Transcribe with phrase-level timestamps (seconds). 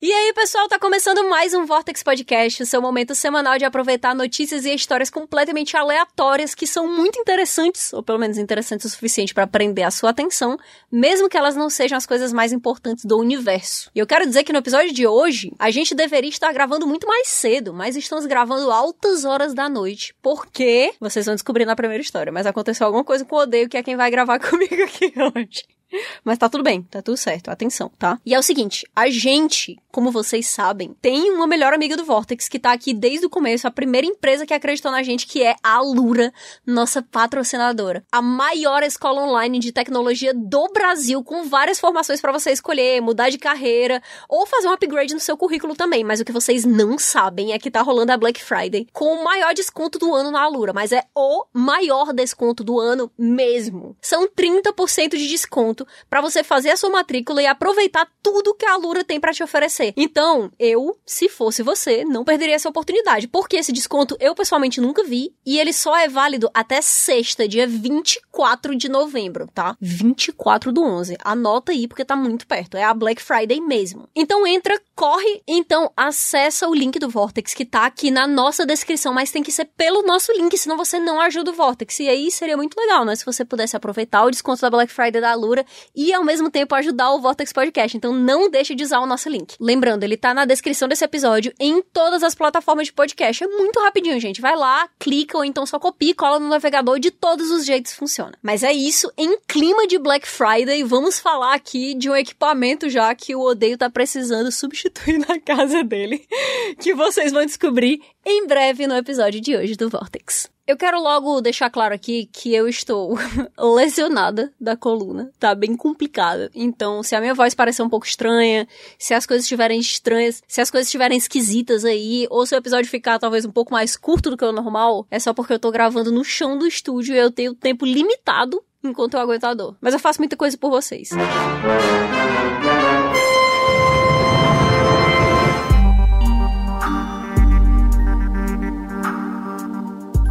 [0.00, 4.14] E aí, pessoal, tá começando mais um Vortex Podcast, o seu momento semanal de aproveitar
[4.14, 9.34] notícias e histórias completamente aleatórias que são muito interessantes, ou pelo menos interessantes o suficiente
[9.34, 10.56] para prender a sua atenção,
[10.88, 13.90] mesmo que elas não sejam as coisas mais importantes do universo.
[13.92, 17.08] E eu quero dizer que no episódio de hoje, a gente deveria estar gravando muito
[17.08, 22.00] mais cedo, mas estamos gravando altas horas da noite, porque vocês vão descobrir na primeira
[22.00, 25.12] história, mas aconteceu alguma coisa com o Odeio, que é quem vai gravar comigo aqui
[25.34, 25.77] hoje.
[26.24, 28.18] Mas tá tudo bem, tá tudo certo, atenção, tá?
[28.24, 32.48] E é o seguinte, a gente, como vocês sabem, tem uma melhor amiga do Vortex
[32.48, 35.54] que tá aqui desde o começo, a primeira empresa que acreditou na gente, que é
[35.62, 36.32] a Alura,
[36.66, 38.04] nossa patrocinadora.
[38.10, 43.30] A maior escola online de tecnologia do Brasil, com várias formações para você escolher, mudar
[43.30, 46.04] de carreira ou fazer um upgrade no seu currículo também.
[46.04, 49.24] Mas o que vocês não sabem é que tá rolando a Black Friday com o
[49.24, 53.96] maior desconto do ano na Alura, mas é o maior desconto do ano mesmo.
[54.00, 55.77] São 30% de desconto
[56.08, 59.42] para você fazer a sua matrícula e aproveitar tudo que a Alura tem para te
[59.42, 59.92] oferecer.
[59.96, 65.04] Então, eu, se fosse você, não perderia essa oportunidade, porque esse desconto eu pessoalmente nunca
[65.04, 69.76] vi e ele só é válido até sexta, dia 24 de novembro, tá?
[69.80, 71.16] 24 do 11.
[71.22, 74.08] Anota aí porque tá muito perto, é a Black Friday mesmo.
[74.14, 79.12] Então entra, corre, então acessa o link do Vortex que tá aqui na nossa descrição,
[79.12, 82.00] mas tem que ser pelo nosso link, senão você não ajuda o Vortex.
[82.00, 83.14] E aí seria muito legal, né?
[83.16, 86.74] Se você pudesse aproveitar o desconto da Black Friday da Alura e ao mesmo tempo
[86.74, 87.96] ajudar o Vortex Podcast.
[87.96, 89.54] Então não deixe de usar o nosso link.
[89.60, 93.44] Lembrando, ele tá na descrição desse episódio em todas as plataformas de podcast.
[93.44, 94.40] É muito rapidinho, gente.
[94.40, 96.98] Vai lá, clica ou então só copia e cola no navegador.
[96.98, 98.32] De todos os jeitos funciona.
[98.42, 99.10] Mas é isso.
[99.16, 103.78] Em clima de Black Friday, vamos falar aqui de um equipamento já que o Odeio
[103.78, 106.26] tá precisando substituir na casa dele.
[106.78, 110.48] Que vocês vão descobrir em breve no episódio de hoje do Vortex.
[110.68, 113.16] Eu quero logo deixar claro aqui que eu estou
[113.74, 116.50] lesionada da coluna, tá bem complicada.
[116.54, 120.60] Então, se a minha voz parecer um pouco estranha, se as coisas estiverem estranhas, se
[120.60, 124.28] as coisas estiverem esquisitas aí, ou se o episódio ficar talvez um pouco mais curto
[124.28, 127.18] do que o normal, é só porque eu tô gravando no chão do estúdio e
[127.18, 129.74] eu tenho tempo limitado enquanto eu aguento a dor.
[129.80, 131.08] Mas eu faço muita coisa por vocês.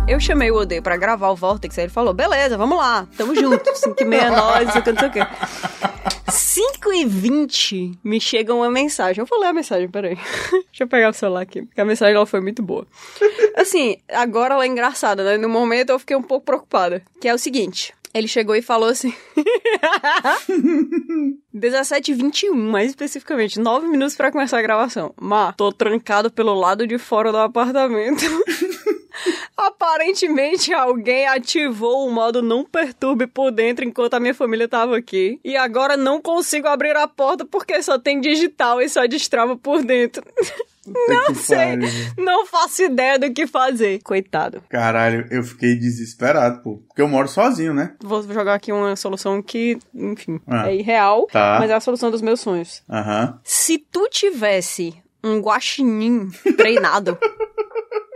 [0.08, 3.36] Eu chamei o Odeio pra gravar o Vortex, aí ele falou, beleza, vamos lá, tamo
[3.36, 5.20] junto, 5 e meia, nós, não sei o que, não sei o que.
[6.32, 9.22] 5 e 20 me chega uma mensagem.
[9.22, 10.16] Eu vou ler a mensagem, peraí.
[10.72, 12.88] Deixa eu pegar o celular aqui, porque a mensagem ela foi muito boa.
[13.56, 15.38] Assim, agora ela é engraçada, né?
[15.38, 17.02] No momento eu fiquei um pouco preocupada.
[17.20, 17.94] Que é o seguinte.
[18.14, 19.14] Ele chegou e falou assim.
[21.54, 25.14] 17 h 21, mais especificamente, 9 minutos para começar a gravação.
[25.20, 28.24] Má, tô trancado pelo lado de fora do apartamento.
[29.56, 35.40] Aparentemente alguém ativou o modo não perturbe por dentro enquanto a minha família tava aqui.
[35.44, 39.84] E agora não consigo abrir a porta porque só tem digital e só destrava por
[39.84, 40.24] dentro.
[41.08, 41.78] Não sei,
[42.18, 44.00] não faço ideia do que fazer.
[44.04, 44.64] Coitado.
[44.70, 46.78] Caralho, eu fiquei desesperado, pô.
[46.88, 47.96] Porque eu moro sozinho, né?
[48.02, 51.58] Vou jogar aqui uma solução que, enfim, ah, é irreal, tá.
[51.60, 52.84] mas é a solução dos meus sonhos.
[52.90, 53.38] Aham.
[53.44, 57.18] Se tu tivesse um guaxinim treinado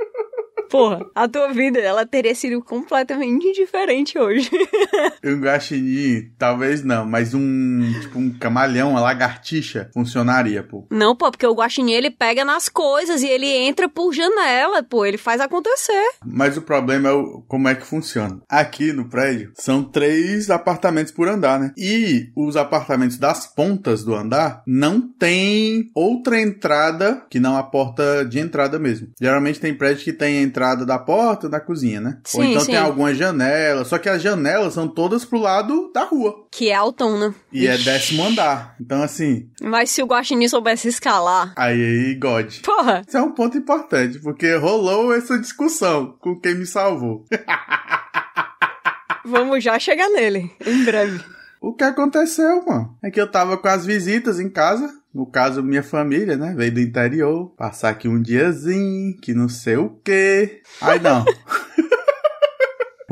[0.72, 4.50] Porra, a tua vida, ela teria sido completamente diferente hoje.
[5.22, 10.88] um guaxinim, talvez não, mas um, tipo, um camalhão, uma lagartixa, funcionaria, pô.
[10.90, 15.06] Não, pô, porque o guaxinim, ele pega nas coisas e ele entra por janela, pô,
[15.06, 16.12] ele faz acontecer.
[16.26, 18.40] Mas o problema é o, como é que funciona.
[18.48, 21.74] Aqui no prédio, são três apartamentos por andar, né?
[21.78, 28.24] E os apartamentos das pontas do andar não tem outra entrada que não a porta
[28.24, 29.10] de entrada mesmo.
[29.22, 32.20] Geralmente tem prédio que tem a entrada entrada da porta da cozinha, né?
[32.24, 32.72] Sim, Ou então sim.
[32.72, 36.46] tem algumas janelas, só que as janelas são todas pro lado da rua.
[36.52, 37.34] Que é autônomo.
[37.52, 37.90] E é Ixi.
[37.90, 38.76] é décimo andar.
[38.80, 39.50] Então, assim.
[39.62, 41.54] Mas se o Guaxinim soubesse escalar.
[41.58, 42.54] Aí, aí, God.
[42.62, 43.02] Porra.
[43.08, 47.26] Isso é um ponto importante, porque rolou essa discussão com quem me salvou.
[49.26, 51.24] Vamos já chegar nele, em breve.
[51.62, 52.98] O que aconteceu, mano?
[53.04, 54.92] É que eu tava com as visitas em casa.
[55.14, 56.56] No caso, minha família, né?
[56.58, 57.54] Veio do interior.
[57.56, 60.64] Passar aqui um diazinho, que não sei o quê.
[60.82, 61.24] Aí não.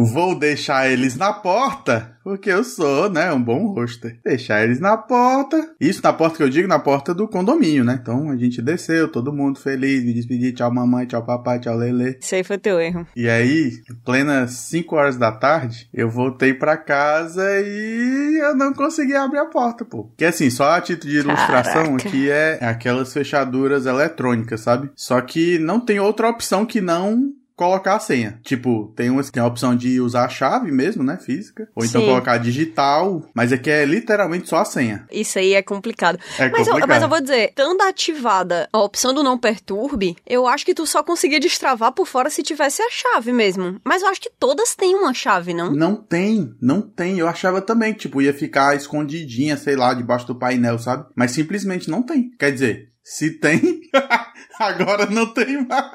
[0.06, 4.18] Vou deixar eles na porta, porque eu sou, né, um bom roster.
[4.24, 5.74] Deixar eles na porta.
[5.78, 8.00] Isso na porta que eu digo, na porta do condomínio, né?
[8.02, 12.18] Então a gente desceu, todo mundo feliz, me despedir, tchau mamãe, tchau papai, tchau lele.
[12.22, 13.06] Isso aí foi teu erro.
[13.14, 13.74] E aí,
[14.06, 19.48] plena 5 horas da tarde, eu voltei para casa e eu não consegui abrir a
[19.48, 20.10] porta, pô.
[20.18, 22.08] Que assim, só a título de ilustração Caraca.
[22.08, 24.90] aqui é aquelas fechaduras eletrônicas, sabe?
[24.96, 28.40] Só que não tem outra opção que não colocar a senha.
[28.42, 31.18] Tipo, tem, uma, tem a opção de usar a chave mesmo, né?
[31.18, 31.68] Física.
[31.76, 32.08] Ou então Sim.
[32.08, 33.22] colocar digital.
[33.34, 35.06] Mas aqui é literalmente só a senha.
[35.12, 36.18] Isso aí é complicado.
[36.38, 36.88] É mas, eu, complicado.
[36.88, 40.88] mas eu vou dizer, estando ativada a opção do não perturbe, eu acho que tu
[40.88, 43.82] só conseguia destravar por fora se tivesse a chave mesmo.
[43.84, 45.74] Mas eu acho que todas têm uma chave, não?
[45.74, 47.20] Não tem, não tem.
[47.20, 51.06] Eu achava também tipo, ia ficar escondidinha, sei lá, debaixo do painel, sabe?
[51.14, 52.32] Mas simplesmente não tem.
[52.40, 53.90] Quer dizer, se tem,
[54.60, 55.92] agora não tem mais.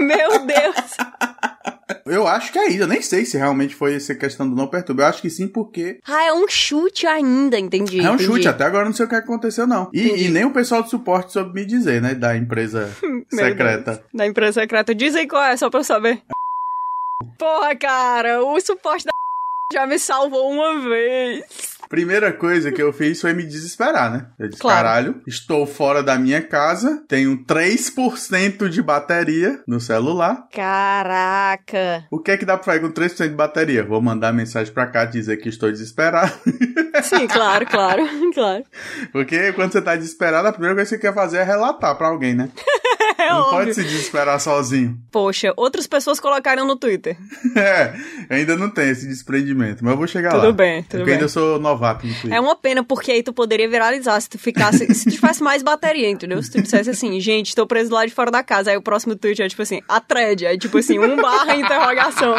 [0.00, 0.96] Meu Deus!
[2.04, 2.80] Eu acho que é isso.
[2.82, 5.02] Eu nem sei se realmente foi essa questão do não perturbe.
[5.02, 8.00] Eu acho que sim, porque Ah, é um chute ainda, entendi.
[8.00, 8.24] é um entendi.
[8.24, 8.48] chute.
[8.48, 9.88] Até agora não sei o que aconteceu, não.
[9.92, 12.14] E, e nem o pessoal do suporte soube me dizer, né?
[12.14, 12.90] Da empresa
[13.30, 13.92] secreta.
[13.92, 14.04] Deus.
[14.12, 14.92] Da empresa secreta.
[14.94, 16.20] Diz aí qual é, só pra eu saber.
[17.38, 19.12] Porra, cara, o suporte da
[19.72, 21.75] já me salvou uma vez.
[21.88, 24.26] Primeira coisa que eu fiz foi me desesperar, né?
[24.38, 24.76] Eu disse, Claro.
[24.76, 30.46] caralho, estou fora da minha casa, tenho 3% de bateria no celular.
[30.52, 32.04] Caraca.
[32.10, 33.84] O que é que dá pra fazer com 3% de bateria?
[33.84, 36.32] Vou mandar mensagem pra cá dizer que estou desesperado.
[37.02, 38.02] Sim, claro, claro,
[38.34, 38.64] claro.
[39.12, 42.08] Porque quando você tá desesperado, a primeira coisa que você quer fazer é relatar pra
[42.08, 42.50] alguém, né?
[43.26, 43.58] É Não óbvio.
[43.58, 44.98] pode se desesperar sozinho.
[45.10, 47.16] Poxa, outras pessoas colocaram no Twitter.
[47.56, 47.94] É,
[48.28, 50.40] ainda não tem esse desprendimento, mas eu vou chegar lá.
[50.40, 51.14] Tudo bem, tudo Porque bem.
[51.14, 52.32] ainda sou novato no Twitter.
[52.34, 54.92] É uma pena, porque aí tu poderia viralizar se tu ficasse.
[54.94, 56.42] se tu tivesse mais bateria, entendeu?
[56.42, 58.70] Se tu dissesse assim, gente, tô preso lá de fora da casa.
[58.70, 60.44] Aí o próximo tweet é tipo assim, a thread.
[60.46, 62.34] Aí tipo assim, um barra interrogação.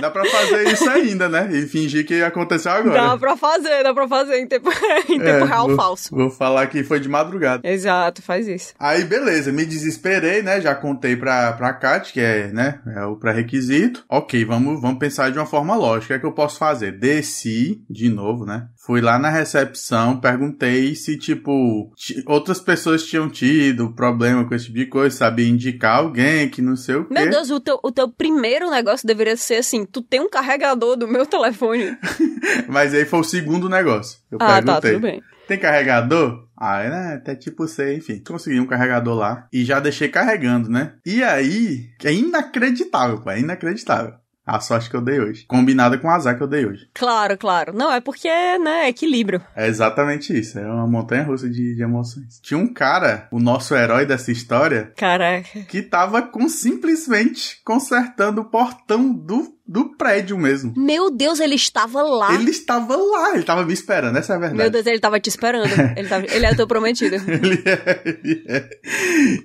[0.00, 1.48] Dá pra fazer isso ainda, né?
[1.52, 3.00] E fingir que aconteceu agora.
[3.00, 4.70] Dá pra fazer, dá pra fazer em tempo,
[5.08, 6.14] em tempo É, real vou, falso.
[6.14, 7.68] Vou falar que foi de madrugada.
[7.68, 8.72] Exato, faz isso.
[8.78, 10.60] Aí, beleza, me desesperei, né?
[10.60, 12.80] Já contei pra, pra Kat, que é, né?
[12.96, 14.04] É o pré-requisito.
[14.08, 16.04] Ok, vamos, vamos pensar de uma forma lógica.
[16.04, 16.92] O que é que eu posso fazer?
[16.98, 18.68] Desci, de novo, né?
[18.76, 24.66] Fui lá na recepção, perguntei se, tipo, ti- outras pessoas tinham tido problema com esse
[24.66, 27.14] tipo de coisa, sabia indicar alguém que não sei o quê.
[27.14, 30.96] Meu Deus, o teu, o teu primeiro negócio deveria ser assim: tu tem um carregador
[30.96, 31.96] do meu telefone.
[32.68, 34.18] Mas aí foi o segundo negócio.
[34.30, 34.92] Eu ah, tá, perguntei.
[34.92, 35.22] tudo bem.
[35.46, 36.47] Tem carregador?
[36.60, 37.14] Ah, é, né?
[37.14, 38.22] Até tipo sei, enfim.
[38.26, 40.94] Consegui um carregador lá e já deixei carregando, né?
[41.06, 44.14] E aí, é inacreditável, pô, é inacreditável.
[44.48, 45.44] A sorte que eu dei hoje.
[45.46, 46.88] Combinada com o azar que eu dei hoje.
[46.94, 47.74] Claro, claro.
[47.74, 49.42] Não, é porque, né, é equilíbrio.
[49.54, 50.58] É exatamente isso.
[50.58, 52.40] É uma montanha russa de, de emoções.
[52.40, 55.60] Tinha um cara, o nosso herói dessa história, Caraca.
[55.68, 60.72] que tava com simplesmente consertando o portão do, do prédio mesmo.
[60.74, 62.34] Meu Deus, ele estava lá.
[62.34, 64.58] Ele estava lá, ele tava me esperando, essa é a verdade.
[64.58, 65.68] Meu Deus, ele tava te esperando.
[65.98, 66.26] Ele, tava...
[66.30, 67.16] ele é teu prometido.
[67.28, 68.68] Ele é, ele é.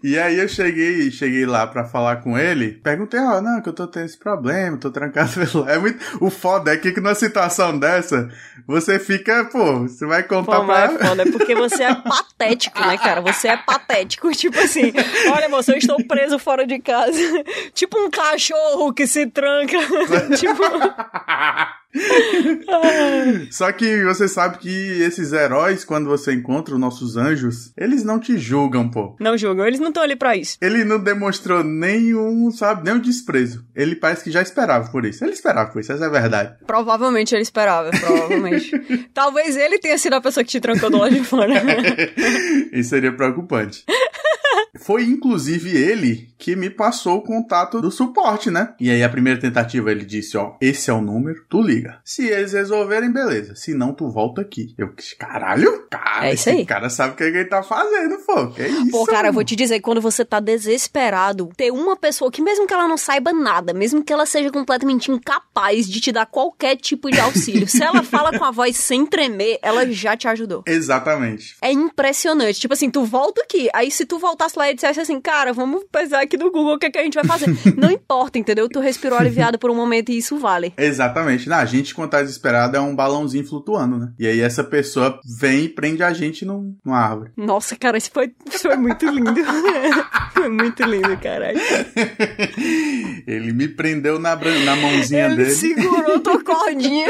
[0.03, 3.73] E aí eu cheguei, cheguei lá pra falar com ele, perguntei, ó, não, que eu
[3.73, 5.67] tô tendo esse problema, tô trancado pelo...
[5.67, 5.99] É muito...
[6.21, 8.29] O foda é que numa situação dessa,
[8.67, 11.05] você fica, pô, você vai contar Pô, mas pra...
[11.05, 13.21] é foda, porque você é patético, né, cara?
[13.21, 14.31] Você é patético.
[14.31, 14.93] Tipo assim,
[15.33, 17.17] olha, moço, eu estou preso fora de casa.
[17.73, 19.77] Tipo um cachorro que se tranca.
[20.37, 20.63] tipo.
[23.51, 24.69] Só que você sabe que
[25.01, 29.15] esses heróis, quando você encontra os nossos anjos, eles não te julgam, pô.
[29.19, 30.57] Não julgam, eles não estão ali pra isso.
[30.61, 33.63] Ele não demonstrou nenhum, sabe, nenhum desprezo.
[33.75, 35.23] Ele parece que já esperava por isso.
[35.23, 36.55] Ele esperava por isso, essa é a verdade.
[36.65, 38.71] Provavelmente ele esperava, provavelmente.
[39.13, 41.53] Talvez ele tenha sido a pessoa que te trancou do lado de fora.
[42.71, 43.85] Isso seria preocupante.
[44.79, 48.73] Foi inclusive ele que me passou o contato do suporte, né?
[48.79, 51.99] E aí a primeira tentativa ele disse, ó, esse é o número, tu liga.
[52.03, 53.55] Se eles resolverem, beleza.
[53.55, 54.73] Se não, tu volta aqui.
[54.77, 56.65] Eu, caralho, cara, É isso aí.
[56.65, 58.47] cara sabe o que ele tá fazendo, pô.
[58.47, 58.91] Que isso?
[58.91, 62.67] Pô, cara, eu vou te dizer, quando você tá desesperado, ter uma pessoa que, mesmo
[62.67, 66.75] que ela não saiba nada, mesmo que ela seja completamente incapaz de te dar qualquer
[66.75, 70.63] tipo de auxílio, se ela fala com a voz sem tremer, ela já te ajudou.
[70.65, 71.55] Exatamente.
[71.61, 72.59] É impressionante.
[72.59, 73.69] Tipo assim, tu volta aqui.
[73.73, 76.79] Aí se tu voltasse lá e dissesse assim, cara, vamos pesar aqui no Google o
[76.79, 77.47] que, é que a gente vai fazer.
[77.77, 78.67] Não importa, entendeu?
[78.69, 80.73] Tu respirou aliviado por um momento e isso vale.
[80.77, 81.47] Exatamente.
[81.49, 84.11] Na, a gente, quando tá desesperado, é um balãozinho flutuando, né?
[84.19, 87.31] E aí essa pessoa vem e prende a gente num, numa árvore.
[87.35, 89.33] Nossa, cara, isso foi, isso foi muito lindo.
[90.33, 91.59] foi muito lindo, caralho.
[93.27, 95.51] Ele me prendeu na, na mãozinha Ele dele.
[95.51, 97.07] segurou tua cordinha.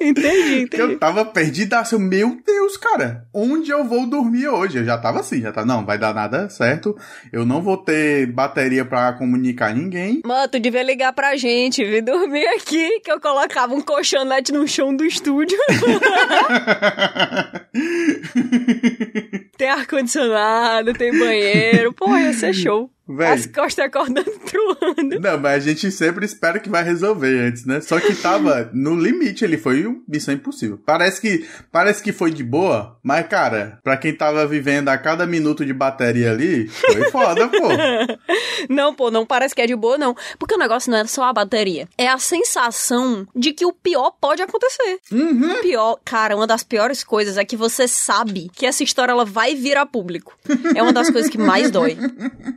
[0.00, 1.00] Entendi, Que eu entendi.
[1.00, 1.94] tava perdidaço.
[1.94, 4.78] Eu, Meu Deus, cara, onde eu vou dormir hoje?
[4.78, 5.64] Eu já tava assim, já tá.
[5.64, 6.96] Não, vai dar nada certo.
[7.32, 10.20] Eu não vou ter bateria pra comunicar ninguém.
[10.24, 14.66] Mano, tu devia ligar pra gente, vir dormir aqui, que eu colocava um colchonete no
[14.68, 15.56] chão do estúdio.
[19.56, 21.92] tem ar-condicionado, tem banheiro.
[21.92, 22.90] Pô, ia ser show.
[23.08, 23.32] Véi.
[23.32, 25.20] As costas acordando truando.
[25.20, 27.80] Não, mas a gente sempre espera que vai resolver antes, né?
[27.80, 30.80] Só que tava no limite, ele foi um missão impossível.
[30.84, 35.26] Parece que, parece que foi de boa, mas cara, pra quem tava vivendo a cada
[35.26, 37.68] minuto de bateria ali, foi foda, pô.
[38.68, 40.16] Não, pô, não parece que é de boa, não.
[40.38, 41.86] Porque o negócio não é só a bateria.
[41.96, 44.98] É a sensação de que o pior pode acontecer.
[45.12, 45.52] Uhum.
[45.52, 49.24] O pior, cara, uma das piores coisas é que você sabe que essa história ela
[49.24, 50.36] vai vir a público.
[50.74, 51.96] É uma das coisas que mais dói.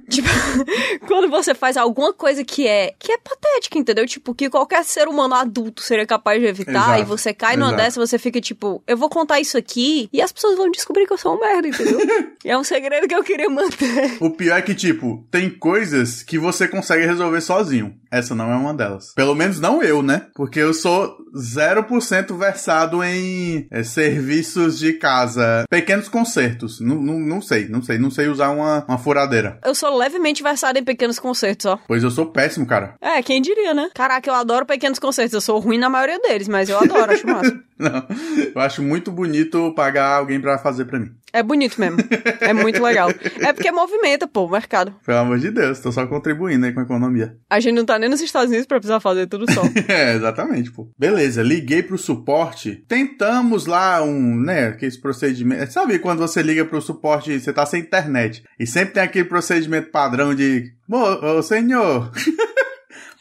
[0.09, 0.29] Tipo,
[1.07, 4.05] quando você faz alguma coisa que é que é patética, entendeu?
[4.05, 7.69] Tipo, que qualquer ser humano adulto seria capaz de evitar Exato, e você cai numa
[7.69, 7.83] exato.
[7.83, 11.13] dessa, você fica tipo, eu vou contar isso aqui e as pessoas vão descobrir que
[11.13, 11.99] eu sou um merda, entendeu?
[12.43, 14.17] e é um segredo que eu queria manter.
[14.19, 17.95] O pior é que, tipo, tem coisas que você consegue resolver sozinho.
[18.11, 19.13] Essa não é uma delas.
[19.13, 20.27] Pelo menos não eu, né?
[20.33, 25.65] Porque eu sou 0% versado em é, serviços de casa.
[25.69, 26.79] Pequenos concertos.
[26.79, 27.99] Não, não, não sei, não sei.
[27.99, 29.59] Não sei usar uma, uma furadeira.
[29.63, 31.79] Eu sou levemente versada em pequenos concertos, ó.
[31.87, 32.95] Pois eu sou péssimo, cara.
[33.01, 33.89] É, quem diria, né?
[33.93, 35.33] Caraca, eu adoro pequenos concertos.
[35.33, 37.59] Eu sou ruim na maioria deles, mas eu adoro, acho massa.
[37.79, 38.05] Não.
[38.53, 41.11] Eu acho muito bonito pagar alguém pra fazer pra mim.
[41.31, 41.97] É bonito mesmo.
[42.39, 43.09] É muito legal.
[43.39, 44.93] É porque movimenta, pô, o mercado.
[45.05, 47.35] Pelo amor de Deus, tô só contribuindo aí com a economia.
[47.49, 49.61] A gente não tá nem nos Estados Unidos pra precisar fazer tudo só.
[49.87, 50.89] É, exatamente, pô.
[50.97, 52.83] Beleza, liguei pro suporte.
[52.87, 55.73] Tentamos lá um, né, aqueles procedimentos.
[55.73, 58.43] Sabe quando você liga pro suporte e você tá sem internet?
[58.59, 60.71] E sempre tem aquele procedimento padrão de.
[60.89, 62.11] Ô, senhor.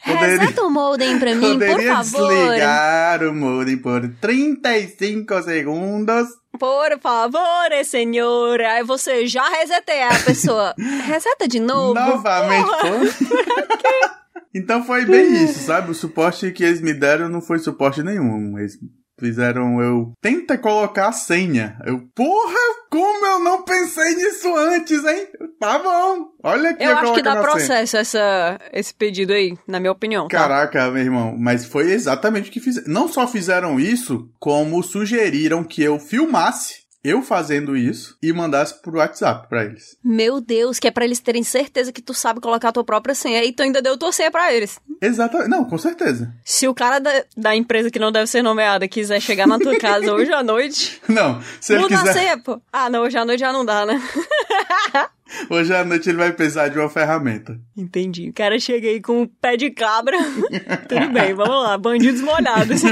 [0.05, 2.29] Poderia- Reseta o modem pra mim, por Poderia favor.
[2.29, 6.27] desligar o modem por 35 segundos.
[6.57, 8.61] Por favor, senhor.
[8.61, 10.73] Aí você já reseteia a pessoa.
[11.05, 11.93] Reseta de novo.
[11.93, 12.67] Novamente.
[14.53, 15.91] Então foi bem isso, sabe?
[15.91, 18.57] O suporte que eles me deram não foi suporte nenhum.
[18.57, 18.79] Eles
[19.19, 20.13] fizeram eu.
[20.21, 21.77] Tenta colocar a senha.
[21.85, 22.57] Eu, porra,
[22.89, 25.27] como eu não pensei nisso antes, hein?
[25.59, 26.27] Tá bom.
[26.43, 27.43] Olha aqui Eu acho que dá senha.
[27.43, 30.27] processo essa, esse pedido aí, na minha opinião.
[30.27, 30.37] tá?
[30.37, 32.87] Caraca, meu irmão, mas foi exatamente o que fizeram.
[32.91, 38.97] Não só fizeram isso, como sugeriram que eu filmasse eu fazendo isso e mandasse pro
[38.97, 39.97] WhatsApp pra eles.
[40.03, 43.15] Meu Deus, que é pra eles terem certeza que tu sabe colocar a tua própria
[43.15, 43.43] senha.
[43.43, 44.79] E tu ainda deu tua senha pra eles.
[45.01, 45.49] Exatamente.
[45.49, 46.33] Não, com certeza.
[46.43, 49.77] Se o cara da, da empresa que não deve ser nomeada quiser chegar na tua
[49.77, 52.13] casa hoje à noite, Não, se ele muda a quiser.
[52.13, 52.61] senha, pô.
[52.71, 54.01] Ah, não, hoje à noite já não dá, né?
[55.49, 57.59] Hoje à noite ele vai precisar de uma ferramenta.
[57.77, 58.29] Entendi.
[58.29, 60.17] O cara chega aí com um pé de cabra.
[60.89, 61.77] Tudo bem, vamos lá.
[61.77, 62.81] Bandidos molhados.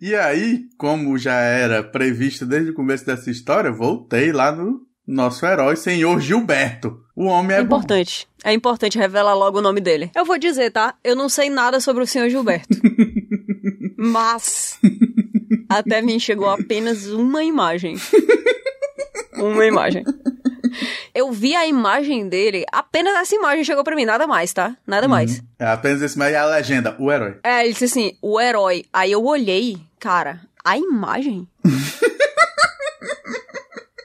[0.00, 5.46] E aí, como já era previsto desde o começo dessa história, voltei lá no nosso
[5.46, 6.98] herói, senhor Gilberto.
[7.14, 7.76] O homem É é, bom.
[7.76, 8.26] importante.
[8.44, 10.10] É importante revelar logo o nome dele.
[10.14, 10.94] Eu vou dizer, tá?
[11.02, 12.76] Eu não sei nada sobre o senhor Gilberto.
[13.96, 14.78] Mas
[15.68, 17.96] até mim chegou apenas uma imagem.
[19.36, 20.04] Uma imagem.
[21.14, 24.76] Eu vi a imagem dele, apenas essa imagem chegou pra mim, nada mais, tá?
[24.86, 25.42] Nada mais.
[25.58, 27.36] É apenas esse, mas é a legenda, o herói.
[27.42, 28.84] É, ele disse assim, o herói.
[28.92, 31.48] Aí eu olhei, cara, a imagem.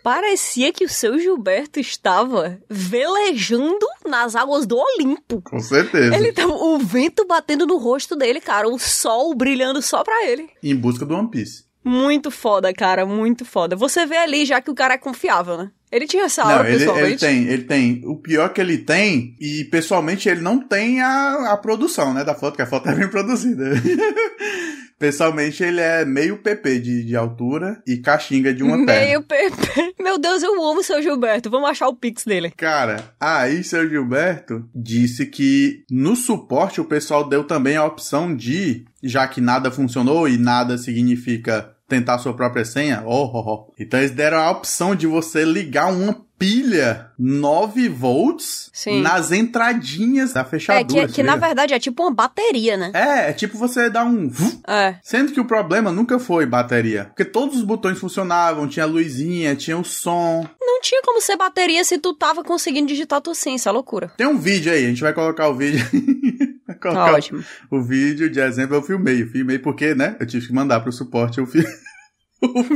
[0.03, 5.41] Parecia que o seu Gilberto estava velejando nas águas do Olimpo.
[5.43, 6.15] Com certeza.
[6.15, 10.49] Ele tava, o vento batendo no rosto dele, cara, o sol brilhando só pra ele.
[10.63, 11.65] Em busca do One Piece.
[11.83, 13.75] Muito foda, cara, muito foda.
[13.75, 15.71] Você vê ali já que o cara é confiável, né?
[15.91, 17.07] Ele tinha essa aura Não, ele, pessoalmente.
[17.07, 18.01] ele tem, ele tem.
[18.05, 22.33] O pior que ele tem, e pessoalmente ele não tem a, a produção, né, da
[22.33, 23.71] foto, que a foto é bem produzida.
[25.01, 29.05] pessoalmente ele é meio PP de, de altura e caxinga de uma perna.
[29.07, 29.95] Meio Pepe.
[29.99, 31.49] Meu Deus, eu amo o seu Gilberto.
[31.49, 32.51] Vamos achar o pix dele.
[32.55, 38.85] Cara, aí seu Gilberto disse que no suporte o pessoal deu também a opção de,
[39.01, 43.73] já que nada funcionou e nada significa tentar sua própria senha, oh, oh, oh.
[43.77, 49.01] então eles deram a opção de você ligar uma pilha 9 volts Sim.
[49.01, 51.01] nas entradinhas da É, fechadura.
[51.03, 52.91] que, se que na verdade é tipo uma bateria, né?
[52.95, 54.31] É, é tipo você dar um...
[54.67, 54.95] É.
[55.03, 57.05] Sendo que o problema nunca foi bateria.
[57.05, 60.47] Porque todos os botões funcionavam, tinha luzinha, tinha o som.
[60.59, 64.11] Não tinha como ser bateria se tu tava conseguindo digitar tua senha, isso é loucura.
[64.17, 65.85] Tem um vídeo aí, a gente vai colocar o vídeo.
[66.81, 67.43] Tá colocar ótimo.
[67.69, 69.21] o vídeo de exemplo, eu filmei.
[69.21, 70.15] Eu filmei porque, né?
[70.19, 71.37] Eu tive que mandar pro suporte.
[71.39, 71.63] Eu fi...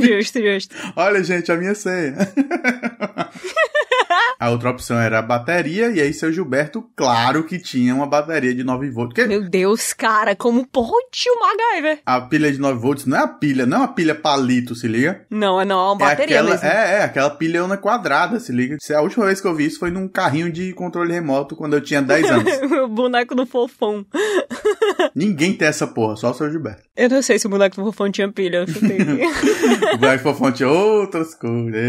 [0.00, 0.76] Justo, justo.
[0.94, 2.14] Olha, gente, a minha senha.
[4.38, 8.54] a outra opção era a bateria, e aí seu Gilberto, claro que tinha uma bateria
[8.54, 9.26] de 9 volts.
[9.26, 10.86] Meu Deus, cara, como pode
[11.28, 12.00] o MacGyver?
[12.04, 14.86] a pilha de 9 volts não é a pilha, não é uma pilha palito, se
[14.88, 15.24] liga?
[15.30, 16.66] Não, é não, é uma É bateria aquela, mesmo.
[16.68, 18.76] é, é, aquela pilhona quadrada, se liga.
[18.94, 21.80] A última vez que eu vi isso foi num carrinho de controle remoto quando eu
[21.80, 22.52] tinha 10 anos.
[22.84, 24.04] o boneco do fofão.
[25.14, 26.82] Ninguém tem essa porra, só o seu Gilberto.
[26.96, 28.98] Eu não sei se o boneco do fofão tinha pilha, eu chutei.
[29.94, 31.80] O Black Fofão tinha outras coisas.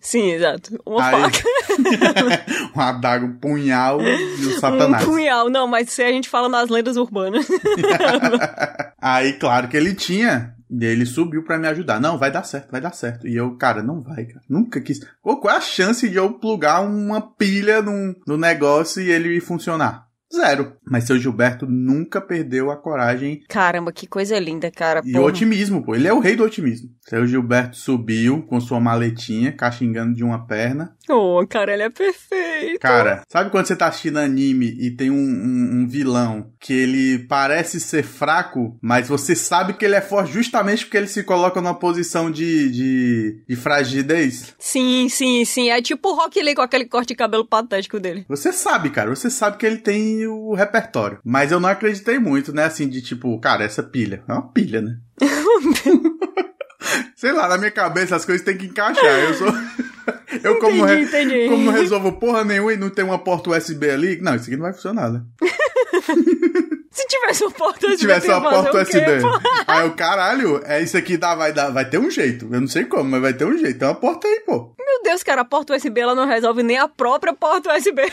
[0.00, 0.78] Sim, exato.
[0.84, 1.38] Uma faca.
[2.74, 5.04] um adago, um punhal e o satanás.
[5.04, 5.50] Um punhal.
[5.50, 7.46] Não, mas se a gente fala nas lendas urbanas.
[9.00, 10.54] Aí, claro que ele tinha.
[10.70, 12.00] E ele subiu pra me ajudar.
[12.00, 13.28] Não, vai dar certo, vai dar certo.
[13.28, 14.40] E eu, cara, não vai, cara.
[14.48, 15.00] Nunca quis.
[15.20, 19.38] Qual, qual é a chance de eu plugar uma pilha num, no negócio e ele
[19.40, 20.06] funcionar?
[20.34, 20.72] Zero.
[20.88, 25.02] Mas seu Gilberto nunca perdeu a coragem Caramba, que coisa linda, cara.
[25.04, 25.26] e o porra.
[25.26, 25.94] otimismo, pô.
[25.94, 26.88] Ele é o rei do otimismo.
[27.06, 30.96] Seu Gilberto subiu com sua maletinha, caxingando de uma perna.
[31.14, 32.80] Oh, cara, ele é perfeito.
[32.80, 37.18] Cara, sabe quando você tá assistindo anime e tem um, um- um vilão que ele
[37.28, 41.60] parece ser fraco, mas você sabe que ele é forte justamente porque ele se coloca
[41.60, 44.54] numa posição de, de, de fragidez?
[44.58, 45.70] Sim, sim, sim.
[45.70, 48.24] É tipo o Rock Lee com aquele corte de cabelo patético dele.
[48.28, 51.18] Você sabe, cara, você sabe que ele tem o repertório.
[51.24, 52.64] Mas eu não acreditei muito, né?
[52.64, 54.22] Assim, de tipo, cara, essa pilha.
[54.28, 54.96] É uma pilha, né?
[57.16, 59.04] Sei lá, na minha cabeça as coisas têm que encaixar.
[59.20, 59.52] Eu sou.
[60.42, 61.48] Eu, como, entendi, entendi.
[61.48, 64.56] como não resolvo porra nenhuma e não tem uma porta USB ali, não, isso aqui
[64.56, 65.22] não vai funcionar, né?
[66.92, 69.00] Se tivesse uma porta USB, Se tivesse uma porta USB.
[69.66, 72.46] Aí o caralho, é isso aqui dá, vai vai ter um jeito.
[72.52, 73.78] Eu não sei como, mas vai ter um jeito.
[73.78, 74.74] Tem uma porta aí, pô.
[74.78, 78.02] Meu Deus, cara, a porta USB ela não resolve nem a própria porta USB.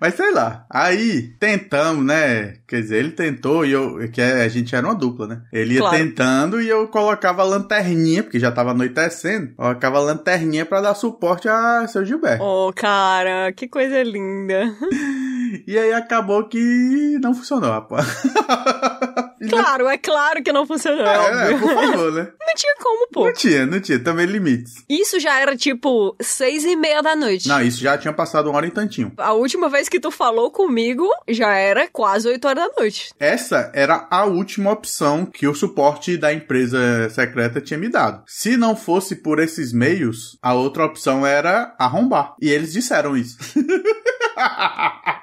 [0.00, 0.64] Mas sei lá.
[0.70, 2.54] Aí tentamos, né?
[2.66, 3.98] Quer dizer, ele tentou e eu.
[4.12, 5.42] Que a gente era uma dupla, né?
[5.52, 5.96] Ele ia Claro.
[5.96, 9.52] tentando e eu colocava a lanterninha, porque já tava anoitecendo.
[9.56, 12.42] Colocava a lanterninha pra dar suporte a seu Gilberto.
[12.44, 14.72] oh, cara, que coisa linda.
[15.66, 18.06] E aí acabou que não funcionou, rapaz.
[19.48, 22.28] Claro, é claro que não funcionou, é, É, por favor, né?
[22.52, 23.24] Não tinha como, pô.
[23.24, 23.98] Não tinha, não tinha.
[23.98, 24.84] Também limites.
[24.90, 27.48] Isso já era tipo seis e meia da noite.
[27.48, 29.10] Não, isso já tinha passado uma hora e tantinho.
[29.16, 33.14] A última vez que tu falou comigo já era quase 8 horas da noite.
[33.18, 38.22] Essa era a última opção que o suporte da empresa secreta tinha me dado.
[38.26, 42.34] Se não fosse por esses meios, a outra opção era arrombar.
[42.38, 43.38] E eles disseram isso.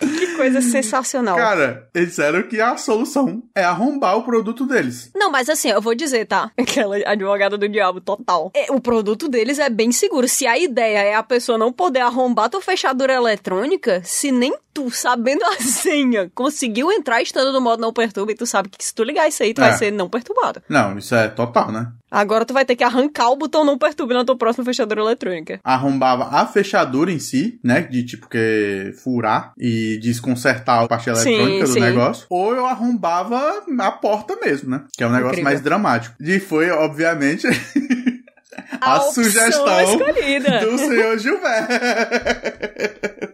[0.00, 1.36] Que coisa sensacional.
[1.36, 5.10] Cara, eles disseram que a solução é arrombar o produto deles.
[5.14, 6.50] Não, mas assim, eu vou dizer, tá?
[6.58, 8.50] Aquela advogada do diabo total.
[8.54, 10.26] É, o produto deles é bem seguro.
[10.26, 14.90] Se a ideia é a pessoa não poder arrombar tua fechadura eletrônica, se nem tu,
[14.90, 18.94] sabendo a senha, conseguiu entrar estando no modo não perturba, e tu sabe que se
[18.94, 19.68] tu ligar isso aí, tu É.
[19.68, 20.62] vai ser não perturbado.
[20.68, 21.92] Não, isso é total, né?
[22.10, 25.60] Agora tu vai ter que arrancar o botão não perturbe na tua próxima fechadura eletrônica.
[25.62, 27.82] Arrombava a fechadura em si, né?
[27.82, 31.80] De tipo que furar e desconcertar a parte Sim, eletrônica do sim.
[31.80, 32.26] negócio.
[32.28, 34.82] Ou eu arrombava a porta mesmo, né?
[34.96, 35.44] Que é um negócio Incrível.
[35.44, 36.16] mais dramático.
[36.20, 37.46] E foi, obviamente,
[38.80, 40.60] a, opção sugestão escolhida.
[40.66, 41.72] do senhor Gilberto.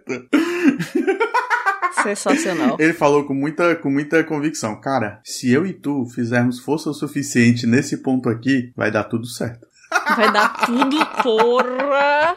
[2.03, 2.77] Sensacional.
[2.79, 4.81] Ele falou com muita, com muita convicção.
[4.81, 9.27] Cara, se eu e tu fizermos força o suficiente nesse ponto aqui, vai dar tudo
[9.27, 9.67] certo.
[10.17, 12.37] Vai dar tudo, porra!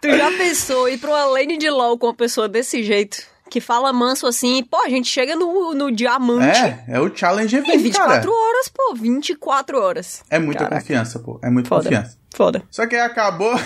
[0.00, 3.18] Tu já pensou ir pra uma lane de LOL com uma pessoa desse jeito?
[3.50, 7.56] Que fala manso assim, pô, a gente chega no, no diamante É, é o challenge
[7.56, 8.30] em event, 24 cara.
[8.30, 10.22] horas, pô, 24 horas.
[10.30, 10.80] É muita Caraca.
[10.82, 11.40] confiança, pô.
[11.42, 11.84] É muita Foda.
[11.84, 12.18] confiança.
[12.34, 12.62] Foda.
[12.70, 13.58] Só que aí acabou.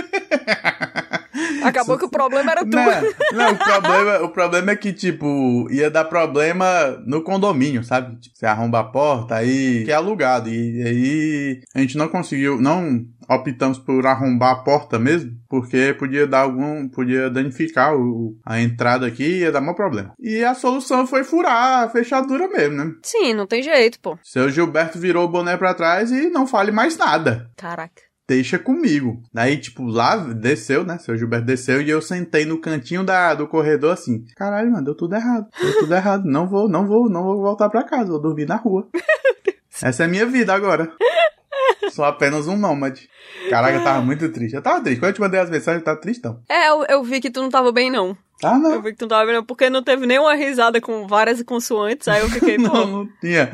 [1.62, 2.70] Acabou que o problema era tu.
[2.70, 2.84] Não,
[3.32, 6.66] não, o, problema, o problema é que, tipo, ia dar problema
[7.06, 8.16] no condomínio, sabe?
[8.16, 10.48] Tipo, você arromba a porta, aí que é alugado.
[10.48, 16.26] E aí a gente não conseguiu, não optamos por arrombar a porta mesmo, porque podia
[16.26, 20.12] dar algum, podia danificar o, a entrada aqui e ia dar mau problema.
[20.18, 22.92] E a solução foi furar a fechadura mesmo, né?
[23.02, 24.18] Sim, não tem jeito, pô.
[24.22, 28.09] Seu Gilberto virou o boné pra trás e não fale mais nada Caraca.
[28.30, 29.20] Deixa comigo.
[29.34, 30.98] Daí, tipo, lá desceu, né?
[30.98, 34.24] Seu Gilberto desceu e eu sentei no cantinho da, do corredor assim.
[34.36, 35.48] Caralho, mano, deu tudo errado.
[35.60, 36.24] Deu tudo errado.
[36.24, 38.12] Não vou, não vou, não vou voltar pra casa.
[38.12, 38.88] Vou dormir na rua.
[39.82, 40.92] Essa é a minha vida agora.
[41.90, 43.08] Sou apenas um nômade.
[43.48, 44.54] Caraca, eu tava muito triste.
[44.54, 45.00] Eu tava triste.
[45.00, 46.40] Quando eu te mandei as mensagens, eu tava tristão.
[46.48, 48.16] É, eu, eu vi que tu não tava bem, não.
[48.42, 48.82] Eu não.
[48.82, 52.08] vi que tu não tava bem, não, porque não teve nenhuma risada com várias consoantes,
[52.08, 52.86] aí eu fiquei, Não, pô.
[52.86, 53.52] não tinha.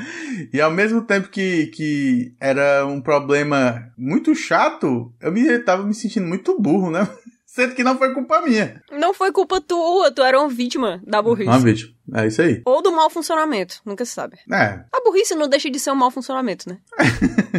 [0.52, 5.92] E ao mesmo tempo que, que era um problema muito chato, eu me tava me
[5.94, 7.08] sentindo muito burro, né?
[7.56, 8.82] Sendo que não foi culpa minha.
[8.92, 11.48] Não foi culpa tua, tu era uma vítima da burrice.
[11.48, 11.94] Uma vítima.
[12.14, 12.60] É isso aí.
[12.66, 14.36] Ou do mau funcionamento, nunca se sabe.
[14.52, 16.76] É, A burrice não deixa de ser um mau funcionamento, né?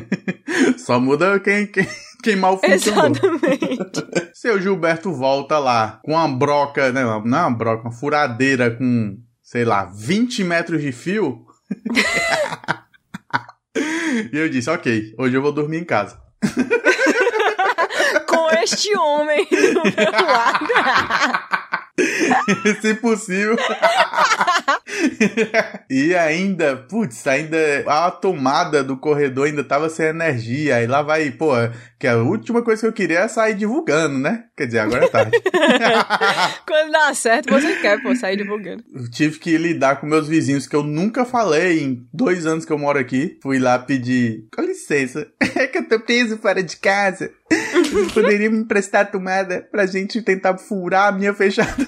[0.77, 1.87] só muda quem, quem,
[2.23, 3.07] quem mal funcionou.
[3.07, 4.05] Exatamente.
[4.35, 7.03] Seu Gilberto volta lá com uma broca, né?
[7.03, 11.43] Não é uma broca, uma furadeira com, sei lá, 20 metros de fio.
[14.31, 16.21] e eu disse, ok, hoje eu vou dormir em casa.
[18.73, 20.67] Este homem do meu lado.
[22.79, 23.57] Se possível,
[25.89, 30.75] e ainda, putz, ainda a tomada do corredor ainda tava sem energia.
[30.75, 31.53] Aí lá vai, pô,
[31.99, 34.43] que a última coisa que eu queria é sair divulgando, né?
[34.55, 35.41] Quer dizer, agora é tarde.
[36.67, 38.83] Quando dá certo, você quer, pô, sair divulgando.
[38.93, 42.71] Eu tive que lidar com meus vizinhos que eu nunca falei em dois anos que
[42.71, 43.39] eu moro aqui.
[43.41, 47.31] Fui lá pedir, com licença, é que eu tô preso fora de casa.
[48.13, 51.87] Poderia me emprestar a tomada pra gente tentar furar a minha fechadura.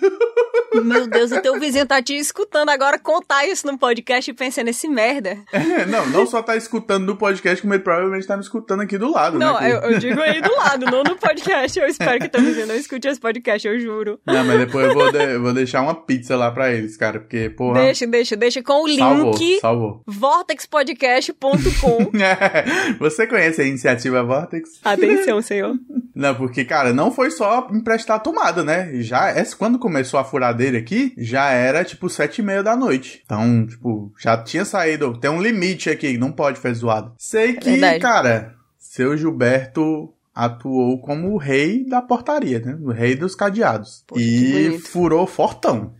[0.73, 4.63] Meu Deus, o teu vizinho tá te escutando agora contar isso no podcast e pensa
[4.63, 5.37] nesse merda.
[5.51, 8.97] É, não, não só tá escutando no podcast, como ele provavelmente tá me escutando aqui
[8.97, 9.69] do lado, não, né?
[9.69, 11.79] Não, eu, eu, digo aí do lado, não no podcast.
[11.79, 14.19] Eu espero que teu vizinho não escute esse podcast, eu juro.
[14.25, 17.19] Não, mas depois eu vou, de, eu vou deixar uma pizza lá pra eles, cara,
[17.19, 17.81] porque, porra...
[17.81, 20.03] Deixa, deixa, deixa com o link salvou, salvou.
[20.05, 24.79] vortexpodcast.com é, Você conhece a iniciativa Vortex?
[24.83, 25.75] Atenção, senhor.
[26.15, 28.91] Não, porque, cara, não foi só emprestar a tomada, né?
[28.95, 30.23] Já, essa, quando começou a
[30.59, 33.21] furadeira aqui, já era, tipo, sete e meia da noite.
[33.23, 35.17] Então, tipo, já tinha saído.
[35.17, 37.13] Tem um limite aqui, não pode fazer zoado.
[37.17, 42.77] Sei que, é cara, seu Gilberto atuou como o rei da portaria, né?
[42.81, 44.03] O rei dos cadeados.
[44.05, 45.93] Poxa, e furou fortão.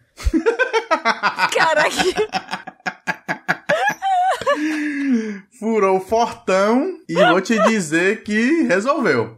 [1.56, 1.90] Caraca.
[5.58, 9.38] Furou fortão e vou te dizer que resolveu.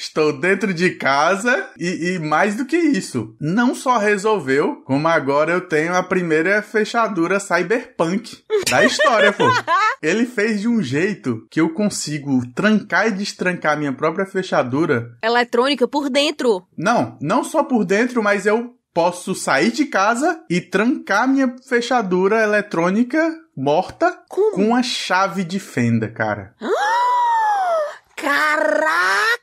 [0.00, 5.52] Estou dentro de casa e, e, mais do que isso, não só resolveu, como agora
[5.52, 9.44] eu tenho a primeira fechadura cyberpunk da história, pô.
[10.02, 15.18] Ele fez de um jeito que eu consigo trancar e destrancar minha própria fechadura.
[15.22, 16.66] Eletrônica por dentro.
[16.74, 22.42] Não, não só por dentro, mas eu posso sair de casa e trancar minha fechadura
[22.42, 24.52] eletrônica morta Como?
[24.52, 26.54] com a chave de fenda, cara.
[28.16, 29.39] Caraca!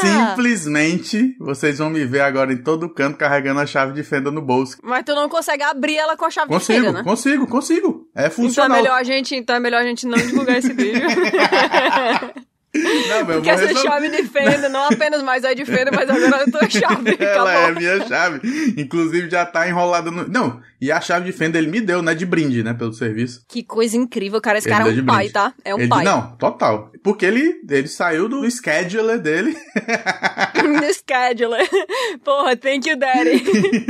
[0.00, 4.40] Simplesmente, vocês vão me ver agora em todo canto carregando a chave de fenda no
[4.42, 4.78] bolso.
[4.82, 7.04] Mas tu não consegue abrir ela com a chave consigo, de fenda, né?
[7.04, 8.08] Consigo, consigo.
[8.14, 8.68] É funcional.
[8.68, 11.02] Então é melhor a gente, então é melhor a gente não divulgar esse vídeo.
[12.74, 16.36] Não, meu, Porque essa chave de fenda, não apenas mais é de fenda, mas agora
[16.36, 17.16] é a tua chave.
[17.18, 18.40] Ela é a minha chave.
[18.76, 20.28] Inclusive já tá enrolada no.
[20.28, 22.14] Não, e a chave de fenda ele me deu, né?
[22.14, 22.74] De brinde, né?
[22.74, 23.44] Pelo serviço.
[23.48, 24.58] Que coisa incrível, cara.
[24.58, 25.32] Esse ele cara é um pai, brinde.
[25.32, 25.54] tá?
[25.64, 26.04] É um ele, pai.
[26.04, 26.92] Não, total.
[27.02, 29.56] Porque ele, ele saiu do scheduler dele.
[30.62, 31.68] no scheduler.
[32.22, 33.42] Porra, thank you, daddy.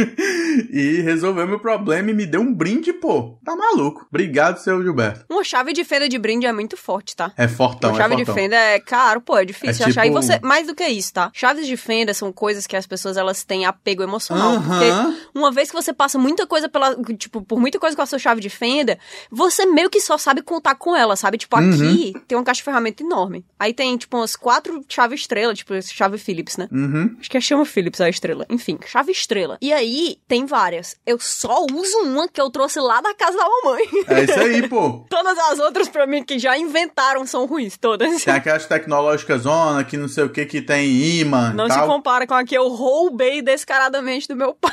[0.71, 3.39] e resolveu meu problema e me deu um brinde, pô.
[3.45, 4.07] Tá maluco.
[4.09, 5.25] Obrigado, seu Gilberto.
[5.29, 7.33] Uma chave de fenda de brinde é muito forte, tá?
[7.37, 8.35] É fortão, Uma chave é fortão.
[8.35, 10.07] de fenda é caro, pô, é difícil É achar.
[10.07, 11.31] E tipo- você, mais do que isso, tá?
[11.35, 14.55] Chaves de fenda são coisas que as pessoas elas têm apego emocional.
[14.55, 14.63] Aham.
[14.69, 18.07] Porque uma vez que você passa muita coisa pela, tipo, por muita coisa com a
[18.07, 18.99] sua chave de fenda,
[19.31, 21.39] você meio que só sabe contar com ela, sabe?
[21.39, 23.45] Tipo, aqui tem uma caixa de ferramenta enorme.
[23.59, 26.69] Aí tem, tipo, umas quatro chave estrela, tipo, chave Philips, né?
[26.71, 27.17] Uhum.
[27.21, 28.47] Acho que é chama Philips a estrela.
[28.49, 29.59] Enfim, chave estrela.
[29.61, 30.97] E aí, tem várias.
[31.07, 33.85] Eu só uso uma que eu trouxe lá da casa da mamãe.
[34.09, 35.05] É isso aí, pô.
[35.11, 37.77] Todas as outras, pra mim, que já inventaram, são ruins.
[37.77, 38.09] Todas.
[38.23, 40.91] Tem aquelas tecnológicas zona que não sei o que que tem
[41.21, 44.73] imã Não se compara com a que eu roubei descaradamente do meu pai.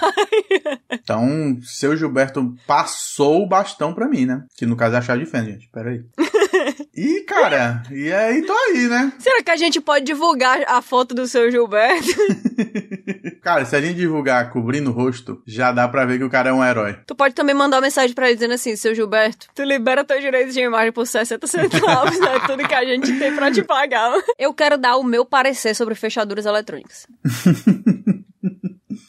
[0.92, 4.44] Então, seu Gilberto passou o bastão pra mim, né?
[4.56, 5.70] Que no caso é a chave de fenda, gente.
[5.70, 6.04] Pera aí.
[6.96, 9.14] e, cara, e aí tô aí, né?
[9.20, 12.08] Será que a gente pode divulgar a foto do seu Gilberto?
[13.42, 16.50] Cara, se a gente divulgar cobrindo o rosto, já dá pra ver que o cara
[16.50, 16.98] é um herói.
[17.06, 20.22] tu pode também mandar uma mensagem pra ele dizendo assim, seu Gilberto, tu libera teus
[20.22, 22.40] direitos de imagem por 60 centavos, né?
[22.48, 24.14] Tudo que a gente tem pra te pagar.
[24.40, 27.06] Eu quero dar o meu parecer sobre fechaduras eletrônicas.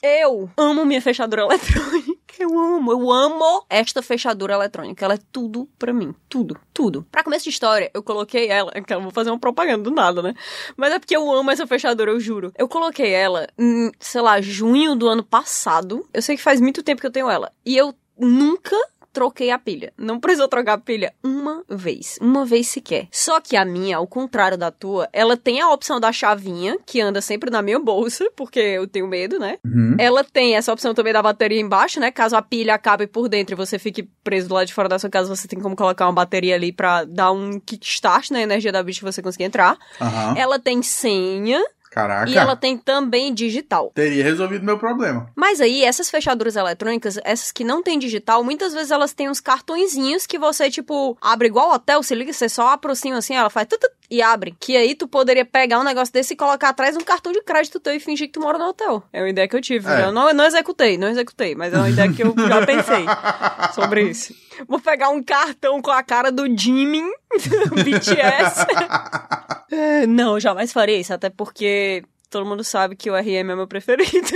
[0.02, 2.12] Eu amo minha fechadura eletrônica.
[2.38, 5.04] Eu amo, eu amo esta fechadura eletrônica.
[5.04, 6.14] Ela é tudo pra mim.
[6.28, 7.06] Tudo, tudo.
[7.10, 8.70] Pra começo de história, eu coloquei ela.
[8.72, 10.34] que Eu vou fazer uma propaganda do nada, né?
[10.76, 12.52] Mas é porque eu amo essa fechadura, eu juro.
[12.56, 16.06] Eu coloquei ela em, sei lá, junho do ano passado.
[16.12, 17.50] Eu sei que faz muito tempo que eu tenho ela.
[17.64, 18.76] E eu nunca
[19.16, 19.94] troquei a pilha.
[19.96, 22.18] Não precisou trocar a pilha uma vez.
[22.20, 23.08] Uma vez sequer.
[23.10, 27.00] Só que a minha, ao contrário da tua, ela tem a opção da chavinha, que
[27.00, 29.56] anda sempre na minha bolsa, porque eu tenho medo, né?
[29.64, 29.96] Uhum.
[29.98, 32.10] Ela tem essa opção também da bateria embaixo, né?
[32.10, 34.98] Caso a pilha acabe por dentro e você fique preso do lado de fora da
[34.98, 38.70] sua casa, você tem como colocar uma bateria ali pra dar um kickstart na energia
[38.70, 39.78] da bicha e você conseguir entrar.
[39.98, 40.34] Aham.
[40.36, 41.64] Ela tem senha
[41.96, 42.30] Caraca.
[42.30, 43.90] e ela tem também digital.
[43.94, 45.30] Teria resolvido meu problema.
[45.34, 49.40] Mas aí, essas fechaduras eletrônicas, essas que não tem digital, muitas vezes elas têm uns
[49.40, 53.66] cartõezinhos que você, tipo, abre igual hotel, se liga, você só aproxima assim, ela faz
[53.66, 54.54] tut, tut, e abre.
[54.58, 57.80] Que aí tu poderia pegar um negócio desse e colocar atrás um cartão de crédito
[57.80, 59.02] teu e fingir que tu mora no hotel.
[59.12, 59.88] É uma ideia que eu tive.
[59.88, 60.04] É.
[60.04, 63.04] Eu não, não executei, não executei, mas é uma ideia que eu já pensei
[63.74, 64.34] sobre isso.
[64.66, 67.04] Vou pegar um cartão com a cara do Jimin,
[67.68, 68.66] do BTS.
[70.08, 73.66] Não, eu jamais farei isso, até porque todo mundo sabe que o RM é meu
[73.66, 74.28] preferido.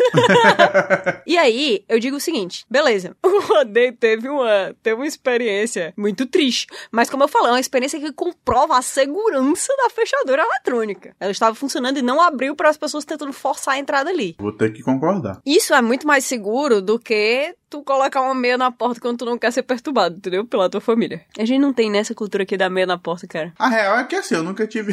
[1.26, 6.26] e aí, eu digo o seguinte, beleza, o Rodei teve uma, teve uma experiência muito
[6.26, 11.14] triste, mas como eu falei, é uma experiência que comprova a segurança da fechadura eletrônica.
[11.18, 14.36] Ela estava funcionando e não abriu para as pessoas tentando forçar a entrada ali.
[14.38, 15.40] Vou ter que concordar.
[15.44, 19.24] Isso é muito mais seguro do que tu colocar uma meia na porta quando tu
[19.24, 20.44] não quer ser perturbado, entendeu?
[20.44, 21.22] Pela tua família.
[21.38, 23.52] A gente não tem nessa cultura aqui da meia na porta, cara.
[23.58, 24.92] A real é que assim, eu nunca tive.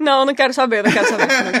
[0.00, 1.28] não, não quero saber, não quero saber.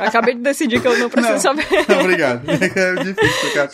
[0.00, 1.66] Acabei de decidir que eu não preciso não, saber.
[2.00, 2.42] Obrigado.
[2.74, 3.68] É difícil ficar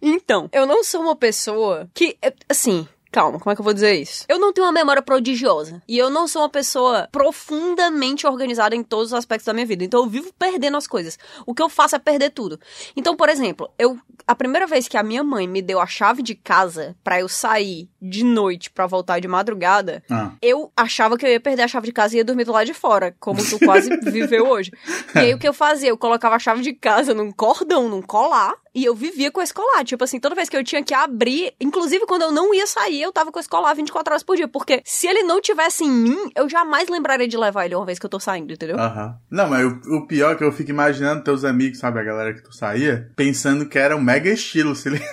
[0.00, 2.16] Então, eu não sou uma pessoa que,
[2.48, 4.24] assim, Calma, como é que eu vou dizer isso?
[4.28, 5.82] Eu não tenho uma memória prodigiosa.
[5.88, 9.82] E eu não sou uma pessoa profundamente organizada em todos os aspectos da minha vida.
[9.82, 11.18] Então eu vivo perdendo as coisas.
[11.44, 12.58] O que eu faço é perder tudo.
[12.96, 16.22] Então, por exemplo, eu a primeira vez que a minha mãe me deu a chave
[16.22, 20.32] de casa para eu sair de noite para voltar de madrugada, ah.
[20.40, 22.66] eu achava que eu ia perder a chave de casa e ia dormir do lado
[22.66, 24.70] de fora, como tu quase viveu hoje.
[25.14, 25.88] E aí o que eu fazia?
[25.88, 29.52] Eu colocava a chave de casa num cordão, num colar, e eu vivia com esse
[29.52, 29.84] colar.
[29.84, 33.02] Tipo assim, toda vez que eu tinha que abrir, inclusive quando eu não ia sair,
[33.02, 34.48] eu tava com esse colar 24 horas por dia.
[34.48, 37.98] Porque se ele não tivesse em mim, eu jamais lembraria de levar ele uma vez
[37.98, 38.78] que eu tô saindo, entendeu?
[38.78, 39.06] Aham.
[39.06, 39.14] Uhum.
[39.30, 42.34] Não, mas o, o, pior é que eu fico imaginando teus amigos, sabe, a galera
[42.34, 45.00] que tu saía, pensando que era um mega estilo, se ele...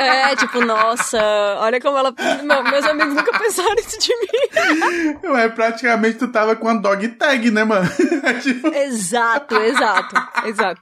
[0.00, 1.18] É, tipo, nossa,
[1.58, 2.14] olha como ela.
[2.42, 5.18] Não, meus amigos nunca pensaram isso de mim.
[5.30, 7.86] Mas praticamente tu tava com a dog tag, né, mano?
[8.42, 8.68] tipo...
[8.68, 10.80] Exato, exato, exato.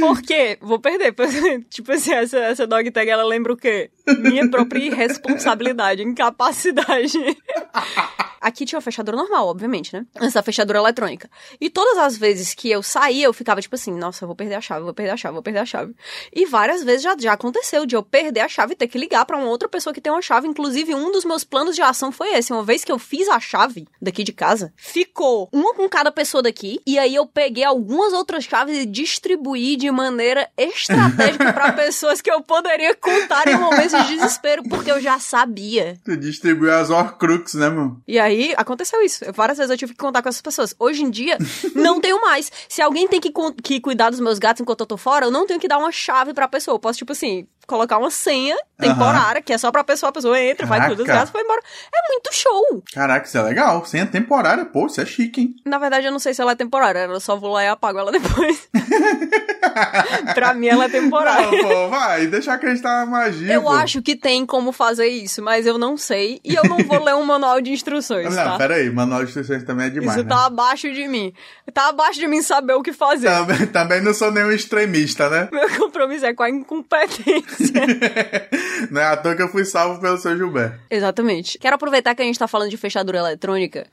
[0.00, 0.58] Por quê?
[0.60, 1.14] Vou perder.
[1.68, 3.90] tipo assim, essa, essa dog tag, ela lembra o quê?
[4.18, 7.18] Minha própria irresponsabilidade, incapacidade.
[8.40, 10.06] Aqui tinha uma fechadura normal, obviamente, né?
[10.14, 11.30] Essa fechadura eletrônica.
[11.60, 14.54] E todas as vezes que eu saía, eu ficava tipo assim, nossa, eu vou perder
[14.54, 15.94] a chave, vou perder a chave, vou perder a chave.
[16.32, 19.24] E várias vezes já, já aconteceu de eu perder a chave e ter que ligar
[19.24, 20.46] para uma outra pessoa que tem uma chave.
[20.46, 22.52] Inclusive, um dos meus planos de ação foi esse.
[22.52, 26.42] Uma vez que eu fiz a chave daqui de casa, ficou uma com cada pessoa
[26.42, 26.80] daqui.
[26.86, 32.30] E aí eu peguei algumas outras chaves e distribuí de maneira estratégica para pessoas que
[32.30, 35.98] eu poderia contar em momentos de desespero, porque eu já sabia.
[36.04, 38.02] Tu distribuiu as Horcrux, né, mano?
[38.06, 39.24] E aí aconteceu isso.
[39.32, 40.74] Várias vezes eu tive que contar com essas pessoas.
[40.78, 41.38] Hoje em dia,
[41.74, 42.50] não tenho mais.
[42.68, 45.46] Se alguém tem que, que cuidar dos meus gatos enquanto eu tô fora, eu não
[45.46, 46.74] tenho que dar uma chave pra pessoa.
[46.74, 49.44] Eu posso, tipo assim, colocar uma senha temporária, uhum.
[49.44, 50.88] que é só pra pessoa, a pessoa entra, Caraca.
[50.88, 51.60] vai tudo, gatos foi embora.
[51.94, 52.82] É muito show.
[52.92, 53.84] Caraca, isso é legal.
[53.84, 55.56] Senha temporária, pô, isso é chique, hein?
[55.66, 57.98] Na verdade, eu não sei se ela é temporária, eu só vou lá e apago
[57.98, 58.68] ela depois.
[60.34, 61.50] pra mim, ela é temporária.
[61.50, 63.52] Não, pô, vai, deixa acreditar na magia.
[63.52, 63.70] Eu pô.
[63.70, 66.40] acho que tem como fazer isso, mas eu não sei.
[66.42, 68.34] E eu não vou ler um manual de instruções.
[68.34, 68.56] Não, tá?
[68.56, 70.16] pera aí, manual de instruções também é demais.
[70.16, 70.34] Isso né?
[70.34, 71.34] tá abaixo de mim.
[71.74, 73.28] Tá abaixo de mim saber o que fazer.
[73.28, 75.48] Também, também não sou nenhum extremista, né?
[75.52, 77.57] Meu compromisso é com a incompetência.
[78.90, 80.78] Não é à toa que eu fui salvo pelo seu Gilberto.
[80.90, 81.58] Exatamente.
[81.58, 83.86] Quero aproveitar que a gente tá falando de fechadura eletrônica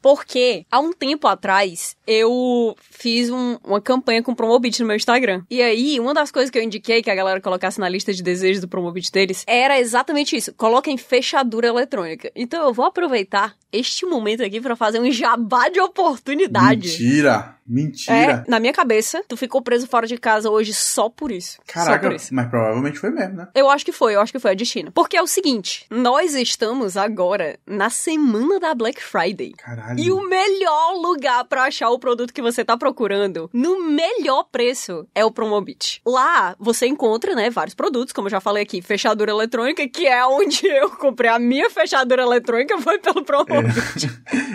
[0.00, 4.96] porque há um tempo atrás eu fiz um, uma campanha com o Promobit no meu
[4.96, 5.42] Instagram.
[5.50, 8.22] E aí, uma das coisas que eu indiquei que a galera colocasse na lista de
[8.22, 12.30] desejos do Promobit deles era exatamente isso: coloquem fechadura eletrônica.
[12.34, 16.88] Então eu vou aproveitar este momento aqui para fazer um jabá de oportunidade.
[16.88, 17.57] Mentira!
[17.68, 18.44] Mentira!
[18.46, 21.58] É, na minha cabeça, tu ficou preso fora de casa hoje só por isso.
[21.66, 22.34] Caraca, por isso.
[22.34, 23.48] mas provavelmente foi mesmo, né?
[23.54, 24.90] Eu acho que foi, eu acho que foi a destino.
[24.92, 29.52] Porque é o seguinte, nós estamos agora na semana da Black Friday.
[29.58, 29.98] Caralho.
[29.98, 35.06] E o melhor lugar para achar o produto que você tá procurando, no melhor preço,
[35.14, 36.00] é o Promobit.
[36.06, 40.24] Lá, você encontra, né, vários produtos, como eu já falei aqui, fechadura eletrônica, que é
[40.24, 44.10] onde eu comprei a minha fechadura eletrônica, foi pelo Promobit.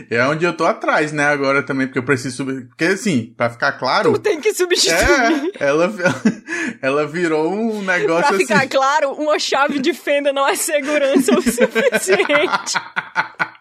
[0.10, 2.68] É, é onde eu tô atrás, né, agora também, porque eu preciso subir.
[2.68, 4.14] Porque assim, pra ficar claro.
[4.14, 5.52] Tu tem que substituir.
[5.60, 5.94] É, ela,
[6.82, 8.68] ela virou um negócio pra ficar assim...
[8.70, 12.74] claro, uma chave de fenda não é segurança o suficiente.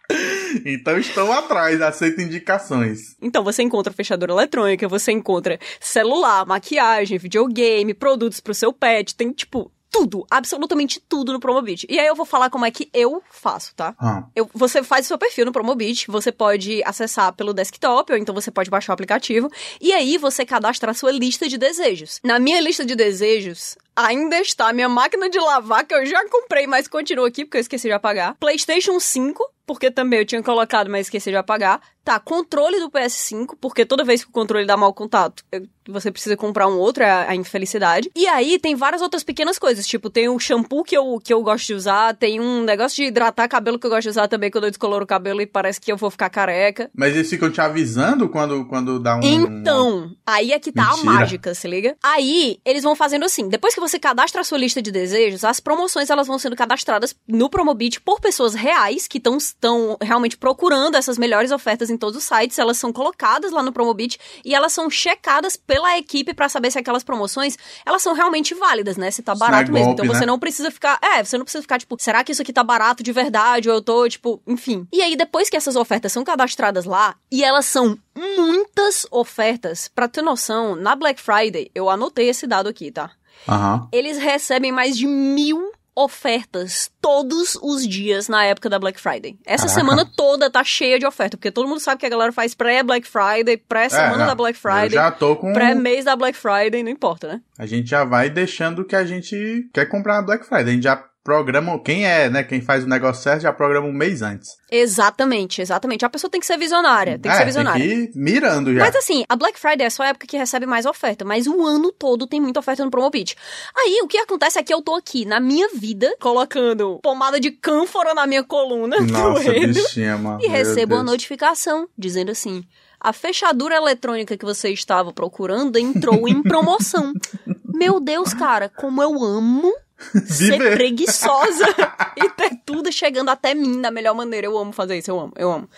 [0.67, 3.17] Então estou atrás, aceito indicações.
[3.23, 9.33] Então você encontra fechadura eletrônica, você encontra celular, maquiagem, videogame, produtos pro seu pet, tem
[9.33, 11.87] tipo tudo, absolutamente tudo no Promobit.
[11.89, 13.95] E aí eu vou falar como é que eu faço, tá?
[14.01, 14.25] Ah.
[14.35, 18.35] Eu, você faz o seu perfil no Promobit, você pode acessar pelo desktop, ou então
[18.35, 22.19] você pode baixar o aplicativo, e aí você cadastra a sua lista de desejos.
[22.25, 26.29] Na minha lista de desejos, ainda está a minha máquina de lavar, que eu já
[26.29, 28.37] comprei, mas continua aqui, porque eu esqueci de apagar.
[28.39, 31.81] PlayStation 5, porque também eu tinha colocado, mas esqueci de apagar.
[32.05, 35.45] Tá, controle do PS5, porque toda vez que o controle dá mau contato,
[35.89, 38.11] você precisa comprar um outro, é a infelicidade.
[38.17, 41.41] E aí tem várias outras pequenas coisas, tipo, tem um shampoo que eu, que eu
[41.45, 44.51] gosto de usar, tem um negócio de hidratar cabelo que eu gosto de usar também
[44.51, 46.91] quando eu descoloro o cabelo e parece que eu vou ficar careca.
[46.93, 49.21] Mas eles ficam te avisando quando, quando dá um...
[49.23, 51.01] Então, aí é que tá Mentira.
[51.03, 51.97] a mágica, se liga?
[52.03, 55.61] Aí, eles vão fazendo assim, depois que você cadastra a sua lista de desejos, as
[55.61, 61.19] promoções elas vão sendo cadastradas no Promobit por pessoas reais que estão realmente procurando essas
[61.19, 62.59] melhores ofertas em todos os sites.
[62.59, 66.79] Elas são colocadas lá no Promobit e elas são checadas pela equipe para saber se
[66.79, 69.11] aquelas promoções elas são realmente válidas, né?
[69.11, 69.93] Se tá barato é mesmo.
[69.93, 70.27] então você né?
[70.27, 73.03] não precisa ficar, é, você não precisa ficar tipo, será que isso aqui tá barato
[73.03, 74.87] de verdade ou eu tô tipo, enfim.
[74.93, 80.09] E aí depois que essas ofertas são cadastradas lá e elas são muitas ofertas, para
[80.09, 83.11] ter noção, na Black Friday eu anotei esse dado aqui, tá?
[83.49, 83.89] Uhum.
[83.93, 89.37] Eles recebem mais de mil ofertas todos os dias na época da Black Friday.
[89.45, 89.81] Essa Caraca.
[89.81, 93.07] semana toda tá cheia de oferta, porque todo mundo sabe que a galera faz pré-Black
[93.07, 95.53] Friday, pré-semana é, da Black Friday, já tô com...
[95.53, 97.41] pré-mês da Black Friday, não importa, né?
[97.59, 100.69] A gente já vai deixando que a gente quer comprar na Black Friday.
[100.69, 103.93] A gente já programa, quem é, né, quem faz o negócio certo já programa um
[103.93, 104.57] mês antes.
[104.71, 106.05] Exatamente, exatamente.
[106.05, 107.87] A pessoa tem que ser visionária, tem que é, ser visionária.
[107.87, 108.81] Tem que ir mirando já.
[108.81, 111.65] Mas assim, a Black Friday é só a época que recebe mais oferta, mas o
[111.65, 113.37] ano todo tem muita oferta no Promobit.
[113.77, 117.51] Aí, o que acontece é que eu tô aqui, na minha vida, colocando pomada de
[117.51, 120.41] cânfora na minha coluna, Nossa, doendo, bichinha, mano.
[120.43, 122.65] E recebo uma notificação dizendo assim,
[122.99, 127.13] a fechadura eletrônica que você estava procurando entrou em promoção.
[127.75, 129.73] Meu Deus, cara, como eu amo
[130.27, 131.67] ser preguiçosa
[132.17, 134.47] e ter tudo chegando até mim da melhor maneira.
[134.47, 135.69] Eu amo fazer isso, eu amo, eu amo.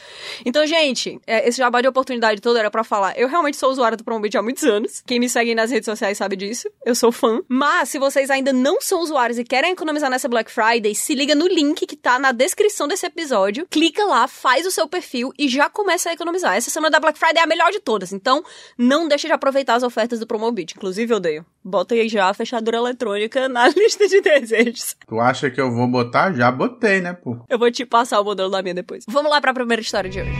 [0.45, 3.19] Então, gente, é, esse jabá de oportunidade todo era para falar.
[3.19, 5.03] Eu realmente sou usuária do Promobit há muitos anos.
[5.07, 6.69] Quem me segue nas redes sociais sabe disso.
[6.85, 7.41] Eu sou fã.
[7.49, 11.35] Mas, se vocês ainda não são usuários e querem economizar nessa Black Friday, se liga
[11.35, 13.67] no link que tá na descrição desse episódio.
[13.71, 16.57] Clica lá, faz o seu perfil e já começa a economizar.
[16.57, 18.13] Essa semana da Black Friday é a melhor de todas.
[18.13, 18.43] Então,
[18.77, 20.75] não deixe de aproveitar as ofertas do Promobit.
[20.77, 21.47] Inclusive, eu odeio.
[21.64, 24.94] Bota aí já a fechadura eletrônica na lista de desejos.
[25.09, 26.35] Tu acha que eu vou botar?
[26.35, 27.38] Já botei, né, pô?
[27.48, 29.05] Eu vou te passar o modelo da minha depois.
[29.09, 30.31] Vamos lá para a primeira história de hoje.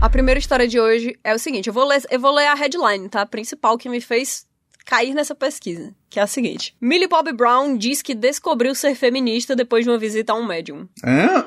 [0.00, 2.54] A primeira história de hoje é o seguinte, eu vou ler, eu vou ler a
[2.54, 3.22] headline, tá?
[3.22, 4.46] A principal que me fez
[4.84, 6.74] cair nessa pesquisa, que é a seguinte.
[6.80, 10.88] Millie Bobby Brown diz que descobriu ser feminista depois de uma visita a um médium.
[11.04, 11.44] Hã?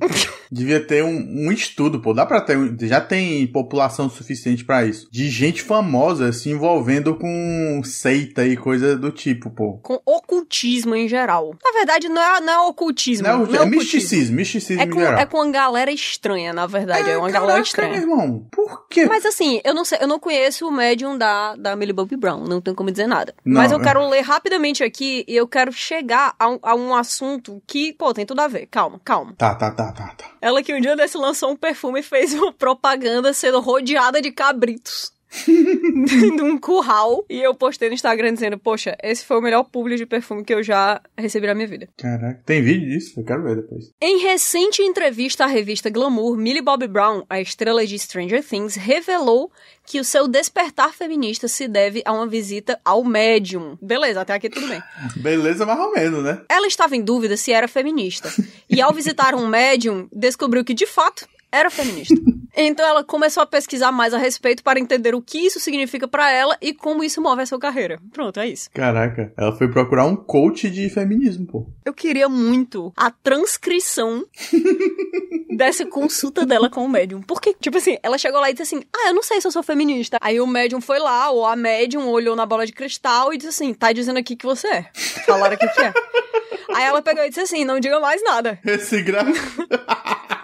[0.50, 2.12] Devia ter um, um, estudo, pô.
[2.12, 2.58] Dá pra ter.
[2.80, 5.08] Já tem população suficiente para isso.
[5.10, 9.78] De gente famosa se envolvendo com seita e coisa do tipo, pô.
[9.78, 11.54] Com ocultismo em geral.
[11.62, 13.26] Na verdade, não é, não é ocultismo.
[13.28, 15.20] Não, é, não é, é misticismo, misticismo é com, em geral.
[15.20, 17.08] É com uma galera estranha, na verdade.
[17.08, 17.92] É, é uma caraca, galera estranha.
[17.92, 19.06] Meu irmão, por quê?
[19.06, 22.44] Mas assim, eu não sei, eu não conheço o médium da, da Millie Bobby Brown.
[22.44, 23.34] Não tenho como dizer nada.
[23.44, 23.82] Não, Mas eu é.
[23.82, 28.12] quero ler rapidamente aqui e eu quero chegar a um, a um assunto que, pô,
[28.12, 28.66] tem tudo a ver.
[28.66, 29.34] Calma, calma.
[29.36, 30.30] Tá, tá, tá, tá, tá.
[30.40, 34.32] Ela que um dia desse lançou um perfume e fez uma propaganda sendo rodeada de
[34.32, 35.12] cabritos.
[36.36, 37.24] num curral.
[37.28, 40.52] E eu postei no Instagram dizendo, poxa, esse foi o melhor público de perfume que
[40.52, 41.88] eu já recebi na minha vida.
[41.96, 43.20] Caraca, tem vídeo disso?
[43.20, 43.92] Eu quero ver depois.
[44.00, 49.50] Em recente entrevista à revista Glamour, Millie Bobby Brown, a estrela de Stranger Things, revelou
[49.86, 53.76] que o seu despertar feminista se deve a uma visita ao médium.
[53.80, 54.80] Beleza, até aqui tudo bem.
[55.16, 56.42] Beleza, mais ou menos, né?
[56.48, 58.32] Ela estava em dúvida se era feminista.
[58.68, 62.14] E ao visitar um médium, descobriu que, de fato, era feminista.
[62.56, 66.32] Então ela começou a pesquisar mais a respeito para entender o que isso significa para
[66.32, 68.00] ela e como isso move a sua carreira.
[68.12, 68.68] Pronto, é isso.
[68.74, 71.66] Caraca, ela foi procurar um coach de feminismo, pô.
[71.84, 74.26] Eu queria muito a transcrição
[75.56, 77.22] dessa consulta dela com o médium.
[77.22, 79.52] Porque, tipo assim, ela chegou lá e disse assim: Ah, eu não sei se eu
[79.52, 80.18] sou feminista.
[80.20, 83.50] Aí o médium foi lá, ou a médium olhou na bola de cristal e disse
[83.50, 84.86] assim: Tá dizendo aqui que você é.
[85.24, 85.92] Falaram aqui que é.
[86.74, 88.58] Aí ela pegou e disse assim: Não diga mais nada.
[88.64, 89.24] Esse gra...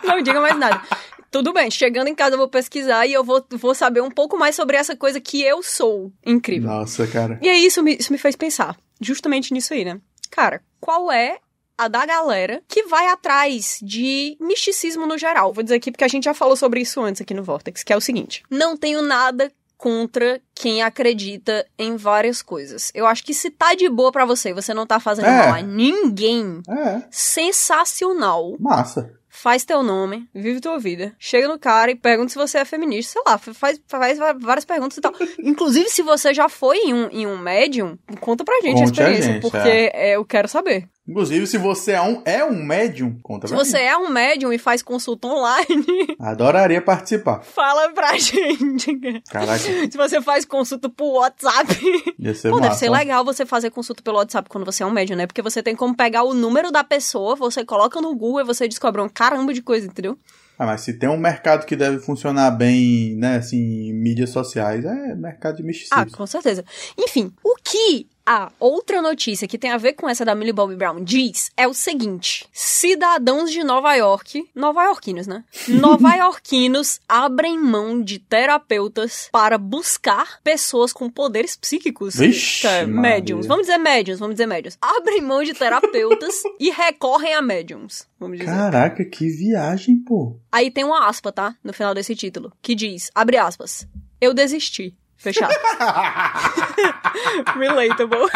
[0.17, 0.83] não diga mais nada.
[1.31, 4.39] Tudo bem, chegando em casa eu vou pesquisar e eu vou, vou saber um pouco
[4.39, 6.13] mais sobre essa coisa que eu sou.
[6.25, 6.71] Incrível.
[6.71, 7.39] Nossa, cara.
[7.43, 10.01] E aí isso me, isso me fez pensar justamente nisso aí, né?
[10.31, 11.39] Cara, qual é
[11.77, 15.53] a da galera que vai atrás de misticismo no geral?
[15.53, 17.93] Vou dizer aqui porque a gente já falou sobre isso antes aqui no Vortex, que
[17.93, 22.91] é o seguinte: não tenho nada contra quem acredita em várias coisas.
[22.95, 25.37] Eu acho que se tá de boa para você, você não tá fazendo é.
[25.37, 27.03] mal a ninguém, é.
[27.11, 28.57] sensacional.
[28.59, 32.65] Massa faz teu nome, vive tua vida, chega no cara e pergunta se você é
[32.65, 35.13] feminista, sei lá, faz, faz várias perguntas e tal.
[35.43, 38.85] Inclusive, se você já foi em um, em um médium, conta pra gente Conte a
[38.85, 40.11] experiência, a gente, porque é.
[40.11, 40.89] É, eu quero saber.
[41.09, 43.85] Inclusive, se você é um, é um médium, conta pra Se você mim.
[43.85, 45.85] é um médium e faz consulta online...
[46.19, 47.43] Adoraria participar.
[47.45, 48.99] Fala pra gente.
[49.31, 49.59] Caraca.
[49.91, 51.75] Se você faz consulta por WhatsApp...
[52.19, 52.69] Ia ser Pô, massa.
[52.69, 55.27] deve ser legal você fazer consulta pelo WhatsApp quando você é um médium, né?
[55.27, 58.67] Porque você tem como pegar o número da pessoa, você coloca no Google e você
[58.67, 60.19] descobre um caramba de coisa, entendeu?
[60.59, 64.85] Ah, mas se tem um mercado que deve funcionar bem, né, assim, em mídias sociais,
[64.85, 66.03] é mercado de misticismo.
[66.03, 66.65] Ah, com certeza.
[66.99, 70.75] Enfim, o que a outra notícia que tem a ver com essa da Millie Bobby
[70.75, 75.45] Brown diz é o seguinte: cidadãos de Nova York, nova-iorquinos, né?
[75.69, 82.17] Nova-iorquinos abrem mão de terapeutas para buscar pessoas com poderes psíquicos.
[82.17, 83.47] Vixe, é, médiums.
[83.47, 84.77] Vamos dizer médiums, vamos dizer médiums.
[84.81, 88.09] Abrem mão de terapeutas e recorrem a médiums.
[88.19, 88.51] Vamos dizer.
[88.51, 90.37] Caraca, que viagem, pô.
[90.51, 91.55] Aí tem uma aspa, tá?
[91.63, 93.87] No final desse título, que diz, abre aspas,
[94.21, 94.97] eu desisti.
[95.17, 95.53] Fechado.
[97.59, 98.29] Relatable.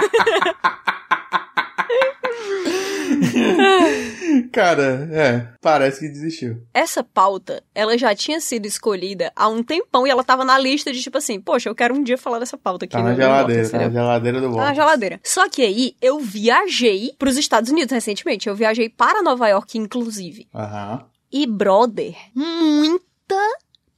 [4.52, 6.62] Cara, é, parece que desistiu.
[6.72, 10.92] Essa pauta, ela já tinha sido escolhida há um tempão e ela tava na lista
[10.92, 12.92] de tipo assim, poxa, eu quero um dia falar dessa pauta aqui.
[12.92, 15.20] Tá na no geladeira, tá na geladeira do Tá na geladeira.
[15.22, 18.48] Só que aí eu viajei pros Estados Unidos recentemente.
[18.48, 20.48] Eu viajei para Nova York, inclusive.
[20.54, 21.04] Aham.
[21.32, 23.36] E, brother, muita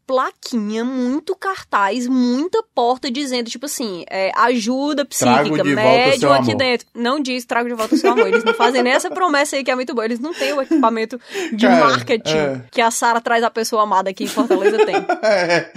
[0.07, 6.21] plaquinha, muito cartaz, muita porta dizendo, tipo assim, é, ajuda psíquica, de volta o médium
[6.21, 6.57] seu aqui amor.
[6.57, 6.87] dentro.
[6.95, 8.29] Não diz trago de volta o seu amor.
[8.29, 10.05] Eles não fazem nem essa promessa aí que é muito boa.
[10.05, 11.21] Eles não têm o equipamento
[11.53, 12.65] de Cara, marketing é.
[12.71, 14.95] que a Sara traz a pessoa amada aqui em Fortaleza tem.
[15.23, 15.71] É,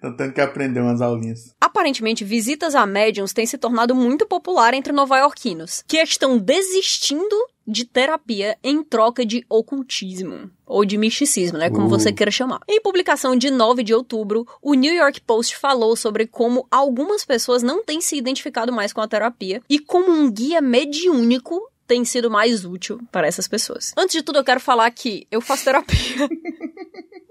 [0.00, 1.54] tô tendo que aprender umas aulinhas.
[1.60, 7.36] Aparentemente, visitas a médiums têm se tornado muito popular entre nova-iorquinos, que estão desistindo
[7.66, 10.50] de terapia em troca de ocultismo.
[10.66, 11.68] Ou de misticismo, né?
[11.70, 11.88] Como Uh.
[11.88, 12.60] você queira chamar.
[12.68, 17.62] Em publicação de 9 de outubro, o New York Post falou sobre como algumas pessoas
[17.62, 22.30] não têm se identificado mais com a terapia e como um guia mediúnico tem sido
[22.30, 23.92] mais útil para essas pessoas.
[23.96, 26.28] Antes de tudo, eu quero falar que eu faço terapia.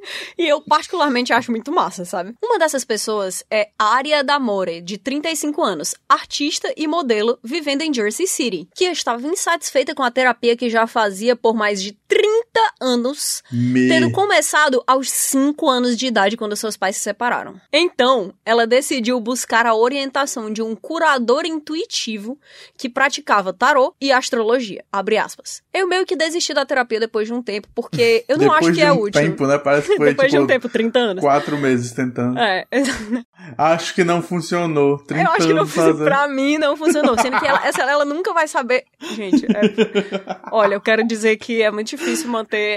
[0.37, 2.33] E eu particularmente acho muito massa, sabe?
[2.43, 8.27] Uma dessas pessoas é Aria Damore, de 35 anos, artista e modelo vivendo em Jersey
[8.27, 12.41] City, que estava insatisfeita com a terapia que já fazia por mais de 30
[12.84, 13.88] anos, Me...
[13.88, 17.55] tendo começado aos 5 anos de idade quando seus pais se separaram.
[17.71, 22.38] Então, ela decidiu buscar a orientação de um curador intuitivo
[22.77, 24.84] que praticava tarô e astrologia.
[24.91, 25.61] Abre aspas.
[25.73, 28.81] Eu meio que desisti da terapia depois de um tempo, porque eu não acho que
[28.81, 29.21] é um útil.
[29.21, 29.57] tempo, né?
[29.57, 31.21] Parece que foi Depois tipo de um tempo, 30 anos.
[31.23, 32.38] quatro meses tentando.
[32.39, 32.65] É,
[33.57, 34.97] Acho que não funcionou.
[34.99, 36.03] 30 eu acho que não fazendo.
[36.05, 37.17] Pra mim não funcionou.
[37.19, 38.86] Sendo que ela, essa, ela nunca vai saber.
[39.01, 42.72] Gente, é- olha, eu quero dizer que é muito difícil manter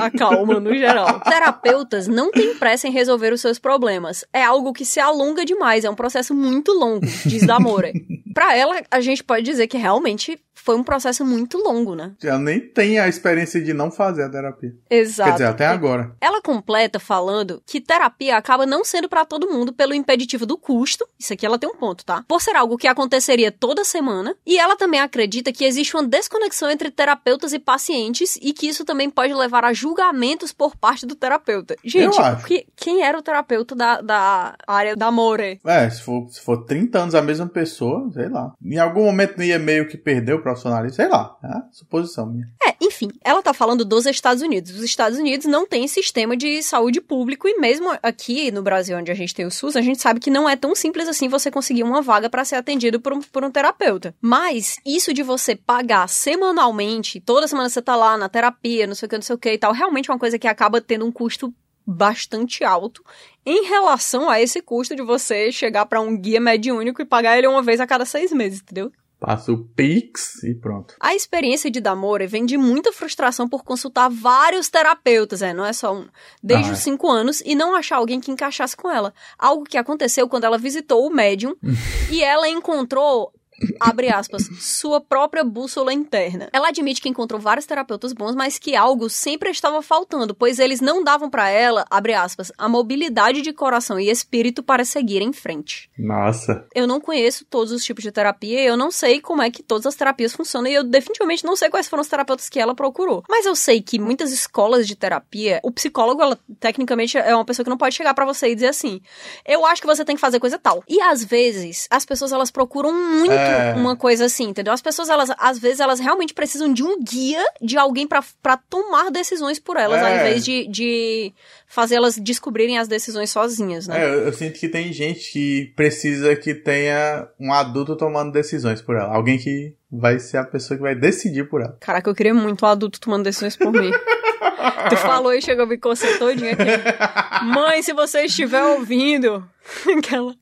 [0.00, 1.20] a calma no geral.
[1.24, 4.24] Terapeutas não têm pressa em resolver os seus problemas.
[4.32, 5.84] É algo que se alonga demais.
[5.84, 7.92] É um processo muito longo, diz Damore.
[8.34, 12.12] Pra ela, a gente pode dizer que realmente foi um processo muito longo, né?
[12.22, 14.74] Ela nem tem a experiência de não fazer a terapia.
[14.88, 15.28] Exato.
[15.28, 16.16] Quer dizer, até agora.
[16.18, 21.06] Ela completa falando que terapia acaba não sendo pra todo mundo pelo impeditivo do custo.
[21.18, 22.24] Isso aqui ela tem um ponto, tá?
[22.26, 24.34] Por ser algo que aconteceria toda semana.
[24.46, 28.86] E ela também acredita que existe uma desconexão entre terapeutas e pacientes e que isso
[28.86, 31.76] também pode levar a julgamentos por parte do terapeuta.
[31.84, 35.60] Gente, que- quem era o terapeuta da, da área da More?
[35.64, 38.52] É, se for, se for 30 anos a mesma pessoa, sei lá.
[38.62, 41.36] Em algum momento não ia meio que perder o profissionalismo, sei lá.
[41.42, 42.46] É suposição minha.
[42.66, 44.70] É, enfim, ela tá falando dos Estados Unidos.
[44.72, 49.10] Os Estados Unidos não têm sistema de saúde público e mesmo aqui no Brasil, onde
[49.10, 51.50] a gente tem o SUS, a gente sabe que não é tão simples assim você
[51.50, 54.14] conseguir uma vaga pra ser atendido por um, por um terapeuta.
[54.20, 59.03] Mas isso de você pagar semanalmente, toda semana você tá lá na terapia, não sei
[59.06, 61.04] o que, não sei o que e tal, realmente é uma coisa que acaba tendo
[61.04, 61.52] um custo
[61.86, 63.04] bastante alto
[63.44, 67.46] em relação a esse custo de você chegar pra um guia mediúnico e pagar ele
[67.46, 68.90] uma vez a cada seis meses, entendeu?
[69.20, 70.94] Passa o Pix e pronto.
[71.00, 75.72] A experiência de Damore vem de muita frustração por consultar vários terapeutas, é, não é
[75.72, 76.06] só um,
[76.42, 76.82] desde Ah, os é.
[76.82, 79.14] cinco anos e não achar alguém que encaixasse com ela.
[79.38, 81.54] Algo que aconteceu quando ela visitou o médium
[82.10, 83.32] e ela encontrou.
[83.80, 86.48] Abre aspas, sua própria bússola interna.
[86.52, 90.80] Ela admite que encontrou vários terapeutas bons, mas que algo sempre estava faltando, pois eles
[90.80, 95.32] não davam pra ela, abre aspas, a mobilidade de coração e espírito para seguir em
[95.32, 95.90] frente.
[95.98, 96.66] Nossa.
[96.74, 99.86] Eu não conheço todos os tipos de terapia, eu não sei como é que todas
[99.86, 103.22] as terapias funcionam e eu definitivamente não sei quais foram os terapeutas que ela procurou.
[103.28, 107.64] Mas eu sei que muitas escolas de terapia, o psicólogo, ela tecnicamente é uma pessoa
[107.64, 109.00] que não pode chegar pra você e dizer assim:
[109.46, 110.82] "Eu acho que você tem que fazer coisa tal".
[110.88, 113.43] E às vezes as pessoas elas procuram muito É.
[113.76, 114.72] uma coisa assim, entendeu?
[114.72, 118.56] As pessoas elas às vezes elas realmente precisam de um guia, de alguém pra pra
[118.56, 120.04] tomar decisões por elas, É.
[120.04, 121.32] ao invés de, de
[121.66, 124.00] fazer elas descobrirem as decisões sozinhas, né?
[124.02, 128.80] É, eu, eu sinto que tem gente que precisa que tenha um adulto tomando decisões
[128.82, 129.14] por ela.
[129.14, 131.76] Alguém que vai ser a pessoa que vai decidir por ela.
[131.80, 133.90] Caraca, eu queria muito um adulto tomando decisões por mim.
[134.90, 137.44] tu falou e chegou, me coçou todinha aqui.
[137.44, 139.44] Mãe, se você estiver ouvindo,
[139.98, 140.34] aquela.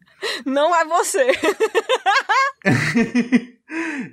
[0.44, 1.26] Não é você.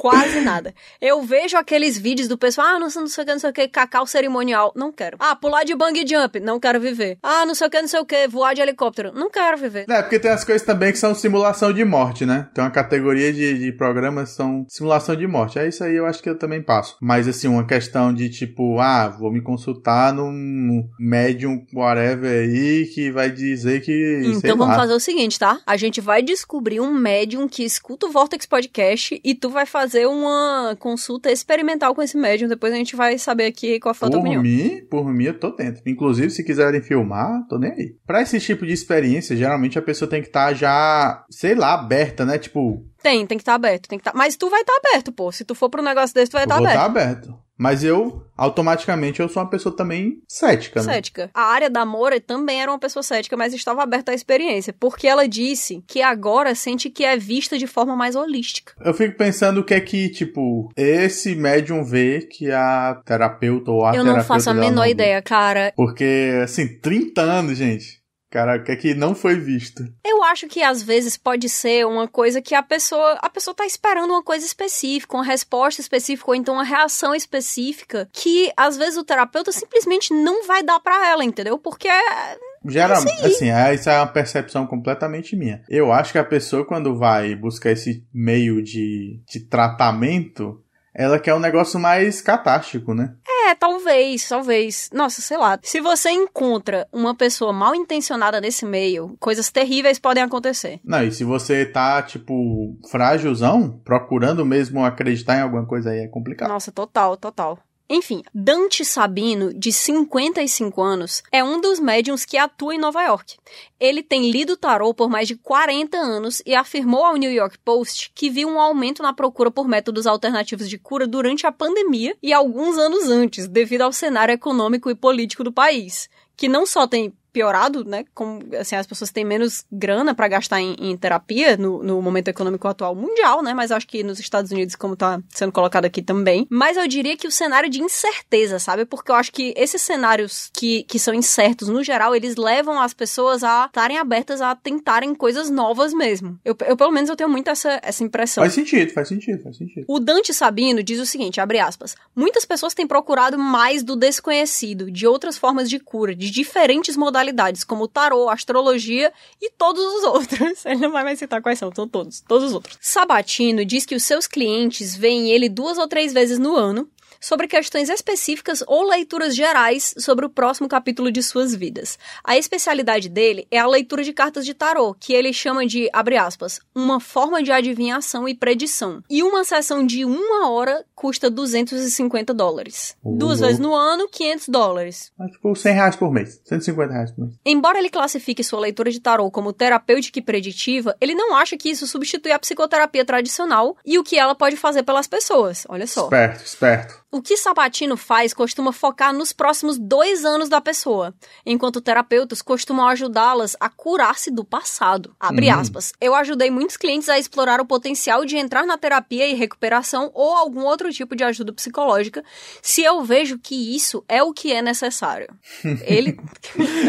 [0.06, 0.72] Quase nada.
[1.02, 3.54] Eu vejo aqueles vídeos do pessoal, ah, não, não sei o que, não sei o
[3.54, 4.72] que, cacau cerimonial.
[4.76, 5.18] Não quero.
[5.20, 6.40] Ah, pular de bang jump.
[6.40, 7.18] Não quero viver.
[7.24, 9.12] Ah, não sei o que, não sei o que, voar de helicóptero.
[9.16, 9.88] Não quero viver.
[9.90, 12.48] É, porque tem as coisas também que são simulação de morte, né?
[12.54, 15.58] Tem uma categoria de, de programas que são simulação de morte.
[15.58, 16.98] É isso aí, eu acho que eu também passo.
[17.02, 23.10] Mas, assim, uma questão de tipo, ah, vou me consultar num médium whatever aí que
[23.10, 24.22] vai dizer que.
[24.24, 24.82] Então vamos lá.
[24.82, 25.60] fazer o seguinte, tá?
[25.66, 29.95] A gente vai descobrir um médium que escuta o Vortex Podcast e tu vai fazer
[29.96, 32.50] fazer uma consulta experimental com esse médium.
[32.50, 34.44] Depois a gente vai saber aqui qual foi a tua por opinião.
[34.44, 35.82] Mim, por mim, eu tô dentro.
[35.86, 37.96] Inclusive, se quiserem filmar, tô nem aí.
[38.06, 41.74] Pra esse tipo de experiência, geralmente a pessoa tem que estar tá já, sei lá,
[41.74, 42.38] aberta, né?
[42.38, 44.12] Tipo, tem, tem que estar tá aberto, tem que tá...
[44.16, 45.32] Mas tu vai estar tá aberto, pô.
[45.32, 46.80] Se tu for pro negócio desse, tu vai estar tá aberto.
[46.80, 47.46] Vou estar aberto.
[47.58, 50.94] Mas eu, automaticamente, eu sou uma pessoa também cética, né?
[50.94, 51.30] Cética.
[51.34, 54.76] A área da Moura também era uma pessoa cética, mas estava aberta à experiência.
[54.78, 58.74] Porque ela disse que agora sente que é vista de forma mais holística.
[58.84, 63.86] Eu fico pensando o que é que, tipo, esse médium vê que a terapeuta ou
[63.86, 65.72] a Eu não faço a menor ideia, cara.
[65.78, 68.04] Porque, assim, 30 anos, gente.
[68.36, 69.88] Caraca, é que não foi visto.
[70.04, 73.66] Eu acho que às vezes pode ser uma coisa que a pessoa, a pessoa tá
[73.66, 78.98] esperando uma coisa específica, uma resposta específica ou então uma reação específica que às vezes
[78.98, 81.58] o terapeuta simplesmente não vai dar para ela, entendeu?
[81.58, 85.62] Porque é Geralmente, é assim, é, isso é uma percepção completamente minha.
[85.70, 90.62] Eu acho que a pessoa, quando vai buscar esse meio de, de tratamento,
[90.96, 93.14] ela quer um negócio mais catástico, né?
[93.48, 94.90] É, talvez, talvez.
[94.94, 95.60] Nossa, sei lá.
[95.62, 100.80] Se você encontra uma pessoa mal intencionada nesse meio, coisas terríveis podem acontecer.
[100.84, 106.08] Não, e se você tá, tipo, frágilzão, procurando mesmo acreditar em alguma coisa aí, é
[106.08, 106.50] complicado.
[106.50, 107.60] Nossa, total, total.
[107.88, 113.38] Enfim, Dante Sabino, de 55 anos, é um dos médiums que atua em Nova York.
[113.80, 118.12] Ele tem lido tarô por mais de 40 anos e afirmou ao New York Post
[118.16, 122.34] que viu um aumento na procura por métodos alternativos de cura durante a pandemia e
[122.34, 127.14] alguns anos antes, devido ao cenário econômico e político do país, que não só tem
[127.36, 128.06] piorado, né?
[128.14, 132.30] Como assim, as pessoas têm menos grana para gastar em, em terapia no, no, momento
[132.30, 133.54] econômico atual mundial, né?
[133.54, 136.48] Mas acho que nos Estados Unidos, como tá sendo colocado aqui também.
[136.50, 138.86] Mas eu diria que o cenário de incerteza, sabe?
[138.86, 142.94] Porque eu acho que esses cenários que, que são incertos, no geral, eles levam as
[142.94, 146.40] pessoas a estarem abertas a tentarem coisas novas mesmo.
[146.46, 148.44] Eu, eu, pelo menos, eu tenho muito essa, essa impressão.
[148.44, 149.84] Faz sentido, faz sentido, faz sentido.
[149.90, 154.90] O Dante Sabino diz o seguinte, abre aspas, muitas pessoas têm procurado mais do desconhecido,
[154.90, 157.25] de outras formas de cura, de diferentes modalidades
[157.64, 159.12] como tarô, astrologia
[159.42, 160.64] e todos os outros.
[160.66, 162.78] Ele não vai mais citar quais são, são todos, todos os outros.
[162.82, 166.90] Sabatino diz que os seus clientes veem ele duas ou três vezes no ano
[167.26, 171.98] sobre questões específicas ou leituras gerais sobre o próximo capítulo de suas vidas.
[172.24, 176.18] A especialidade dele é a leitura de cartas de tarô, que ele chama de, abre
[176.18, 179.02] aspas, uma forma de adivinhação e predição.
[179.10, 182.96] E uma sessão de uma hora custa 250 dólares.
[183.04, 183.18] Uhum.
[183.18, 185.12] Duas vezes no ano, 500 dólares.
[185.20, 187.36] É tipo 100 reais por mês, 150 reais por mês.
[187.44, 191.72] Embora ele classifique sua leitura de tarô como terapêutica e preditiva, ele não acha que
[191.72, 195.66] isso substitui a psicoterapia tradicional e o que ela pode fazer pelas pessoas.
[195.68, 196.04] Olha só.
[196.04, 197.06] Esperto, esperto.
[197.16, 201.14] O que Sabatino faz costuma focar nos próximos dois anos da pessoa,
[201.46, 205.16] enquanto terapeutas costumam ajudá-las a curar-se do passado.
[205.18, 205.58] Abre Hum.
[205.58, 205.94] aspas.
[206.02, 210.36] Eu ajudei muitos clientes a explorar o potencial de entrar na terapia e recuperação ou
[210.36, 212.22] algum outro tipo de ajuda psicológica,
[212.62, 215.28] se eu vejo que isso é o que é necessário.
[215.88, 216.20] Ele.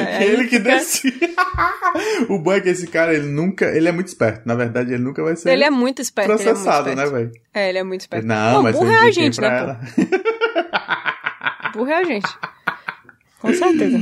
[0.08, 1.36] É, ele que decide.
[2.28, 3.66] o bom é que esse cara, ele nunca.
[3.66, 4.42] Ele é muito esperto.
[4.44, 6.32] Na verdade, ele nunca vai ser Ele é muito esperto.
[6.32, 7.12] ele é muito processado, né, esperto.
[7.12, 7.32] velho?
[7.56, 8.26] É, ele é muito esperto.
[8.26, 9.56] Não, Não, mas burro é a gente, né, pô?
[9.56, 9.80] ela.
[11.72, 12.38] Burro é a gente.
[13.40, 13.98] Com certeza.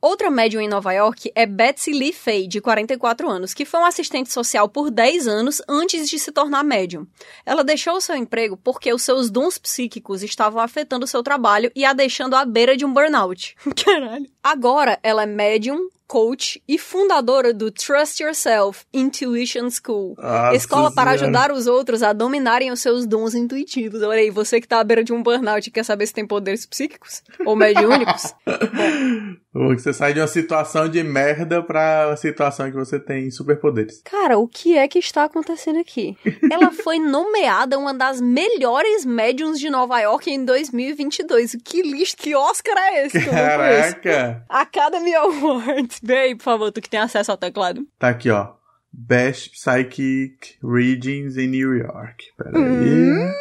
[0.00, 3.88] Outra médium em Nova York é Betsy Lee Fay, de 44 anos, que foi uma
[3.88, 7.06] assistente social por 10 anos antes de se tornar médium.
[7.44, 11.70] Ela deixou o seu emprego porque os seus dons psíquicos estavam afetando o seu trabalho
[11.76, 13.54] e a deixando à beira de um burnout.
[13.84, 14.26] Caralho.
[14.42, 20.16] Agora ela é médium, coach e fundadora do Trust Yourself Intuition School.
[20.18, 21.24] Nossa Escola para Senhora.
[21.24, 24.02] ajudar os outros a dominarem os seus dons intuitivos.
[24.02, 26.26] Olha aí, você que tá à beira de um burnout e quer saber se tem
[26.26, 28.34] poderes psíquicos ou mediúnicos.
[29.52, 34.00] Você sai de uma situação de merda pra uma situação em que você tem superpoderes.
[34.04, 36.16] Cara, o que é que está acontecendo aqui?
[36.48, 41.56] Ela foi nomeada uma das melhores médiums de Nova York em 2022.
[41.64, 43.24] Que lixo, que Oscar é esse?
[43.24, 44.44] Caraca!
[44.48, 45.99] Academy Awards.
[46.02, 47.86] Vem aí, por favor, tu que tem acesso ao teclado.
[47.98, 48.48] Tá aqui, ó.
[48.92, 52.24] Best Psychic Readings in New York.
[52.36, 52.64] Pera aí.
[52.64, 53.32] Hum.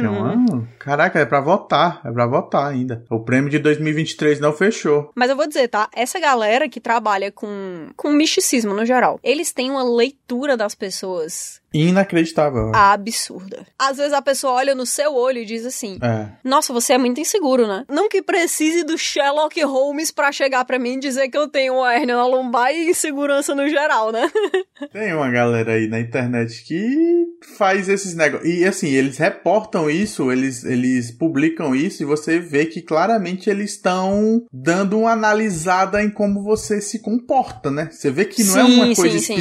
[0.00, 2.00] Tem uma- Caraca, é pra votar.
[2.04, 3.04] É pra votar ainda.
[3.10, 5.10] O prêmio de 2023 não fechou.
[5.14, 5.88] Mas eu vou dizer, tá?
[5.94, 11.57] Essa galera que trabalha com, com misticismo no geral, eles têm uma leitura das pessoas
[11.72, 12.72] Inacreditável.
[12.74, 13.66] absurda.
[13.78, 16.28] Às vezes a pessoa olha no seu olho e diz assim: É.
[16.42, 17.84] Nossa, você é muito inseguro, né?
[17.88, 21.74] Não que precise do Sherlock Holmes pra chegar pra mim e dizer que eu tenho
[21.74, 24.30] uma hérnia na lombar e insegurança no geral, né?
[24.92, 28.48] Tem uma galera aí na internet que faz esses negócios.
[28.48, 33.72] E assim, eles reportam isso, eles, eles publicam isso e você vê que claramente eles
[33.72, 37.88] estão dando uma analisada em como você se comporta, né?
[37.90, 39.34] Você vê que não é Sim, uma coisa sim, sim.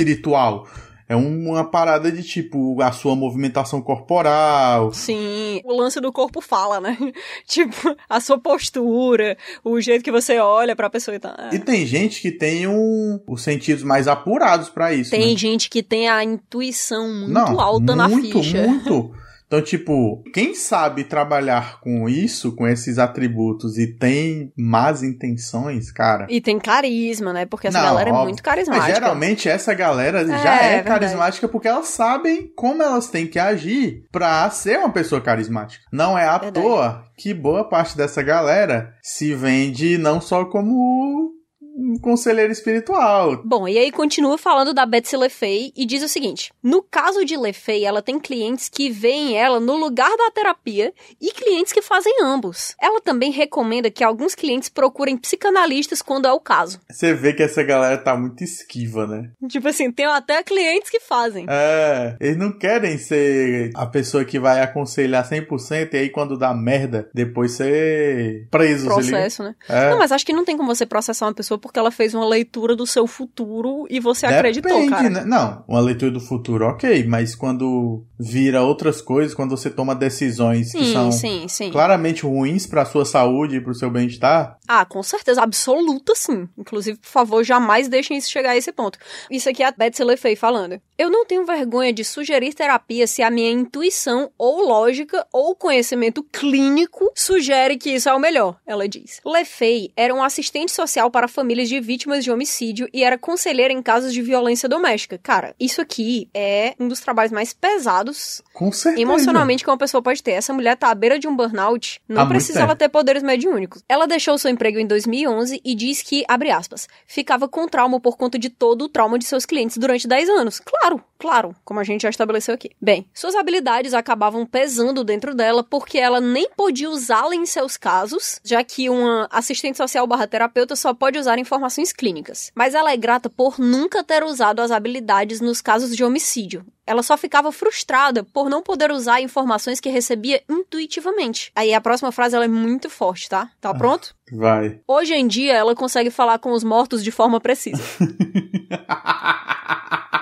[1.09, 4.91] É uma parada de tipo a sua movimentação corporal.
[4.93, 6.97] Sim, o lance do corpo fala, né?
[7.47, 11.33] tipo, a sua postura, o jeito que você olha pra pessoa e tal.
[11.37, 11.55] É.
[11.55, 15.11] E tem gente que tem um, os sentidos mais apurados pra isso.
[15.11, 15.37] Tem né?
[15.37, 18.67] gente que tem a intuição muito Não, alta na muito, ficha.
[18.67, 19.15] Muito.
[19.47, 26.27] Então, tipo, quem sabe trabalhar com isso, com esses atributos e tem más intenções, cara.
[26.29, 27.45] E tem carisma, né?
[27.45, 28.25] Porque essa Não, galera é óbvio.
[28.25, 28.93] muito Mas carismática.
[28.93, 34.03] geralmente essa galera já É, é, carismática porque elas sabem como elas têm que agir
[34.11, 35.83] pra ser uma pessoa carismática.
[35.93, 36.65] Não é à Verdade.
[36.65, 41.31] toa que boa parte dessa galera se vende não só como
[41.77, 43.41] um conselheiro espiritual.
[43.45, 47.37] Bom, e aí continua falando da Betsy LeFay e diz o seguinte: no caso de
[47.37, 52.13] LeFay, ela tem clientes que veem ela no lugar da terapia e clientes que fazem
[52.23, 52.75] ambos.
[52.81, 56.79] Ela também recomenda que alguns clientes procurem psicanalistas quando é o caso.
[56.89, 59.29] Você vê que essa galera tá muito esquiva, né?
[59.47, 61.45] Tipo assim, tem até clientes que fazem.
[61.47, 66.53] É, eles não querem ser a pessoa que vai aconselhar 100% e aí quando dá
[66.53, 68.89] merda, depois ser preso.
[68.89, 69.11] se liga?
[69.11, 69.55] Processo, né?
[69.69, 69.91] É.
[69.91, 72.25] Não, mas acho que não tem como você processar uma pessoa porque ela fez uma
[72.27, 75.09] leitura do seu futuro e você acreditou, Depende, cara.
[75.09, 75.23] né?
[75.25, 80.71] Não, uma leitura do futuro, ok, mas quando vira outras coisas, quando você toma decisões
[80.71, 81.71] que Sim, são sim, sim.
[81.71, 86.47] claramente ruins pra sua saúde e pro seu bem-estar, Ah, com certeza, absoluta sim.
[86.57, 88.97] Inclusive, por favor, jamais deixem isso chegar a esse ponto.
[89.29, 90.79] Isso aqui é a Betsy LeFay falando.
[90.97, 96.23] Eu não tenho vergonha de sugerir terapia se a minha intuição ou lógica ou conhecimento
[96.23, 99.21] clínico sugere que isso é o melhor, ela diz.
[99.23, 103.79] LeFay era um assistente social para famílias de vítimas de homicídio e era conselheira em
[103.79, 105.19] casos de violência doméstica.
[105.21, 108.99] Cara, isso aqui é um dos trabalhos mais pesados com certeza.
[108.99, 110.31] emocionalmente que uma pessoa pode ter.
[110.31, 113.83] Essa mulher tá à beira de um burnout, não muito precisa ela ter poderes mediúnicos.
[113.87, 118.17] Ela deixou seu emprego em 2011 e diz que, abre aspas, ficava com trauma por
[118.17, 120.59] conta de todo o trauma de seus clientes durante 10 anos.
[120.59, 120.86] Claro,
[121.17, 122.71] claro, como a gente já estabeleceu aqui.
[122.81, 128.39] Bem, suas habilidades acabavam pesando dentro dela porque ela nem podia usá-la em seus casos,
[128.43, 132.51] já que uma assistente social barra terapeuta só pode usar informações clínicas.
[132.55, 136.65] Mas ela é grata por nunca ter usado as habilidades nos casos de homicídio.
[136.85, 141.51] Ela só ficava frustrada por não poder usar informações que recebia intuitivamente.
[141.53, 143.51] Aí a próxima frase ela é muito forte, tá?
[143.59, 144.15] Tá pronto?
[144.31, 144.79] Vai.
[144.87, 147.83] Hoje em dia ela consegue falar com os mortos de forma precisa.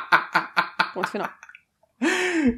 [0.95, 1.29] Ponto final.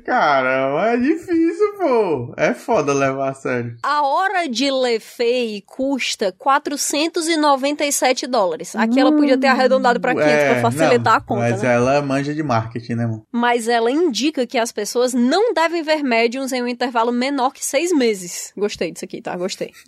[0.05, 2.33] Cara, é difícil, pô.
[2.35, 3.77] É foda levar a sério.
[3.83, 8.75] A hora de Lefei custa 497 dólares.
[8.75, 11.73] Aqui ela podia ter arredondado pra 500 É, pra facilitar não, a conta, Mas né?
[11.73, 13.25] ela manja de marketing, né, mano?
[13.31, 17.63] Mas ela indica que as pessoas não devem ver médiums em um intervalo menor que
[17.63, 18.51] seis meses.
[18.57, 19.35] Gostei disso aqui, tá?
[19.37, 19.71] Gostei.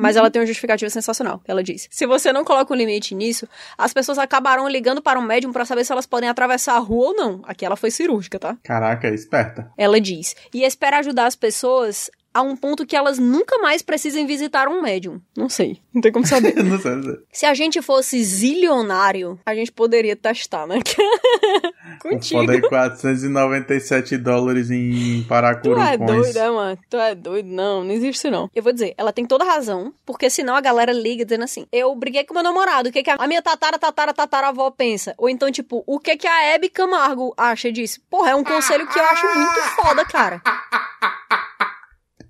[0.00, 1.40] Mas ela tem uma justificativa sensacional.
[1.46, 5.22] Ela diz: se você não coloca um limite nisso, as pessoas acabarão ligando para um
[5.22, 7.42] médium pra saber se elas podem atravessar a rua ou não.
[7.44, 8.56] Aqui ela foi cirúrgica, tá?
[8.62, 9.70] Caraca, é esperta.
[9.76, 10.36] Ela diz.
[10.54, 14.80] E espera ajudar as pessoas a um ponto que elas nunca mais precisem visitar um
[14.80, 15.20] médium.
[15.36, 15.80] Não sei.
[15.92, 16.54] Não tem como saber.
[16.62, 17.18] não sei, não sei.
[17.32, 20.78] Se a gente fosse zilionário, a gente poderia testar, né?
[22.00, 22.48] Contigo.
[22.48, 26.78] é 497 dólares em Paracuru Tu é doido, é, mano?
[26.88, 27.48] Tu é doido?
[27.48, 28.48] Não, não existe isso não.
[28.54, 31.92] Eu vou dizer, ela tem toda razão, porque senão a galera liga dizendo assim, eu
[31.96, 35.12] briguei com meu namorado, o que que a minha tatara, tatara, tataravó pensa?
[35.18, 38.00] Ou então, tipo, o que que a Hebe Camargo acha disso?
[38.08, 40.40] Porra, é um conselho que eu acho muito foda, cara.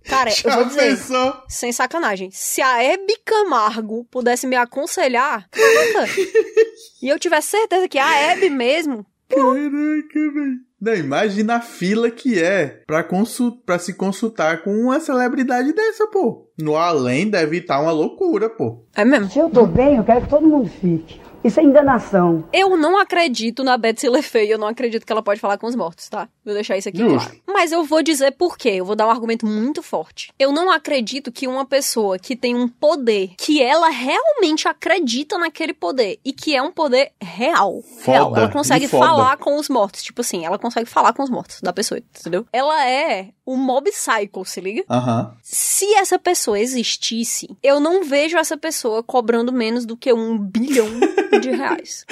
[0.09, 1.43] Cara, eu Já vou dizer, pensou?
[1.49, 6.13] sem sacanagem, se a Hebe Camargo pudesse me aconselhar, caraca,
[7.03, 10.69] e eu tivesse certeza que a Hebe mesmo Caraca, velho.
[10.81, 13.61] Não, imagina a fila que é pra, consul...
[13.67, 16.49] pra se consultar com uma celebridade dessa, pô.
[16.59, 18.85] No além deve estar uma loucura, pô.
[18.95, 19.29] É mesmo.
[19.29, 21.21] Se eu tô bem, eu quero que todo mundo fique.
[21.43, 22.49] Isso é enganação.
[22.53, 25.77] Eu não acredito na Betsy LeFay, eu não acredito que ela pode falar com os
[25.77, 26.29] mortos, tá?
[26.45, 27.29] Vou deixar isso aqui Justo.
[27.29, 27.41] claro.
[27.59, 30.33] Mas eu vou dizer por quê, eu vou dar um argumento muito forte.
[30.39, 35.75] Eu não acredito que uma pessoa que tem um poder, que ela realmente acredita naquele
[35.75, 38.29] poder, e que é um poder real, real.
[38.29, 41.61] Foda, Ela consegue falar com os mortos, tipo assim, ela consegue falar com os mortos
[41.61, 42.47] da pessoa, entendeu?
[42.53, 44.85] Ela é o Mob Psycho, se liga?
[44.91, 45.35] Aham.
[45.43, 50.87] Se essa pessoa existisse, eu não vejo essa pessoa cobrando menos do que um bilhão
[51.41, 52.05] de reais.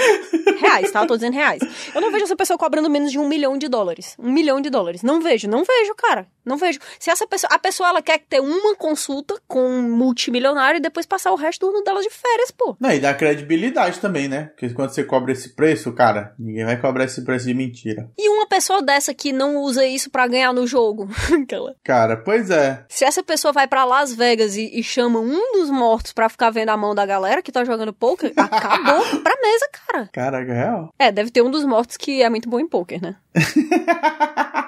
[0.59, 1.03] Reais, tá?
[1.03, 1.61] Eu tô dizendo reais.
[1.94, 4.16] Eu não vejo essa pessoa cobrando menos de um milhão de dólares.
[4.18, 5.03] Um milhão de dólares.
[5.03, 6.26] Não vejo, não vejo, cara.
[6.45, 6.78] Não vejo.
[7.01, 7.53] Se essa pessoa.
[7.53, 11.66] A pessoa ela quer ter uma consulta com um multimilionário e depois passar o resto
[11.66, 12.76] do ano dela de férias, pô.
[12.78, 14.45] Não, e dá credibilidade também, né?
[14.45, 18.09] Porque quando você cobra esse preço, cara, ninguém vai cobrar esse preço de mentira.
[18.16, 21.09] E uma pessoa dessa que não usa isso pra ganhar no jogo.
[21.43, 21.74] Aquela.
[21.82, 22.84] Cara, pois é.
[22.89, 26.51] Se essa pessoa vai pra Las Vegas e, e chama um dos mortos pra ficar
[26.51, 30.09] vendo a mão da galera que tá jogando poker, acabou pra mesa, cara.
[30.12, 30.95] Caraca, é real.
[30.97, 33.16] É, deve ter um dos mortos que é muito bom em poker, né?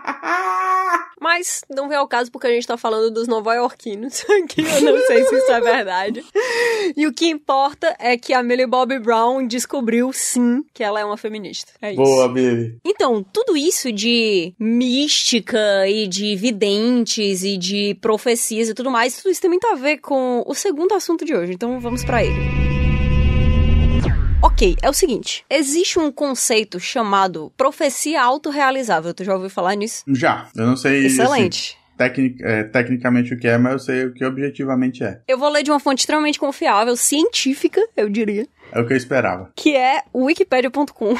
[1.21, 4.99] Mas não vem ao caso porque a gente tá falando dos nova-iorquinos, que eu não
[5.07, 6.25] sei se isso é verdade.
[6.97, 11.05] E o que importa é que a Millie Bobby Brown descobriu, sim, que ela é
[11.05, 11.73] uma feminista.
[11.83, 12.03] É isso.
[12.03, 12.79] Boa, Billy.
[12.85, 19.31] Então, tudo isso de mística e de videntes e de profecias e tudo mais, tudo
[19.31, 22.78] isso tem muito a ver com o segundo assunto de hoje, então vamos pra ele.
[24.59, 29.15] Ok, é o seguinte: existe um conceito chamado profecia autorrealizável.
[29.15, 30.03] Tu já ouviu falar nisso?
[30.09, 30.49] Já.
[30.57, 31.07] Eu não sei.
[31.07, 31.77] Excelente.
[31.79, 35.21] assim, tecnic- é, tecnicamente o que é, mas eu sei o que objetivamente é.
[35.29, 38.97] Eu vou ler de uma fonte extremamente confiável, científica, eu diria, É o que eu
[38.97, 39.51] esperava.
[39.57, 41.15] que é wikipedia.com.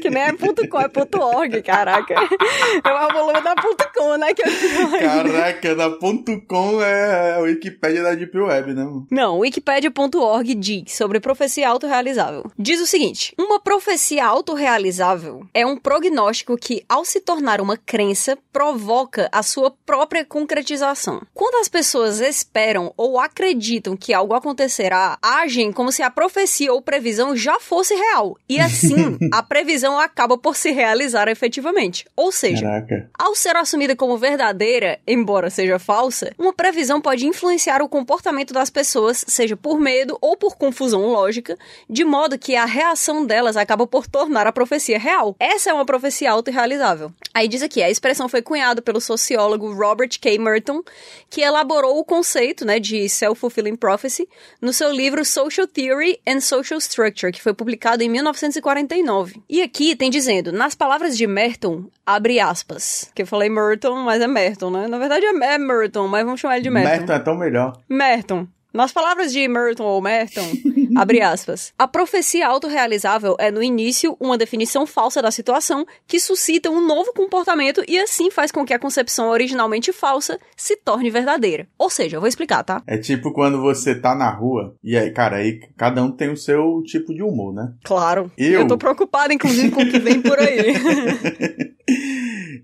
[0.00, 2.14] que nem é .com, é .org, caraca.
[2.14, 3.54] É o volume da
[3.94, 4.32] .com, né?
[4.34, 5.00] Que eu...
[5.00, 8.86] Caraca, da ponto .com é a Wikipédia da Deep Web, né?
[9.10, 12.50] Não, wikipedia.org diz sobre profecia autorrealizável.
[12.58, 18.38] Diz o seguinte: uma profecia autorrealizável é um prognóstico que, ao se tornar uma crença,
[18.52, 21.22] provoca a sua própria concretização.
[21.34, 25.18] Quando as pessoas esperam ou acreditam que algo acontecerá,
[25.50, 28.38] agem como se a profecia ou previsão já fosse real.
[28.48, 32.06] E assim, a previsão acaba por se realizar efetivamente.
[32.16, 33.10] Ou seja, Caraca.
[33.18, 38.70] ao ser assumida como verdadeira, embora seja falsa, uma previsão pode influenciar o comportamento das
[38.70, 43.86] pessoas, seja por medo ou por confusão lógica, de modo que a reação delas acaba
[43.86, 45.34] por tornar a profecia real.
[45.38, 47.12] Essa é uma profecia autorrealizável.
[47.34, 50.38] Aí diz aqui, a expressão foi cunhada pelo sociólogo Robert K.
[50.38, 50.82] Merton,
[51.28, 54.28] que elaborou o conceito né, de self-fulfilling prophecy
[54.60, 59.42] no seu livro Social Theory and Social Structure, que foi publicado em 1949.
[59.48, 64.20] E aqui tem dizendo, nas palavras de Merton, abre aspas, que eu falei Merton, mas
[64.20, 64.86] é Merton, né?
[64.86, 66.90] Na verdade é é Merton, mas vamos chamar ele de Merton.
[66.90, 67.78] Merton é tão melhor.
[67.88, 68.46] Merton.
[68.72, 70.46] Nas palavras de Merton ou Merton,
[70.96, 71.72] abre aspas.
[71.78, 77.12] A profecia autorrealizável é, no início, uma definição falsa da situação que suscita um novo
[77.12, 81.66] comportamento e assim faz com que a concepção originalmente falsa se torne verdadeira.
[81.76, 82.82] Ou seja, eu vou explicar, tá?
[82.86, 86.36] É tipo quando você tá na rua, e aí, cara, aí cada um tem o
[86.36, 87.72] seu tipo de humor, né?
[87.84, 88.30] Claro.
[88.38, 88.66] Eu?
[88.66, 90.74] tô preocupada, inclusive, com o que vem por aí.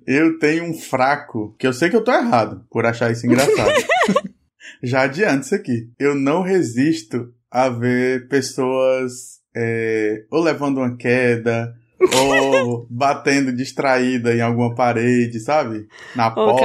[0.07, 3.73] Eu tenho um fraco, que eu sei que eu tô errado por achar isso engraçado.
[4.83, 5.89] Já adianto isso aqui.
[5.99, 11.75] Eu não resisto a ver pessoas é, ou levando uma queda,
[12.15, 15.87] ou batendo distraída em alguma parede, sabe?
[16.15, 16.61] Na Ô, porta.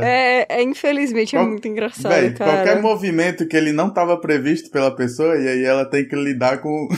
[0.00, 2.52] cara, é, é, infelizmente é Qual- muito engraçado, Véi, cara.
[2.52, 6.58] qualquer movimento que ele não estava previsto pela pessoa e aí ela tem que lidar
[6.58, 6.88] com.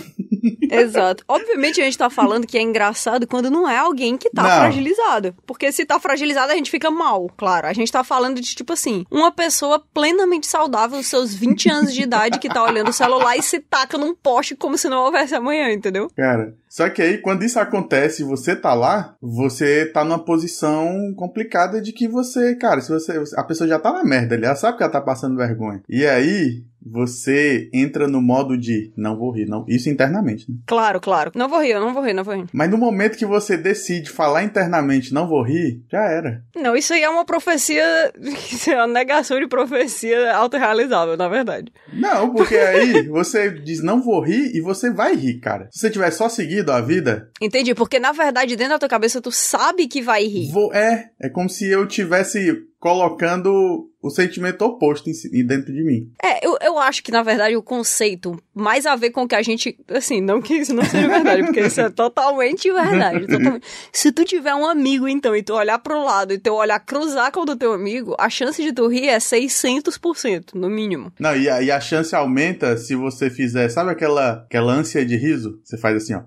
[0.70, 1.24] Exato.
[1.28, 4.50] Obviamente a gente tá falando que é engraçado quando não é alguém que tá Não.
[4.50, 5.34] fragilizado.
[5.46, 7.66] Porque se tá fragilizado, a gente fica mal, claro.
[7.66, 12.02] A gente tá falando de, tipo assim, uma pessoa plenamente saudável, seus 20 anos de
[12.02, 15.34] idade, que tá olhando o celular e se taca num poste como se não houvesse
[15.34, 16.08] amanhã, entendeu?
[16.16, 16.54] Cara.
[16.74, 21.80] Só que aí, quando isso acontece e você tá lá, você tá numa posição complicada
[21.80, 23.22] de que você, cara, se você.
[23.36, 25.80] A pessoa já tá na merda ali, ela sabe que ela tá passando vergonha.
[25.88, 29.64] E aí, você entra no modo de não vou rir, não.
[29.68, 30.56] Isso internamente, né?
[30.66, 31.32] Claro, claro.
[31.34, 32.46] Não vou rir, eu não vou rir, não vou rir.
[32.52, 36.42] Mas no momento que você decide falar internamente não vou rir, já era.
[36.54, 37.84] Não, isso aí é uma profecia.
[38.54, 41.72] Isso é uma negação de profecia autorrealizável, na verdade.
[41.92, 45.68] Não, porque aí você diz não vou rir e você vai rir, cara.
[45.70, 49.20] Se você tiver só seguido a vida, Entendi, porque na verdade dentro da tua cabeça
[49.20, 50.50] tu sabe que vai rir.
[50.52, 56.12] vou, é, é como se eu tivesse colocando o sentimento oposto em, dentro de mim.
[56.22, 59.34] É, eu, eu acho que, na verdade, o conceito mais a ver com o que
[59.34, 59.74] a gente.
[59.88, 63.24] Assim, não que isso não seja verdade, porque isso é totalmente verdade.
[63.26, 63.66] totalmente.
[63.90, 67.32] Se tu tiver um amigo, então, e tu olhar pro lado e teu olhar cruzar
[67.32, 71.10] com o do teu amigo, a chance de tu rir é 600%, no mínimo.
[71.18, 75.16] Não, e a, e a chance aumenta se você fizer, sabe aquela, aquela ânsia de
[75.16, 75.58] riso?
[75.64, 76.20] Você faz assim, ó.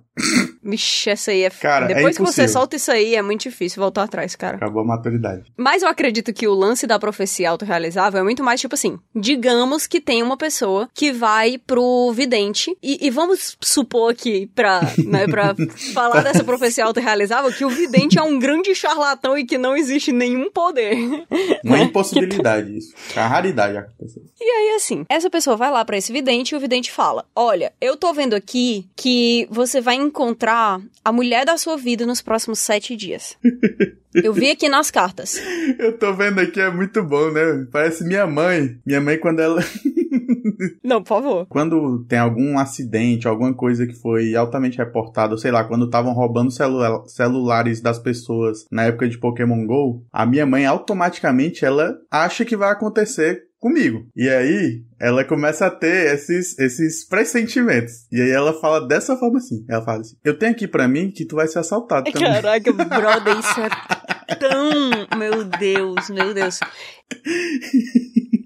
[0.68, 1.49] Vixe, essa aí é.
[1.49, 4.57] Cara, é Depois que você solta isso aí, é muito difícil voltar atrás, cara.
[4.57, 5.43] Acabou a maturidade.
[5.55, 9.88] Mas eu acredito que o lance da profecia autorrealizável é muito mais tipo assim: digamos
[9.88, 15.26] que tem uma pessoa que vai pro vidente, e, e vamos supor aqui, pra, né,
[15.26, 15.55] pra
[15.93, 20.11] falar dessa profecia autorrealizável, que o vidente é um grande charlatão e que não existe
[20.11, 20.97] nenhum poder.
[21.63, 22.93] Uma impossibilidade isso.
[23.15, 23.86] É a raridade.
[24.39, 27.72] E aí, assim, essa pessoa vai lá pra esse vidente e o vidente fala: Olha,
[27.80, 30.57] eu tô vendo aqui que você vai encontrar
[31.03, 33.38] a mulher da sua vida nos próximos sete dias.
[34.24, 35.39] Eu vi aqui nas cartas.
[35.78, 37.68] Eu tô vendo aqui, é muito bom, né?
[37.72, 38.80] Parece minha mãe.
[38.86, 39.62] Minha mãe, quando ela.
[40.84, 41.45] Não, por favor.
[41.47, 46.49] Quando tem algum acidente, alguma coisa que foi altamente reportada, sei lá, quando estavam roubando
[46.49, 52.43] celula- celulares das pessoas na época de Pokémon GO, a minha mãe automaticamente ela acha
[52.43, 54.07] que vai acontecer comigo.
[54.15, 58.07] E aí, ela começa a ter esses, esses pressentimentos.
[58.11, 59.65] E aí ela fala dessa forma assim.
[59.70, 62.32] Ela fala assim, eu tenho aqui pra mim que tu vai ser assaltado também.
[62.34, 65.18] Caraca, brother, isso é tão.
[65.18, 66.59] Meu Deus, meu Deus.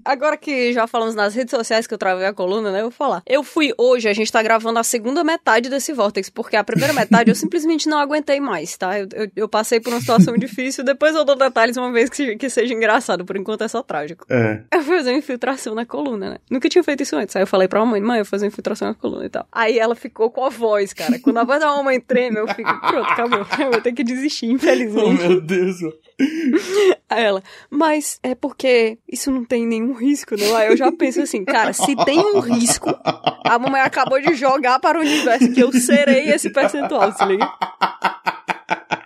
[0.05, 2.79] Agora que já falamos nas redes sociais que eu travei a coluna, né?
[2.79, 3.21] Eu vou falar.
[3.27, 6.93] Eu fui hoje, a gente tá gravando a segunda metade desse Vortex, porque a primeira
[6.93, 8.99] metade eu simplesmente não aguentei mais, tá?
[8.99, 12.35] Eu, eu, eu passei por uma situação difícil, depois eu dou detalhes uma vez que,
[12.35, 14.25] que seja engraçado, por enquanto é só trágico.
[14.29, 14.61] É.
[14.71, 16.37] Eu fui fazer uma infiltração na coluna, né?
[16.49, 17.35] Nunca tinha feito isso antes.
[17.35, 19.45] Aí eu falei pra mamãe, mãe, eu vou fazer uma infiltração na coluna e tal.
[19.51, 21.19] Aí ela ficou com a voz, cara.
[21.19, 23.45] Quando a voz da mamãe treme, eu fico, pronto, acabou.
[23.59, 25.27] Eu vou ter que desistir, Oh, infelizmente.
[25.27, 25.77] meu Deus.
[27.09, 30.55] Aí ela, mas é porque isso não tem nenhum risco, não?
[30.55, 32.89] Aí eu já penso assim, cara, se tem um risco,
[33.45, 37.49] a mamãe acabou de jogar para o universo que eu serei esse percentual, se liga?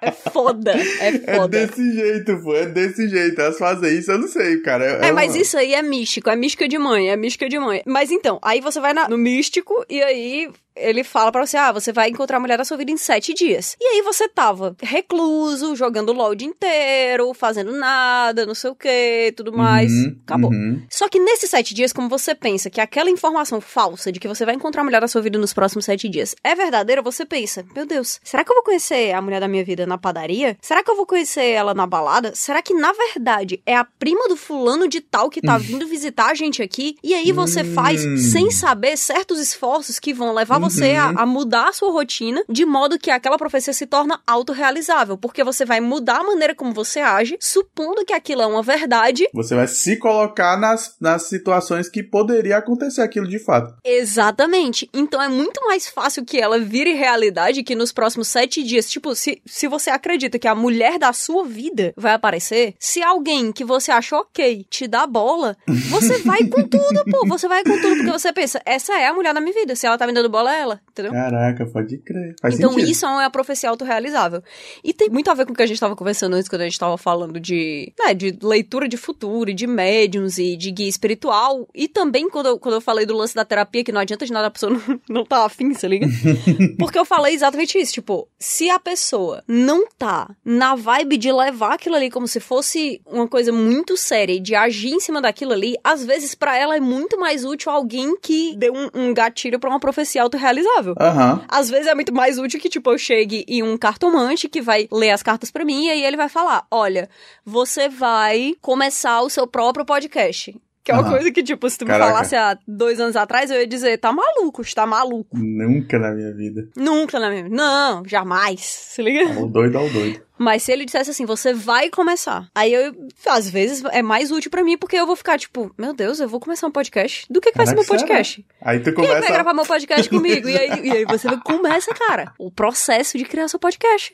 [0.06, 1.48] É foda, é É foda.
[1.68, 2.56] desse jeito, pô.
[2.56, 3.40] É desse jeito.
[3.42, 4.86] Elas fazem isso, eu não sei, cara.
[5.06, 7.82] É, mas uma- isso aí é místico, é mística de mãe, é mística de mãe.
[7.86, 11.72] Mas então, aí você vai na- no místico e aí ele fala pra você, ah,
[11.72, 13.78] você vai encontrar a mulher da sua vida em sete dias.
[13.80, 18.76] E aí você tava recluso, jogando LOL o dia inteiro, fazendo nada, não sei o
[18.76, 19.90] que, tudo mais.
[19.92, 20.52] Uhum, Acabou.
[20.52, 20.82] uhum.
[20.90, 24.46] Só que nesses sete dias, como você pensa que aquela informação falsa de que você
[24.46, 27.66] vai encontrar a mulher da sua vida nos próximos sete dias é verdadeira, você pensa,
[27.74, 30.58] meu Deus, será que eu vou conhecer a mulher da minha vida na padaria?
[30.62, 32.34] Será que eu vou conhecer ela na balada?
[32.36, 36.28] Será que, na verdade, é a prima do fulano de tal que tá vindo visitar
[36.32, 36.98] a gente aqui?
[37.04, 38.18] E aí você faz, Hum.
[38.18, 41.20] sem saber, certos esforços que vão levar você a, Uhum.
[41.20, 45.66] a mudar a sua rotina, de modo que aquela profecia se torna autorrealizável, porque você
[45.66, 49.68] vai mudar a maneira como você age, supondo que aquilo é uma verdade, Você vai
[49.68, 53.74] se colocar nas, nas situações que poderia acontecer aquilo de fato.
[53.84, 54.90] Exatamente.
[54.94, 58.90] Então é muito mais fácil que ela vire realidade que nos próximos sete dias.
[58.90, 63.52] Tipo, se, se você acredita que a mulher da sua vida vai aparecer, se alguém
[63.52, 65.56] que você acha ok te dá bola,
[65.90, 67.26] você vai com tudo, pô.
[67.28, 69.76] Você vai com tudo, porque você pensa, essa é a mulher da minha vida.
[69.76, 70.82] Se ela tá me dando bola, é ela.
[70.90, 71.12] Entendeu?
[71.12, 72.36] Caraca, pode crer.
[72.42, 72.90] Faz Então sentido.
[72.90, 74.42] isso é a profecia autorrealizável.
[74.84, 76.66] E tem muito a ver com o que a gente tava conversando antes, quando a
[76.66, 80.88] gente tava falando de, né, de leitura de futuro, e de médiums e de guia
[80.88, 81.68] espiritual.
[81.74, 84.32] E também quando eu, quando eu falei do lance da terapia, que não adianta de
[84.32, 86.08] nada a pessoa não, não tá afim, se liga?
[86.78, 87.94] Porque eu falei exatamente isso.
[87.94, 93.02] Tipo, se a pessoa não tá na vibe de levar aquilo ali como se fosse
[93.06, 96.76] uma coisa muito séria e de agir em cima daquilo ali, às vezes pra ela
[96.76, 100.96] é muito mais útil alguém que dê um, um gatilho pra uma profecia autorrealizável realizável.
[101.00, 101.42] Aham.
[101.48, 104.88] Às vezes é muito mais útil que, tipo, eu chegue em um cartomante que vai
[104.92, 107.10] ler as cartas pra mim e aí ele vai falar: olha,
[107.46, 110.56] você vai começar o seu próprio podcast.
[110.86, 111.14] Que é uma Aham.
[111.14, 112.12] coisa que, tipo, se tu me Caraca.
[112.12, 115.36] falasse há dois anos atrás, eu ia dizer, tá maluco, tá maluco.
[115.36, 116.70] Nunca na minha vida.
[116.78, 117.56] Nunca na minha vida.
[117.56, 118.62] Não, jamais.
[118.62, 119.34] Se liga?
[119.36, 120.22] Ao doido ao doido.
[120.38, 122.48] Mas se ele dissesse assim, você vai começar.
[122.54, 122.94] Aí eu,
[123.28, 126.28] às vezes, é mais útil pra mim, porque eu vou ficar tipo, meu Deus, eu
[126.28, 127.26] vou começar um podcast.
[127.30, 128.46] Do que, que vai ser meu podcast?
[128.62, 129.34] Aí tu Quem vai começa.
[129.34, 130.50] gravar meu podcast comigo?
[130.50, 134.14] E aí, e aí você começa, cara, o processo de criar seu podcast.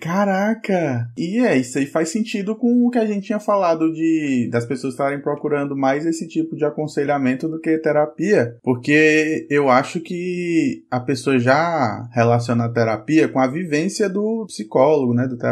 [0.00, 1.08] Caraca!
[1.16, 4.64] E é, isso aí faz sentido com o que a gente tinha falado de das
[4.64, 10.84] pessoas estarem procurando mais esse tipo de aconselhamento do que terapia, porque eu acho que
[10.90, 15.49] a pessoa já relaciona a terapia com a vivência do psicólogo, né, do terapeuta.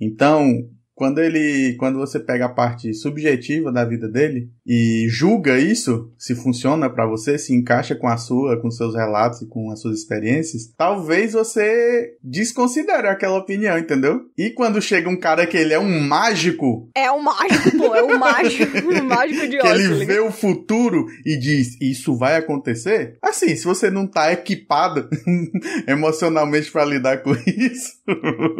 [0.00, 0.68] Então,
[0.98, 6.34] quando ele, quando você pega a parte subjetiva da vida dele e julga isso, se
[6.34, 9.96] funciona pra você, se encaixa com a sua, com seus relatos e com as suas
[9.96, 14.22] experiências, talvez você desconsidere aquela opinião, entendeu?
[14.36, 18.02] E quando chega um cara que ele é um mágico, É o mágico, pô, é
[18.02, 18.76] o mágico.
[18.88, 23.16] O mágico de que ele vê o futuro e diz, isso vai acontecer?
[23.22, 25.08] Assim, se você não tá equipado
[25.86, 27.98] emocionalmente pra lidar com isso,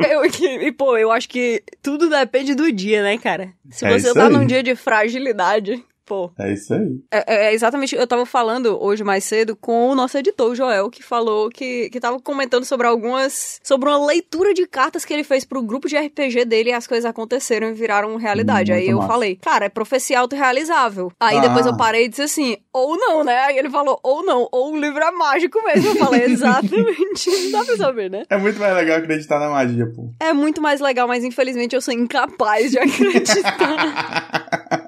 [0.08, 3.52] Eu, e, pô, eu acho que tudo depende do dia, né, cara?
[3.70, 4.32] Se É você tá aí.
[4.32, 6.30] num dia de fragilidade, pô.
[6.38, 6.98] é isso aí.
[7.12, 10.88] É, é exatamente, eu tava falando hoje mais cedo com o nosso editor, o Joel,
[10.90, 13.60] que falou que, que tava comentando sobre algumas.
[13.62, 16.86] sobre uma leitura de cartas que ele fez pro grupo de RPG dele e as
[16.86, 18.72] coisas aconteceram e viraram realidade.
[18.72, 19.08] Hum, Aí muito eu massa.
[19.12, 21.12] falei, cara, é profecia autorrealizável.
[21.20, 21.40] Aí Ah.
[21.40, 23.38] depois eu parei e disse assim, ou não, né?
[23.40, 25.90] Aí ele falou, ou não, ou o livro é mágico mesmo.
[25.90, 27.30] Eu falei, exatamente.
[27.30, 28.22] Não dá pra saber, né?
[28.30, 30.10] É muito mais legal acreditar na magia, pô.
[30.20, 33.48] É muito mais legal, mas infelizmente eu sou incapaz de acreditar.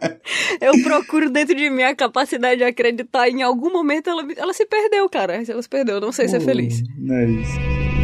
[0.61, 3.28] eu procuro dentro de mim a capacidade de acreditar.
[3.28, 5.43] Em algum momento ela, ela se perdeu, cara.
[5.47, 6.83] Ela se perdeu, eu não sei ser feliz.
[6.99, 8.00] Não é isso.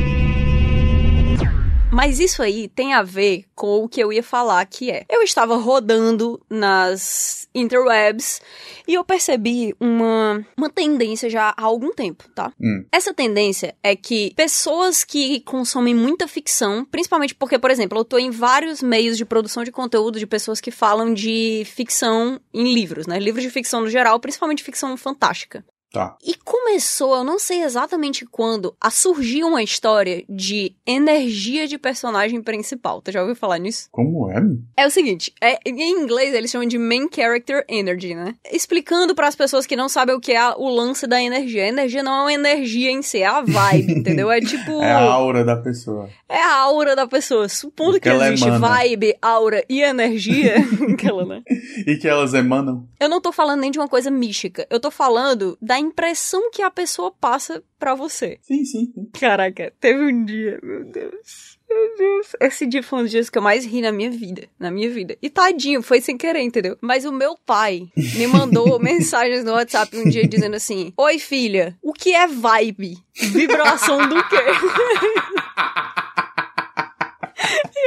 [1.97, 5.07] Mas isso aí tem a ver com o que eu ia falar, que é...
[5.09, 8.43] Eu estava rodando nas interwebs
[8.87, 12.53] e eu percebi uma, uma tendência já há algum tempo, tá?
[12.61, 12.85] Hum.
[12.93, 18.19] Essa tendência é que pessoas que consomem muita ficção, principalmente porque, por exemplo, eu tô
[18.19, 23.07] em vários meios de produção de conteúdo de pessoas que falam de ficção em livros,
[23.07, 23.19] né?
[23.19, 25.65] Livros de ficção no geral, principalmente ficção fantástica.
[25.97, 26.17] Tá.
[26.25, 32.43] E começou, eu não sei exatamente quando, a surgir uma história de energia de personagem
[32.43, 33.01] principal.
[33.01, 33.89] Tu já ouviu falar nisso?
[33.91, 34.37] Como é?
[34.77, 38.35] É o seguinte, é, em inglês eles chamam de main character energy, né?
[38.53, 41.65] Explicando para as pessoas que não sabem o que é o lance da energia.
[41.65, 44.31] A energia não é uma energia em si, é a vibe, entendeu?
[44.31, 46.09] É tipo É a aura da pessoa.
[46.29, 47.49] é a aura da pessoa.
[47.49, 48.69] Supondo que, que existe emana.
[48.69, 50.57] vibe, aura e energia,
[50.93, 51.43] aquela, né?
[51.87, 52.87] E que elas emanam.
[53.01, 54.67] Eu não tô falando nem de uma coisa mística.
[54.69, 58.39] Eu tô falando da impressão que a pessoa passa pra você.
[58.43, 58.93] Sim, sim.
[58.93, 59.11] sim.
[59.19, 61.57] Caraca, teve um dia, meu Deus.
[61.69, 62.33] Meu Deus.
[62.41, 64.49] Esse dia foi um dos dias que eu mais ri na minha vida.
[64.59, 65.17] Na minha vida.
[65.21, 66.79] E tadinho, foi sem querer, entendeu?
[66.81, 71.77] Mas o meu pai me mandou mensagens no WhatsApp um dia dizendo assim: Oi, filha,
[71.83, 72.97] o que é vibe?
[73.15, 74.37] Vibração do quê?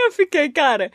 [0.05, 0.91] Eu fiquei, cara,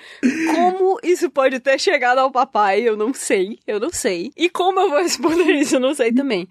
[0.54, 2.80] como isso pode ter chegado ao papai?
[2.80, 4.32] Eu não sei, eu não sei.
[4.36, 5.76] E como eu vou responder isso?
[5.76, 6.48] Eu não sei também.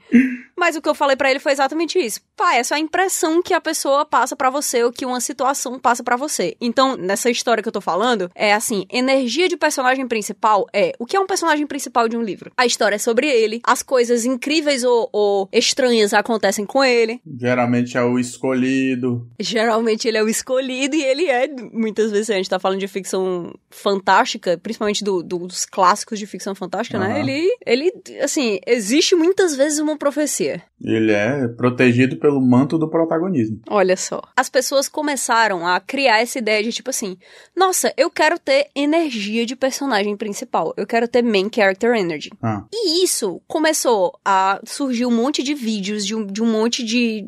[0.55, 2.21] Mas o que eu falei pra ele foi exatamente isso.
[2.35, 5.79] Pai, essa é a impressão que a pessoa passa pra você ou que uma situação
[5.79, 6.55] passa pra você.
[6.61, 11.05] Então, nessa história que eu tô falando, é assim, energia de personagem principal é o
[11.05, 12.51] que é um personagem principal de um livro.
[12.55, 17.19] A história é sobre ele, as coisas incríveis ou, ou estranhas acontecem com ele.
[17.39, 19.27] Geralmente é o escolhido.
[19.39, 22.87] Geralmente ele é o escolhido e ele é, muitas vezes, a gente tá falando de
[22.87, 27.07] ficção fantástica, principalmente do- do- dos clássicos de ficção fantástica, né?
[27.07, 27.19] Aham.
[27.19, 30.61] Ele, ele, assim, existe muitas vezes uma profecia.
[30.83, 33.61] Ele é protegido pelo manto do protagonismo.
[33.69, 34.21] Olha só.
[34.35, 37.17] As pessoas começaram a criar essa ideia de tipo assim:
[37.55, 40.73] nossa, eu quero ter energia de personagem principal.
[40.75, 42.29] Eu quero ter main character energy.
[42.41, 46.83] Ah, E isso começou a surgir um monte de vídeos de um, de um monte
[46.83, 47.25] de,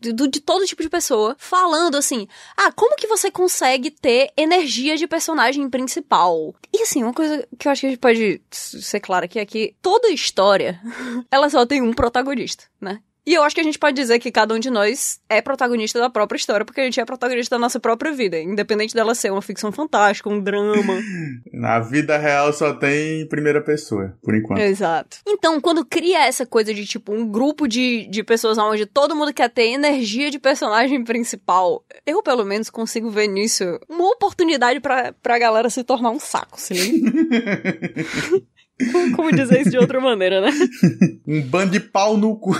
[0.00, 0.12] de.
[0.12, 2.26] de todo tipo de pessoa falando assim:
[2.56, 6.54] ah, como que você consegue ter energia de personagem principal?
[6.72, 9.46] E assim, uma coisa que eu acho que a gente pode ser claro aqui é
[9.46, 10.80] que toda história
[11.30, 12.89] ela só tem um protagonista, né?
[13.26, 15.98] E eu acho que a gente pode dizer que cada um de nós é protagonista
[15.98, 19.30] da própria história, porque a gente é protagonista da nossa própria vida, independente dela ser
[19.30, 20.94] uma ficção fantástica, um drama.
[21.52, 24.60] na vida real só tem primeira pessoa, por enquanto.
[24.60, 25.18] Exato.
[25.26, 29.32] Então, quando cria essa coisa de, tipo, um grupo de, de pessoas onde todo mundo
[29.32, 35.12] quer ter energia de personagem principal, eu, pelo menos, consigo ver nisso uma oportunidade pra,
[35.22, 37.12] pra galera se tornar um saco, se liga?
[39.16, 40.50] Como dizer isso de outra maneira, né?
[41.26, 42.56] Um bando de pau no cu.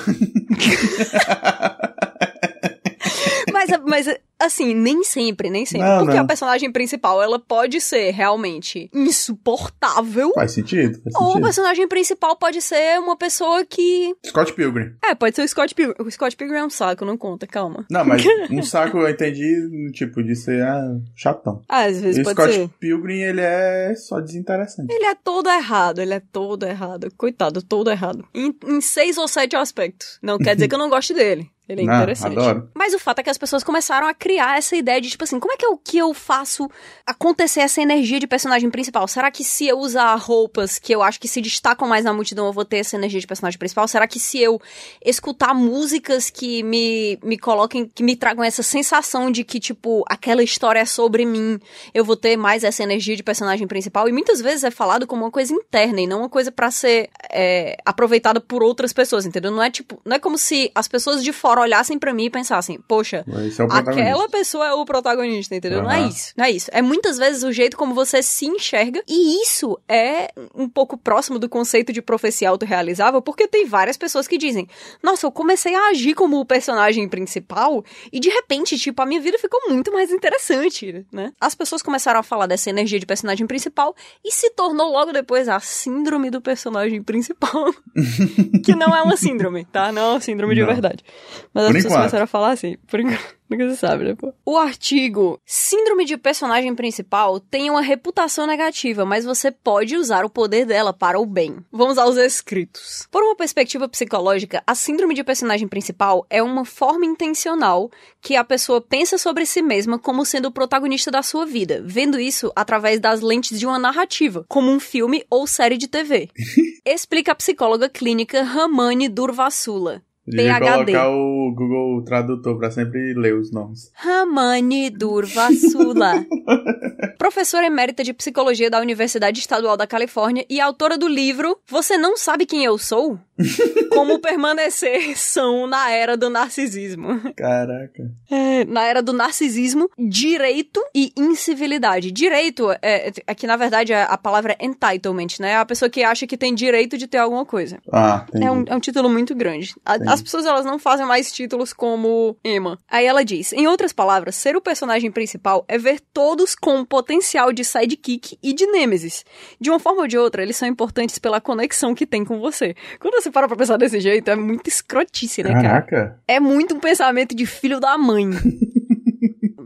[3.52, 4.06] mas, mas
[4.40, 5.86] assim, nem sempre, nem sempre.
[5.86, 6.24] Não, porque não.
[6.24, 10.32] a personagem principal, ela pode ser realmente insuportável.
[10.34, 14.14] Faz sentido, faz Ou a personagem principal pode ser uma pessoa que.
[14.26, 14.94] Scott Pilgrim.
[15.04, 15.94] É, pode ser o Scott Pilgrim.
[16.04, 17.84] O Scott Pilgrim é um saco, não conta, calma.
[17.90, 21.62] Não, mas um saco eu entendi, tipo, de ser ah, chatão.
[21.68, 22.68] Ah, às vezes E o pode Scott ser.
[22.80, 24.92] Pilgrim, ele é só desinteressante.
[24.92, 27.12] Ele é todo errado, ele é todo errado.
[27.16, 28.24] Coitado, todo errado.
[28.34, 30.18] Em, em seis ou sete aspectos.
[30.22, 31.50] Não quer dizer que eu não goste dele.
[31.70, 32.36] Ele é Não, interessante.
[32.36, 32.68] adoro.
[32.74, 35.38] Mas o fato é que as pessoas começaram a criar essa ideia de, tipo assim,
[35.38, 36.68] como é que eu, que eu faço
[37.06, 39.06] acontecer essa energia de personagem principal?
[39.08, 42.46] Será que se eu usar roupas que eu acho que se destacam mais na multidão,
[42.46, 43.86] eu vou ter essa energia de personagem principal?
[43.88, 44.60] Será que se eu
[45.04, 50.42] escutar músicas que me, me coloquem, que me tragam essa sensação de que, tipo, aquela
[50.42, 51.58] história é sobre mim,
[51.92, 54.08] eu vou ter mais essa energia de personagem principal?
[54.08, 57.10] E muitas vezes é falado como uma coisa interna e não uma coisa pra ser
[57.30, 59.50] é, aproveitada por outras pessoas, entendeu?
[59.50, 62.30] Não é tipo, não é como se as pessoas de fora olhassem pra mim e
[62.30, 63.24] pensassem, poxa,
[63.64, 64.19] é protagonista.
[64.20, 65.82] Aquela pessoa é o protagonista, entendeu?
[65.82, 66.32] Não é isso.
[66.36, 66.70] Não é isso.
[66.72, 69.02] É muitas vezes o jeito como você se enxerga.
[69.08, 74.28] E isso é um pouco próximo do conceito de profecia autorrealizável, porque tem várias pessoas
[74.28, 74.68] que dizem:
[75.02, 79.20] Nossa, eu comecei a agir como o personagem principal e de repente, tipo, a minha
[79.20, 81.32] vida ficou muito mais interessante, né?
[81.40, 83.94] As pessoas começaram a falar dessa energia de personagem principal
[84.24, 87.72] e se tornou logo depois a síndrome do personagem principal.
[88.64, 89.92] que não é uma síndrome, tá?
[89.92, 90.66] Não é uma síndrome de Não.
[90.68, 91.04] verdade.
[91.52, 91.98] Mas as Por pessoas enquanto.
[92.00, 93.39] começaram a falar assim, por enquanto.
[93.50, 94.32] Nunca se sabe, né, pô?
[94.46, 100.30] O artigo Síndrome de personagem principal tem uma reputação negativa, mas você pode usar o
[100.30, 101.56] poder dela para o bem.
[101.72, 103.08] Vamos aos escritos.
[103.10, 107.90] Por uma perspectiva psicológica, a síndrome de personagem principal é uma forma intencional
[108.20, 112.20] que a pessoa pensa sobre si mesma como sendo o protagonista da sua vida, vendo
[112.20, 116.28] isso através das lentes de uma narrativa, como um filme ou série de TV.
[116.86, 120.02] Explica a psicóloga clínica Ramani Durvasula.
[120.30, 120.70] Devia PhD.
[120.92, 123.90] colocar o Google Tradutor pra sempre ler os nomes.
[123.94, 126.24] Ramani Durvasula.
[127.18, 132.16] Professora emérita de psicologia da Universidade Estadual da Califórnia e autora do livro Você Não
[132.16, 133.18] Sabe Quem Eu Sou?
[133.90, 137.20] Como permanecer são na era do narcisismo.
[137.36, 138.10] Caraca.
[138.30, 142.10] É, na era do narcisismo, direito e incivilidade.
[142.10, 145.52] Direito é, é que na verdade a a palavra é entitlement, né?
[145.52, 147.78] É a pessoa que acha que tem direito de ter alguma coisa.
[147.92, 148.44] Ah, entendi.
[148.44, 149.74] É um, é um título muito grande.
[149.86, 152.78] A- as pessoas elas não fazem mais títulos como Emma.
[152.88, 157.52] Aí ela diz: em outras palavras, ser o personagem principal é ver todos com potencial
[157.52, 159.24] de sidekick e de nêmesis.
[159.60, 162.74] De uma forma ou de outra, eles são importantes pela conexão que tem com você.
[162.98, 165.82] Quando você para pra pensar desse jeito, é muito escrotice, né, cara?
[165.82, 166.20] Caraca.
[166.26, 168.30] É muito um pensamento de filho da mãe.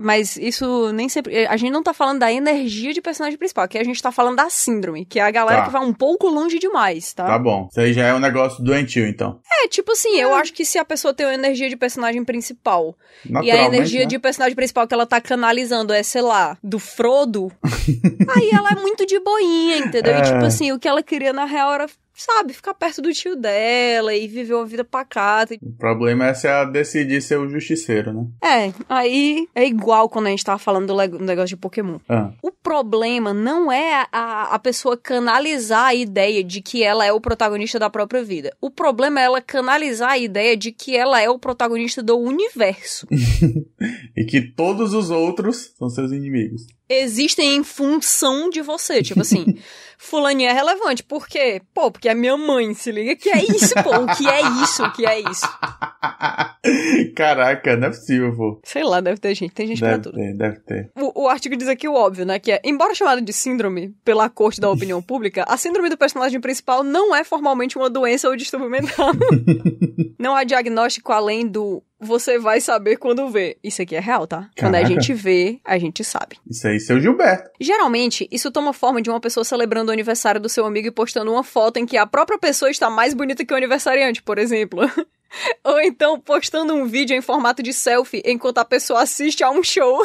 [0.04, 1.46] Mas isso nem sempre.
[1.46, 4.36] A gente não tá falando da energia de personagem principal, aqui a gente tá falando
[4.36, 5.66] da síndrome, que é a galera Tá.
[5.66, 7.68] que vai um pouco longe demais, Tá bom.
[7.70, 9.40] Isso aí já é um negócio doentio, então.
[9.64, 12.94] é, tipo assim, eu acho que se a pessoa tem uma energia de personagem principal
[13.24, 14.06] e a Naturalmente, energia né?
[14.06, 17.50] de personagem principal que ela tá canalizando é, sei lá, do Frodo,
[18.36, 20.12] aí ela é muito de boinha, entendeu?
[20.12, 20.22] E É.
[20.22, 24.14] tipo assim, o que ela queria na real era, sabe, ficar perto do tio dela
[24.14, 25.56] e viver uma vida pacata.
[25.60, 28.26] O problema é se ela decidir ser o justiceiro, né?
[28.42, 31.98] É, aí é igual quando a gente tava falando do negócio de Pokémon.
[32.08, 37.12] Ah, O problema não é a, a pessoa canalizar a ideia de que ela é
[37.12, 38.54] o protagonista da própria vida.
[38.60, 43.06] O problema é ela canalizar a ideia de que ela é o protagonista do universo.
[44.16, 46.66] e que todos os outros são seus inimigos.
[46.88, 49.02] Existem em função de você.
[49.02, 49.58] Tipo assim,
[49.98, 51.02] fulaninha é relevante.
[51.02, 51.62] Por quê?
[51.72, 53.14] Pô, porque é minha mãe, se liga.
[53.16, 53.90] Que é isso, pô?
[53.90, 54.84] O que é isso?
[54.84, 55.46] O que é isso?
[57.14, 58.60] Caraca, não é possível, pô.
[58.64, 59.52] Sei lá, deve ter gente.
[59.52, 60.14] Tem gente pra Deve tudo.
[60.16, 60.90] ter, deve ter.
[60.96, 62.38] O, o artigo diz aqui o óbvio, né?
[62.38, 66.40] Que é, embora chamada de síndrome pela corte da opinião pública, a síndrome do personagem
[66.40, 69.10] principal não é formalmente uma doença ou distúrbio mental.
[70.18, 73.56] não há diagnóstico além do você vai saber quando vê.
[73.62, 74.50] Isso aqui é real, tá?
[74.58, 75.00] Quando a Caraca.
[75.00, 76.38] gente vê, a gente sabe.
[76.48, 77.50] Isso aí, seu Gilberto.
[77.60, 81.32] Geralmente, isso toma forma de uma pessoa celebrando o aniversário do seu amigo e postando
[81.32, 84.80] uma foto em que a própria pessoa está mais bonita que o aniversariante, por exemplo.
[85.64, 89.64] Ou então postando um vídeo em formato de selfie enquanto a pessoa assiste a um
[89.64, 90.04] show.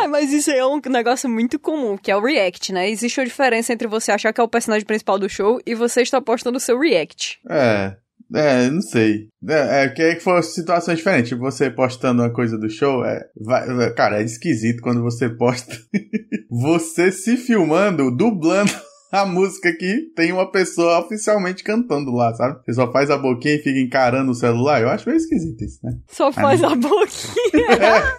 [0.00, 2.90] ah, mas isso aí é um negócio muito comum, que é o react, né?
[2.90, 6.02] Existe uma diferença entre você achar que é o personagem principal do show e você
[6.02, 7.38] estar postando o seu react.
[7.48, 7.96] É.
[8.34, 9.28] É, não sei.
[9.48, 11.28] É, é que aí que foram situações diferentes.
[11.30, 15.76] Tipo, Você postando uma coisa do show, é, vai- cara, é esquisito quando você posta
[16.50, 18.72] você se filmando, dublando
[19.14, 22.58] a música que tem uma pessoa oficialmente cantando lá, sabe?
[22.64, 24.82] Você só faz a boquinha e fica encarando o celular.
[24.82, 25.92] Eu acho meio esquisito isso, né?
[26.08, 28.18] Só faz a boquinha.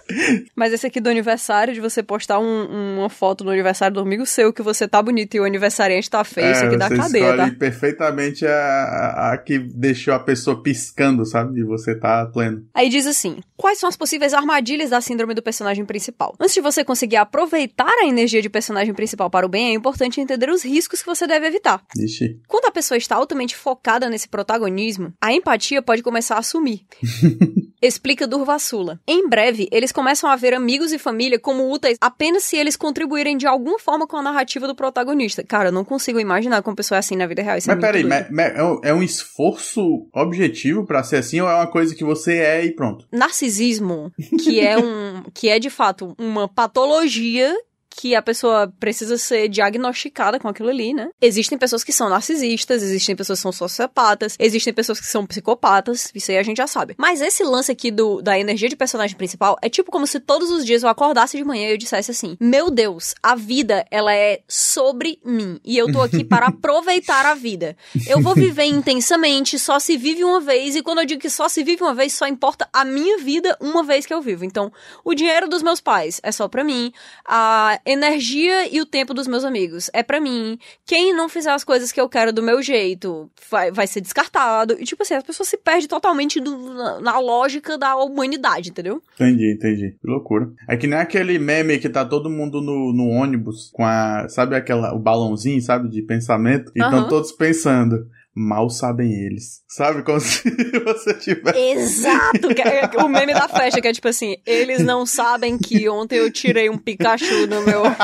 [0.56, 4.24] Mas esse aqui do aniversário, de você postar um, uma foto no aniversário do amigo
[4.24, 7.36] seu que você tá bonito e o aniversariante tá feio, é, isso aqui dá cadeia,
[7.36, 7.50] tá?
[7.58, 11.60] perfeitamente a, a, a, que deixou a pessoa piscando, sabe?
[11.60, 12.64] E você tá pleno.
[12.72, 16.34] Aí diz assim: quais são as possíveis armadilhas da síndrome do personagem principal?
[16.40, 20.22] Antes de você conseguir aproveitar a energia de personagem principal para o bem, é importante
[20.22, 21.82] entender os riscos que você deve evitar.
[21.96, 22.40] Ixi.
[22.46, 26.80] Quando a pessoa está altamente focada nesse protagonismo, a empatia pode começar a sumir.
[27.80, 28.98] Explica Durvasula.
[29.06, 33.36] Em breve, eles começam a ver amigos e família como úteis apenas se eles contribuírem
[33.36, 35.44] de alguma forma com a narrativa do protagonista.
[35.44, 37.58] Cara, eu não consigo imaginar como pessoa é assim na vida real.
[37.58, 41.54] Isso mas é peraí, mas, mas é um esforço objetivo para ser assim ou é
[41.54, 43.06] uma coisa que você é e pronto?
[43.12, 44.10] Narcisismo,
[44.42, 47.54] que é um, que é de fato uma patologia
[47.96, 51.08] que a pessoa precisa ser diagnosticada com aquilo ali, né?
[51.20, 56.10] Existem pessoas que são narcisistas, existem pessoas que são sociopatas, existem pessoas que são psicopatas,
[56.14, 56.94] isso aí a gente já sabe.
[56.98, 60.50] Mas esse lance aqui do, da energia de personagem principal é tipo como se todos
[60.50, 64.14] os dias eu acordasse de manhã e eu dissesse assim: Meu Deus, a vida, ela
[64.14, 65.58] é sobre mim.
[65.64, 67.76] E eu tô aqui para aproveitar a vida.
[68.06, 71.48] Eu vou viver intensamente, só se vive uma vez, e quando eu digo que só
[71.48, 74.44] se vive uma vez, só importa a minha vida uma vez que eu vivo.
[74.44, 74.70] Então,
[75.02, 76.92] o dinheiro dos meus pais é só pra mim,
[77.24, 79.88] a energia e o tempo dos meus amigos.
[79.92, 80.58] É para mim.
[80.84, 84.76] Quem não fizer as coisas que eu quero do meu jeito vai, vai ser descartado.
[84.78, 89.00] E, tipo assim, as pessoas se perdem totalmente do, na, na, lógica da humanidade, entendeu?
[89.14, 89.96] Entendi, entendi.
[90.00, 90.50] Que loucura.
[90.68, 94.28] É que nem aquele meme que tá todo mundo no, no ônibus com a.
[94.28, 96.72] Sabe aquela, o balãozinho, sabe, de pensamento?
[96.74, 97.08] E estão uhum.
[97.08, 98.06] todos pensando
[98.36, 99.62] mal sabem eles.
[99.66, 100.02] Sabe?
[100.02, 100.42] Como se
[100.84, 101.58] você tivesse.
[101.58, 102.48] Exato!
[102.52, 106.30] É o meme da festa, que é tipo assim: eles não sabem que ontem eu
[106.30, 107.82] tirei um Pikachu no meu.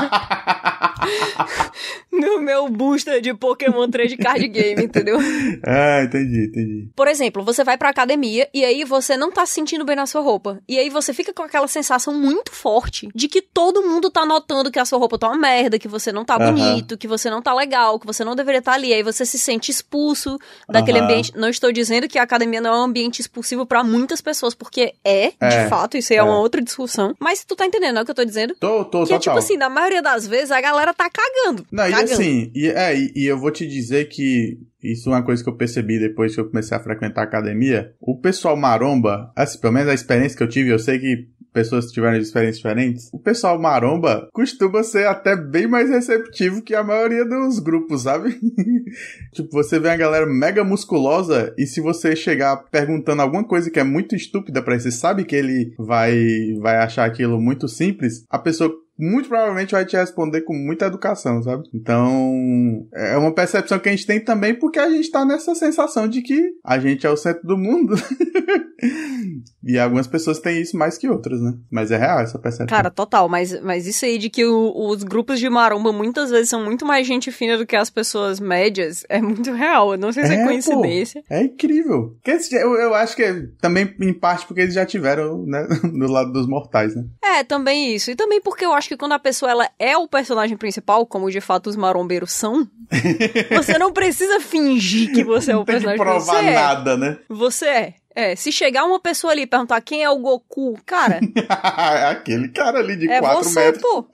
[2.10, 5.18] no meu booster de Pokémon 3 de card game, entendeu?
[5.64, 6.90] Ah, entendi, entendi.
[6.94, 10.06] Por exemplo, você vai pra academia e aí você não tá se sentindo bem na
[10.06, 10.60] sua roupa.
[10.68, 14.70] E aí você fica com aquela sensação muito forte de que todo mundo tá notando
[14.70, 17.42] que a sua roupa tá uma merda, que você não tá bonito, que você não
[17.42, 18.92] tá legal, que você não deveria estar tá ali.
[18.92, 20.21] Aí você se sente expulso
[20.68, 21.32] daquele ambiente.
[21.36, 24.94] Não estou dizendo que a academia não é um ambiente expulsivo para muitas pessoas, porque
[25.04, 27.14] é, é de fato, isso aí é, é, uma outra discussão.
[27.18, 28.54] Mas tu tá entendendo é o que eu tô dizendo?
[28.58, 31.66] Tô, tô, Que é tipo assim, na maioria das vezes a galera tá cagando.
[31.70, 32.10] Não, cagando.
[32.10, 35.42] e assim, e, é, e, e eu vou te dizer que isso é uma coisa
[35.42, 37.92] que eu percebi depois que eu comecei a frequentar a academia.
[38.00, 41.92] O pessoal maromba, assim, pelo menos a experiência que eu tive, eu sei que pessoas
[41.92, 47.24] tiveram experiências diferentes, o pessoal maromba costuma ser até bem mais receptivo que a maioria
[47.24, 48.38] dos grupos, sabe?
[49.32, 53.78] tipo, você vê a galera mega musculosa e se você chegar perguntando alguma coisa que
[53.78, 56.14] é muito estúpida para ele, você sabe que ele vai
[56.60, 61.42] vai achar aquilo muito simples, a pessoa muito provavelmente vai te responder com muita educação,
[61.42, 61.64] sabe?
[61.74, 66.06] Então, é uma percepção que a gente tem também porque a gente tá nessa sensação
[66.06, 67.94] de que a gente é o centro do mundo.
[69.64, 71.54] e algumas pessoas têm isso mais que outras, né?
[71.70, 72.66] Mas é real essa percepção.
[72.66, 73.28] Cara, total.
[73.28, 76.84] Mas, mas isso aí de que o, os grupos de maromba muitas vezes são muito
[76.84, 79.92] mais gente fina do que as pessoas médias é muito real.
[79.92, 81.22] Eu não sei se é, é coincidência.
[81.22, 82.16] Pô, é incrível.
[82.52, 85.66] Eu, eu acho que é também em parte porque eles já tiveram, né?
[85.82, 87.04] Do lado dos mortais, né?
[87.22, 88.10] É, também isso.
[88.10, 91.30] E também porque eu acho que quando a pessoa ela é o personagem principal, como
[91.30, 92.68] de fato os marombeiros são,
[93.54, 96.18] você não precisa fingir que você é o personagem principal.
[96.18, 96.54] Não tem que provar é.
[96.54, 97.18] nada, né?
[97.28, 97.94] Você é.
[98.14, 101.18] É, se chegar uma pessoa ali e perguntar quem é o Goku, cara.
[102.10, 103.82] Aquele cara ali de 4 é você, metros.
[103.82, 104.06] Pô.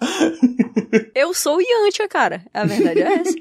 [1.14, 2.42] eu sou o Yantia, cara.
[2.54, 3.34] A verdade é essa.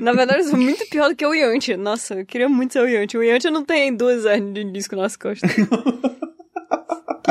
[0.00, 1.76] Na verdade, eu sou muito pior do que o Yantia.
[1.76, 3.20] Nossa, eu queria muito ser o Yantia.
[3.20, 5.50] O Yantia não tem duas hernias de disco nas costas.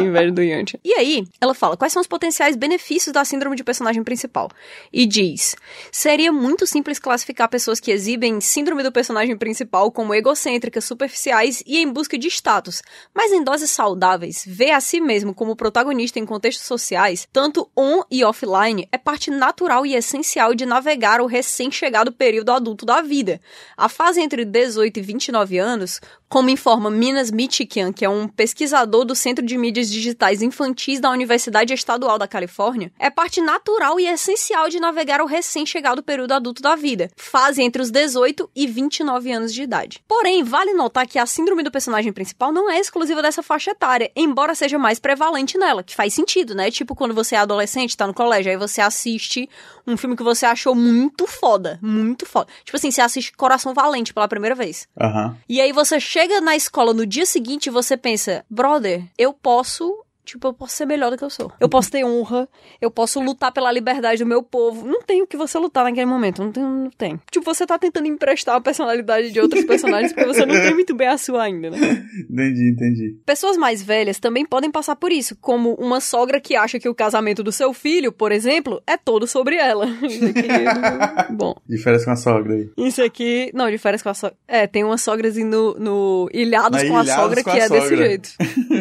[0.01, 0.79] Inveja do Yantia.
[0.83, 4.49] E aí, ela fala quais são os potenciais benefícios da síndrome de personagem principal.
[4.91, 5.55] E diz:
[5.91, 11.77] seria muito simples classificar pessoas que exibem síndrome do personagem principal como egocêntricas, superficiais e
[11.77, 12.81] em busca de status,
[13.13, 18.03] mas em doses saudáveis, ver a si mesmo como protagonista em contextos sociais, tanto on
[18.09, 23.39] e offline, é parte natural e essencial de navegar o recém-chegado período adulto da vida.
[23.77, 29.03] A fase entre 18 e 29 anos, como informa Minas Michikian, que é um pesquisador
[29.03, 34.07] do Centro de Mídias Digitais Infantis da Universidade Estadual da Califórnia, é parte natural e
[34.07, 39.31] essencial de navegar o recém-chegado período adulto da vida, fase entre os 18 e 29
[39.31, 40.03] anos de idade.
[40.07, 44.11] Porém, vale notar que a síndrome do personagem principal não é exclusiva dessa faixa etária,
[44.15, 46.71] embora seja mais prevalente nela, que faz sentido, né?
[46.71, 49.49] Tipo quando você é adolescente, tá no colégio, aí você assiste
[49.87, 52.47] um filme que você achou muito foda, muito foda.
[52.63, 54.87] Tipo assim, você assiste Coração Valente pela primeira vez.
[54.99, 55.35] Uhum.
[55.47, 59.68] E aí você chega na escola no dia seguinte e você pensa, brother, eu posso
[59.69, 61.51] lasso Tipo, eu posso ser melhor do que eu sou.
[61.59, 62.47] Eu posso ter honra,
[62.79, 64.85] eu posso lutar pela liberdade do meu povo.
[64.87, 67.19] Não tem o que você lutar naquele momento, não tem, não tem.
[67.31, 70.93] Tipo, você tá tentando emprestar a personalidade de outros personagens porque você não tem muito
[70.95, 72.05] bem a sua ainda, né?
[72.29, 73.17] Entendi, entendi.
[73.25, 76.93] Pessoas mais velhas também podem passar por isso, como uma sogra que acha que o
[76.93, 79.87] casamento do seu filho, por exemplo, é todo sobre ela.
[80.03, 81.55] Isso aqui, bom.
[81.67, 82.69] Diferença com a sogra aí.
[82.77, 83.49] Isso aqui.
[83.53, 84.37] Não, férias com a sogra.
[84.47, 87.63] É, tem umas sogras no, no Ilhados Na com a Ilhados sogra com que a
[87.65, 88.05] é desse sogra.
[88.07, 88.29] jeito.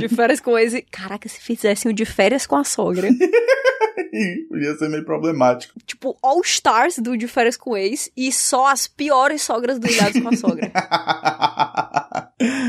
[0.01, 0.75] De férias com ex.
[0.75, 3.09] e- Caraca, se fizessem o de férias com a sogra.
[4.49, 5.75] Podia ser meio problemático.
[5.87, 10.21] tipo, All Stars do de férias com ex e só as piores sogras do Ilhados
[10.21, 10.73] com a sogra.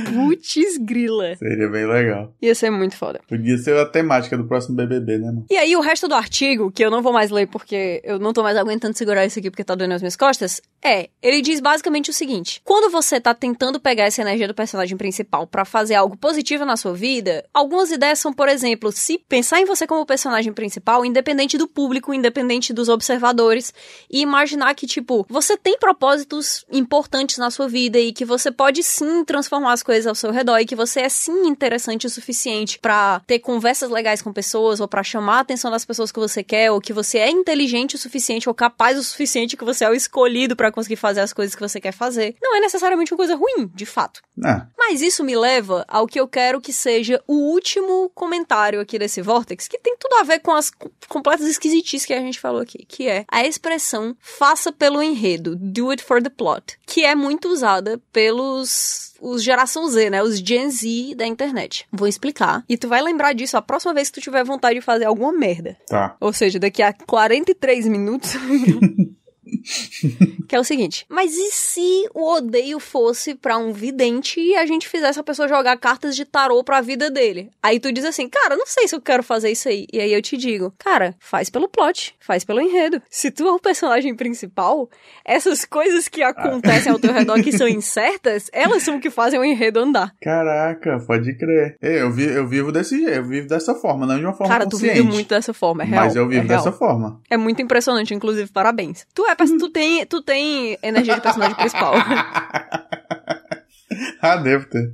[0.09, 1.35] Putz grila.
[1.35, 2.33] Seria bem legal.
[2.41, 3.21] Ia ser muito foda.
[3.27, 5.45] Podia ser a temática do próximo BBB, né, mano?
[5.49, 8.33] E aí, o resto do artigo, que eu não vou mais ler porque eu não
[8.33, 11.59] tô mais aguentando segurar isso aqui porque tá doendo as minhas costas, é, ele diz
[11.59, 15.95] basicamente o seguinte: quando você tá tentando pegar essa energia do personagem principal pra fazer
[15.95, 18.58] algo positivo na sua vida, algumas ideias são, por exemplo,
[18.91, 23.73] se pensar em você como personagem principal, independente do público, independente dos observadores,
[24.09, 28.83] e imaginar que, tipo, você tem propósitos importantes na sua vida e que você pode
[28.83, 32.79] sim transformar as coisas ao seu redor e que você é sim interessante o suficiente
[32.79, 36.43] pra ter conversas legais com pessoas ou pra chamar a atenção das pessoas que você
[36.43, 39.89] quer ou que você é inteligente o suficiente ou capaz o suficiente que você é
[39.89, 42.35] o escolhido pra conseguir fazer as coisas que você quer fazer.
[42.41, 44.21] Não é necessariamente uma coisa ruim, de fato.
[44.43, 48.48] Ah, Mas isso me leva ao que eu quero que seja o último comentário
[48.81, 52.19] aqui desse Vortex, que tem tudo a ver com as co- completas esquisitices que a
[52.19, 56.77] gente falou aqui, que é a expressão faça pelo enredo, do it for the plot,
[56.85, 61.85] que é muito usada pelos os geração Z, né, os Gen Z da internet.
[61.91, 64.81] Vou explicar e tu vai lembrar disso a próxima vez que tu tiver vontade de
[64.85, 65.77] fazer alguma merda.
[65.89, 66.15] tá.
[66.21, 68.31] Ou seja, daqui a 43 minutos.
[70.47, 74.65] que é o seguinte: mas e se o odeio fosse pra um vidente e a
[74.65, 77.49] gente fizesse a pessoa jogar cartas de tarô pra vida dele?
[77.61, 79.87] Aí tu diz assim, cara, não sei se eu quero fazer isso aí.
[79.91, 83.01] E aí eu te digo, cara, faz pelo plot, faz pelo enredo.
[83.09, 84.89] Se tu é o personagem principal,
[85.25, 89.39] essas coisas que acontecem ao teu redor que são incertas, elas são o que fazem
[89.39, 90.13] o enredo andar.
[90.21, 91.77] Caraca, pode crer.
[91.81, 94.65] Eu, vi, eu vivo desse jeito, eu vivo dessa forma, não de uma forma Cara,
[94.65, 94.95] tu consciente.
[94.95, 96.05] vive muito dessa forma, é real.
[96.05, 97.21] Mas eu vivo é dessa forma.
[97.29, 99.05] É muito impressionante, inclusive, parabéns.
[99.13, 101.93] Tu é, tu tem, tu tem energia de personagem principal.
[104.21, 104.93] ah, devo ter.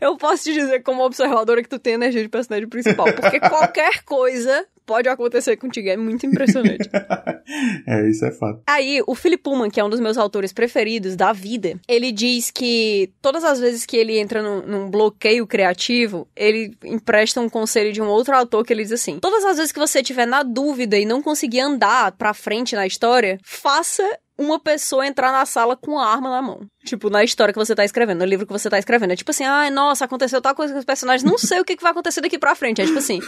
[0.00, 4.02] Eu posso te dizer como observadora que tu tem energia de personagem principal, porque qualquer
[4.04, 6.88] coisa pode acontecer contigo, é muito impressionante.
[7.86, 8.60] É, isso é fato.
[8.66, 12.50] Aí, o Philip Pullman, que é um dos meus autores preferidos da vida, ele diz
[12.50, 17.92] que todas as vezes que ele entra num, num bloqueio criativo, ele empresta um conselho
[17.92, 20.42] de um outro autor que ele diz assim: todas as vezes que você estiver na
[20.42, 24.02] dúvida e não conseguir andar pra frente na história, faça
[24.38, 26.60] uma pessoa entrar na sala com a arma na mão.
[26.86, 29.10] Tipo, na história que você tá escrevendo, no livro que você tá escrevendo.
[29.10, 31.76] É tipo assim, ai, nossa, aconteceu tal coisa com os personagens, não sei o que,
[31.76, 32.80] que vai acontecer daqui pra frente.
[32.80, 33.20] É tipo assim,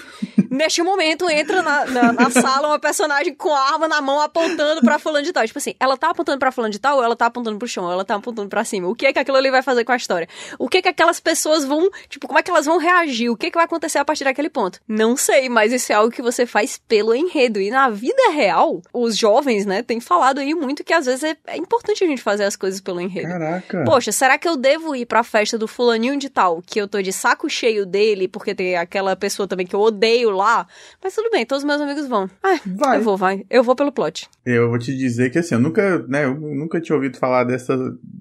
[0.48, 4.80] neste momento entra na, na, na sala uma personagem com a arma na mão apontando
[4.80, 5.44] pra fulano de tal.
[5.44, 7.84] Tipo assim, ela tá apontando pra fulano de tal ou ela tá apontando pro chão,
[7.84, 8.88] ou ela tá apontando pra cima.
[8.88, 10.28] O que é que aquilo ali vai fazer com a história?
[10.56, 13.28] O que é que aquelas pessoas vão, tipo, como é que elas vão reagir?
[13.28, 14.80] O que é que vai acontecer a partir daquele ponto?
[14.86, 17.60] Não sei, mas isso é algo que você faz pelo enredo.
[17.60, 21.36] E na vida real, os jovens, né, têm falado aí muito que às vezes é,
[21.48, 23.28] é importante a gente fazer as coisas pelo enredo.
[23.28, 23.47] Caraca.
[23.84, 27.00] Poxa, será que eu devo ir pra festa do fulaninho de tal, que eu tô
[27.00, 30.66] de saco cheio dele, porque tem aquela pessoa também que eu odeio lá?
[31.02, 32.28] Mas tudo bem, todos os meus amigos vão.
[32.42, 32.98] Ah, Vai.
[32.98, 33.44] eu vou, vai.
[33.48, 34.28] Eu vou pelo plot.
[34.44, 37.76] Eu vou te dizer que assim, eu nunca, né, eu nunca tinha ouvido falar dessa,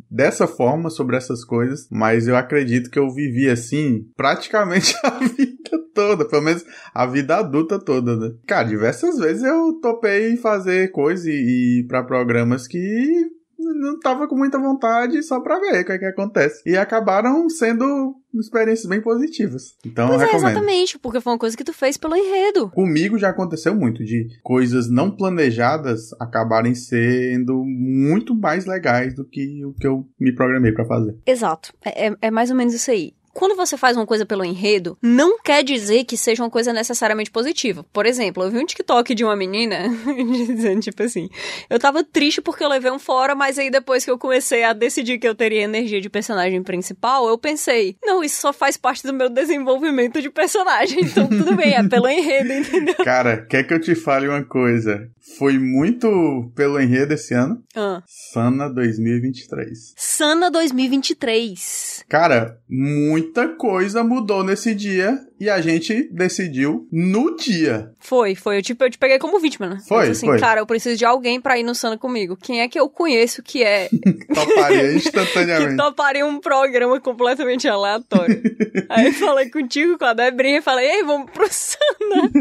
[0.09, 5.87] dessa forma sobre essas coisas, mas eu acredito que eu vivi assim praticamente a vida
[5.93, 6.63] toda, pelo menos
[6.93, 8.35] a vida adulta toda, né?
[8.45, 13.36] Cara, diversas vezes eu topei em fazer coisa e, e para programas que
[13.77, 16.61] não tava com muita vontade só pra ver o que, é que acontece.
[16.65, 19.75] E acabaram sendo experiências bem positivas.
[19.85, 20.51] Então Pois eu é, recomendo.
[20.51, 22.69] exatamente, porque foi uma coisa que tu fez pelo enredo.
[22.69, 29.63] Comigo já aconteceu muito de coisas não planejadas acabarem sendo muito mais legais do que
[29.65, 31.17] o que eu me programei pra fazer.
[31.25, 31.73] Exato.
[31.83, 33.13] É, é- é mais ou menos isso aí.
[33.37, 37.29] Quando você faz uma coisa pelo enredo, não quer dizer que seja uma coisa necessariamente
[37.29, 37.85] positiva.
[37.93, 39.87] Por exemplo, eu vi um TikTok de uma menina
[40.47, 41.29] dizendo, tipo assim,
[41.69, 44.73] eu tava triste porque eu levei um fora, mas aí depois que eu comecei a
[44.73, 49.05] decidir que eu teria energia de personagem principal, eu pensei, não, isso só faz parte
[49.05, 50.97] do meu desenvolvimento de personagem.
[51.17, 52.95] Então tudo bem, é pelo enredo, entendeu?
[53.03, 55.09] Cara, quer que eu te fale uma coisa?
[55.37, 57.61] Foi muito pelo enredo esse ano.
[57.75, 58.01] Ah.
[58.05, 59.93] Sana 2023.
[59.95, 62.05] Sana 2023.
[62.07, 67.91] Cara, muito muita coisa mudou nesse dia e a gente decidiu no dia.
[67.99, 68.57] Foi, foi.
[68.57, 69.77] Eu, tipo, eu te peguei como vítima, né?
[69.87, 70.39] Foi, eu assim, foi.
[70.39, 72.37] cara, eu preciso de alguém pra ir no Sana comigo.
[72.41, 73.89] Quem é que eu conheço que é
[74.33, 75.75] Toparia que instantaneamente.
[75.75, 78.41] toparia um programa completamente aleatório?
[78.89, 82.31] Aí eu falei contigo, com a Debrinha, e falei, ei, vamos pro Sana.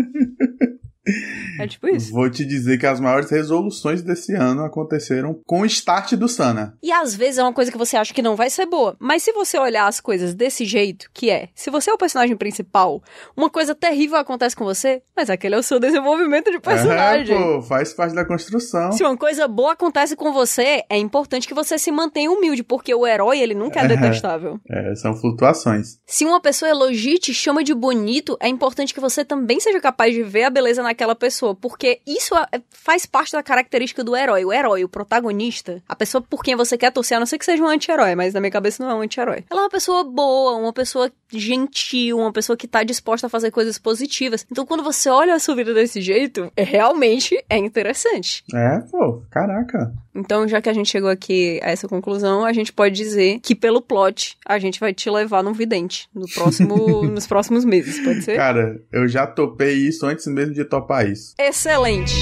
[1.59, 2.13] É tipo isso.
[2.13, 6.77] Vou te dizer que as maiores resoluções desse ano aconteceram com o start do Sana.
[6.83, 8.97] E às vezes é uma coisa que você acha que não vai ser boa.
[8.99, 12.37] Mas se você olhar as coisas desse jeito, que é, se você é o personagem
[12.37, 13.03] principal,
[13.37, 17.37] uma coisa terrível acontece com você, mas aquele é o seu desenvolvimento de personagem.
[17.37, 18.93] É, pô, faz parte da construção.
[18.93, 22.95] Se uma coisa boa acontece com você, é importante que você se mantenha humilde, porque
[22.95, 24.59] o herói, ele nunca é detestável.
[24.69, 25.99] É, são flutuações.
[26.07, 29.81] Se uma pessoa elogia e te chama de bonito, é importante que você também seja
[29.81, 34.17] capaz de ver a beleza naquela pessoa, porque isso é- faz parte da característica do
[34.17, 34.45] herói.
[34.47, 37.45] O herói, o protagonista, a pessoa por quem você quer torcer, a não ser que
[37.45, 39.45] seja um anti-herói, mas na minha cabeça não é um anti-herói.
[39.51, 43.51] Ela é uma pessoa boa, uma pessoa gentil, uma pessoa que tá disposta a fazer
[43.51, 44.47] coisas positivas.
[44.51, 48.43] Então, quando você olha a sua vida desse jeito, é, realmente é interessante.
[48.55, 49.93] É, pô, caraca.
[50.17, 53.55] Então, já que a gente chegou aqui a essa conclusão, a gente pode dizer que
[53.55, 58.23] pelo plot a gente vai te levar num vidente no próximo, nos próximos meses, pode
[58.23, 58.37] ser?
[58.37, 61.35] Cara, eu já topei isso antes mesmo de topar isso.
[61.39, 62.15] Excelente.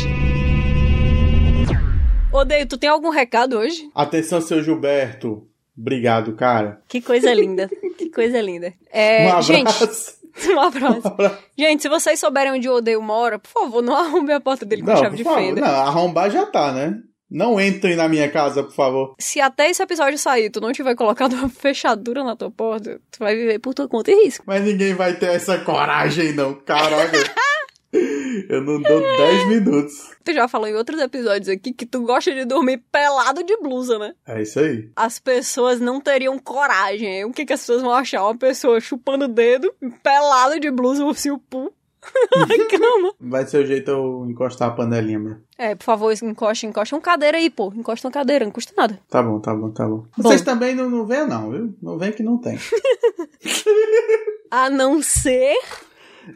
[2.33, 3.89] Odeio, tu tem algum recado hoje?
[3.95, 5.47] Atenção, seu Gilberto.
[5.79, 6.81] Obrigado, cara.
[6.89, 7.71] Que coisa linda.
[7.97, 8.75] que coisa linda.
[8.93, 9.53] É, um abraço.
[9.53, 11.07] Gente, um abraço.
[11.07, 11.39] Um abraço.
[11.57, 14.83] Gente, se vocês souberem onde o Odeio mora, por favor, não arrume a porta dele
[14.83, 15.39] com Não, chave de favor.
[15.39, 15.61] fenda.
[15.61, 17.01] Não, arrombar já tá, né?
[17.35, 19.15] Não entrem na minha casa, por favor.
[19.19, 23.19] Se até esse episódio sair, tu não tiver colocado uma fechadura na tua porta, tu
[23.19, 24.45] vai viver por tua conta e risco.
[24.47, 26.55] Mas ninguém vai ter essa coragem, não.
[26.55, 27.19] Caraca.
[28.49, 30.13] eu não dou 10 minutos.
[30.23, 33.99] Tu já falou em outros episódios aqui que tu gosta de dormir pelado de blusa,
[33.99, 34.15] né?
[34.29, 34.89] É isso aí.
[34.95, 37.25] As pessoas não teriam coragem.
[37.25, 38.23] O que, que as pessoas vão achar?
[38.23, 39.75] Uma pessoa chupando o dedo,
[40.05, 41.75] pelado de blusa, ursinho pu.
[42.37, 43.15] na cama.
[43.21, 45.37] Vai ser o jeito eu encostar a panelinha, meu.
[45.57, 47.73] É, por favor, encosta, encosta uma cadeira aí, pô.
[47.75, 48.99] Encosta uma cadeira, não custa nada.
[49.09, 50.05] Tá bom, tá bom, tá bom.
[50.17, 50.23] Bom.
[50.23, 51.75] Vocês também não, não vêm, não, viu?
[51.83, 52.59] Não vem que não tem.
[54.51, 55.57] A não ser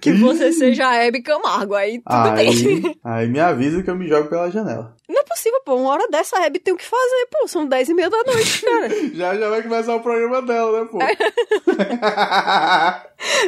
[0.01, 1.75] que você seja a Hebe Camargo.
[1.75, 2.49] Aí tudo bem.
[2.49, 4.95] Aí, aí me avisa que eu me jogo pela janela.
[5.09, 5.77] Não é possível, pô.
[5.77, 7.49] Uma hora dessa a Hebe tem o que fazer, pô.
[7.49, 8.89] São dez e meia da noite, cara.
[9.15, 10.99] Já já vai começar o programa dela, né, pô?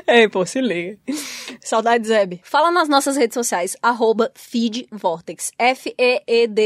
[0.10, 0.98] Ei, pô, se liga.
[1.60, 2.40] Saudades, Hebe.
[2.42, 6.64] Fala nas nossas redes sociais, arroba feedvortex, F-E-E-D-V-O-R-T-X.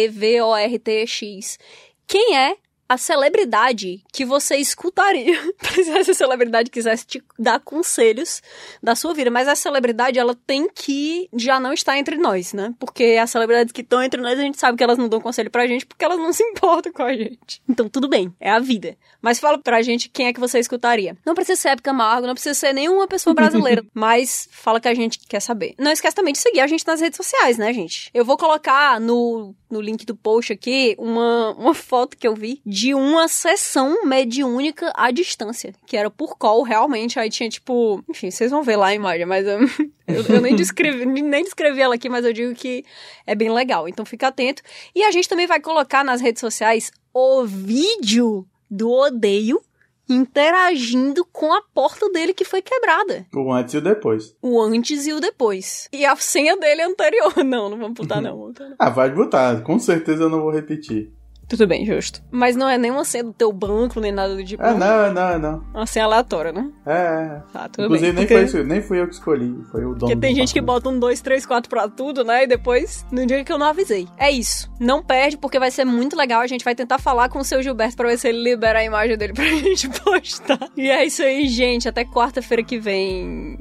[2.06, 2.56] Quem é
[2.89, 5.39] a celebridade que você escutaria
[5.74, 8.43] se essa celebridade quisesse te dar conselhos
[8.82, 9.31] da sua vida.
[9.31, 12.74] Mas a celebridade, ela tem que já não estar entre nós, né?
[12.78, 15.51] Porque as celebridades que estão entre nós, a gente sabe que elas não dão conselho
[15.51, 17.62] pra gente porque elas não se importam com a gente.
[17.69, 18.97] Então, tudo bem, é a vida.
[19.20, 21.16] Mas fala pra gente quem é que você escutaria.
[21.24, 24.94] Não precisa ser Hebe Camargo, não precisa ser nenhuma pessoa brasileira, mas fala que a
[24.94, 25.74] gente quer saber.
[25.78, 28.11] Não esquece também de seguir a gente nas redes sociais, né, gente?
[28.12, 32.62] Eu vou colocar no, no link do post aqui uma, uma foto que eu vi
[32.64, 37.18] de uma sessão mediúnica à distância, que era por call, realmente.
[37.18, 39.59] Aí tinha, tipo, enfim, vocês vão ver lá a imagem, mas eu,
[40.06, 42.84] eu, eu nem, descrevi, nem descrevi ela aqui, mas eu digo que
[43.26, 43.88] é bem legal.
[43.88, 44.62] Então fica atento.
[44.94, 49.60] E a gente também vai colocar nas redes sociais o vídeo do odeio
[50.09, 53.26] interagindo com a porta dele que foi quebrada.
[53.35, 54.36] O antes e o depois.
[54.43, 55.89] O antes e o depois.
[55.93, 57.32] E a senha dele é anterior.
[57.44, 58.36] Não, não vamos botar não.
[58.36, 58.76] botar não.
[58.78, 59.62] Ah, vai botar.
[59.62, 61.12] Com certeza eu não vou repetir.
[61.49, 62.23] Tudo bem, justo.
[62.31, 64.62] Mas não é nenhuma senha do teu banco, nem nada do tipo.
[64.62, 65.65] É, não, não, não.
[65.75, 66.71] Uma senha aleatória, né?
[66.87, 67.43] É, é.
[67.53, 68.27] Tá, tudo Inclusive, bem.
[68.27, 69.55] nem, Porque, foi, nem fui eu que escolhi.
[69.71, 72.25] Foi o dono porque tem do gente que bota um, dois, três, quatro pra tudo,
[72.25, 72.45] né?
[72.45, 74.09] E depois, no dia que eu não avisei.
[74.16, 74.71] É isso.
[74.81, 76.41] Não perde, porque vai ser muito legal.
[76.41, 78.85] A gente vai tentar falar com o seu Gilberto pra ver se ele libera a
[78.85, 80.69] imagem dele pra gente postar.
[80.77, 81.89] E é isso aí, gente.
[81.89, 83.59] Até quarta-feira que vem.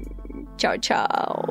[0.57, 1.45] Tchau, tchau.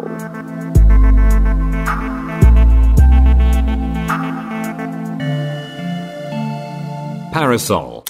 [7.32, 8.01] Parasol.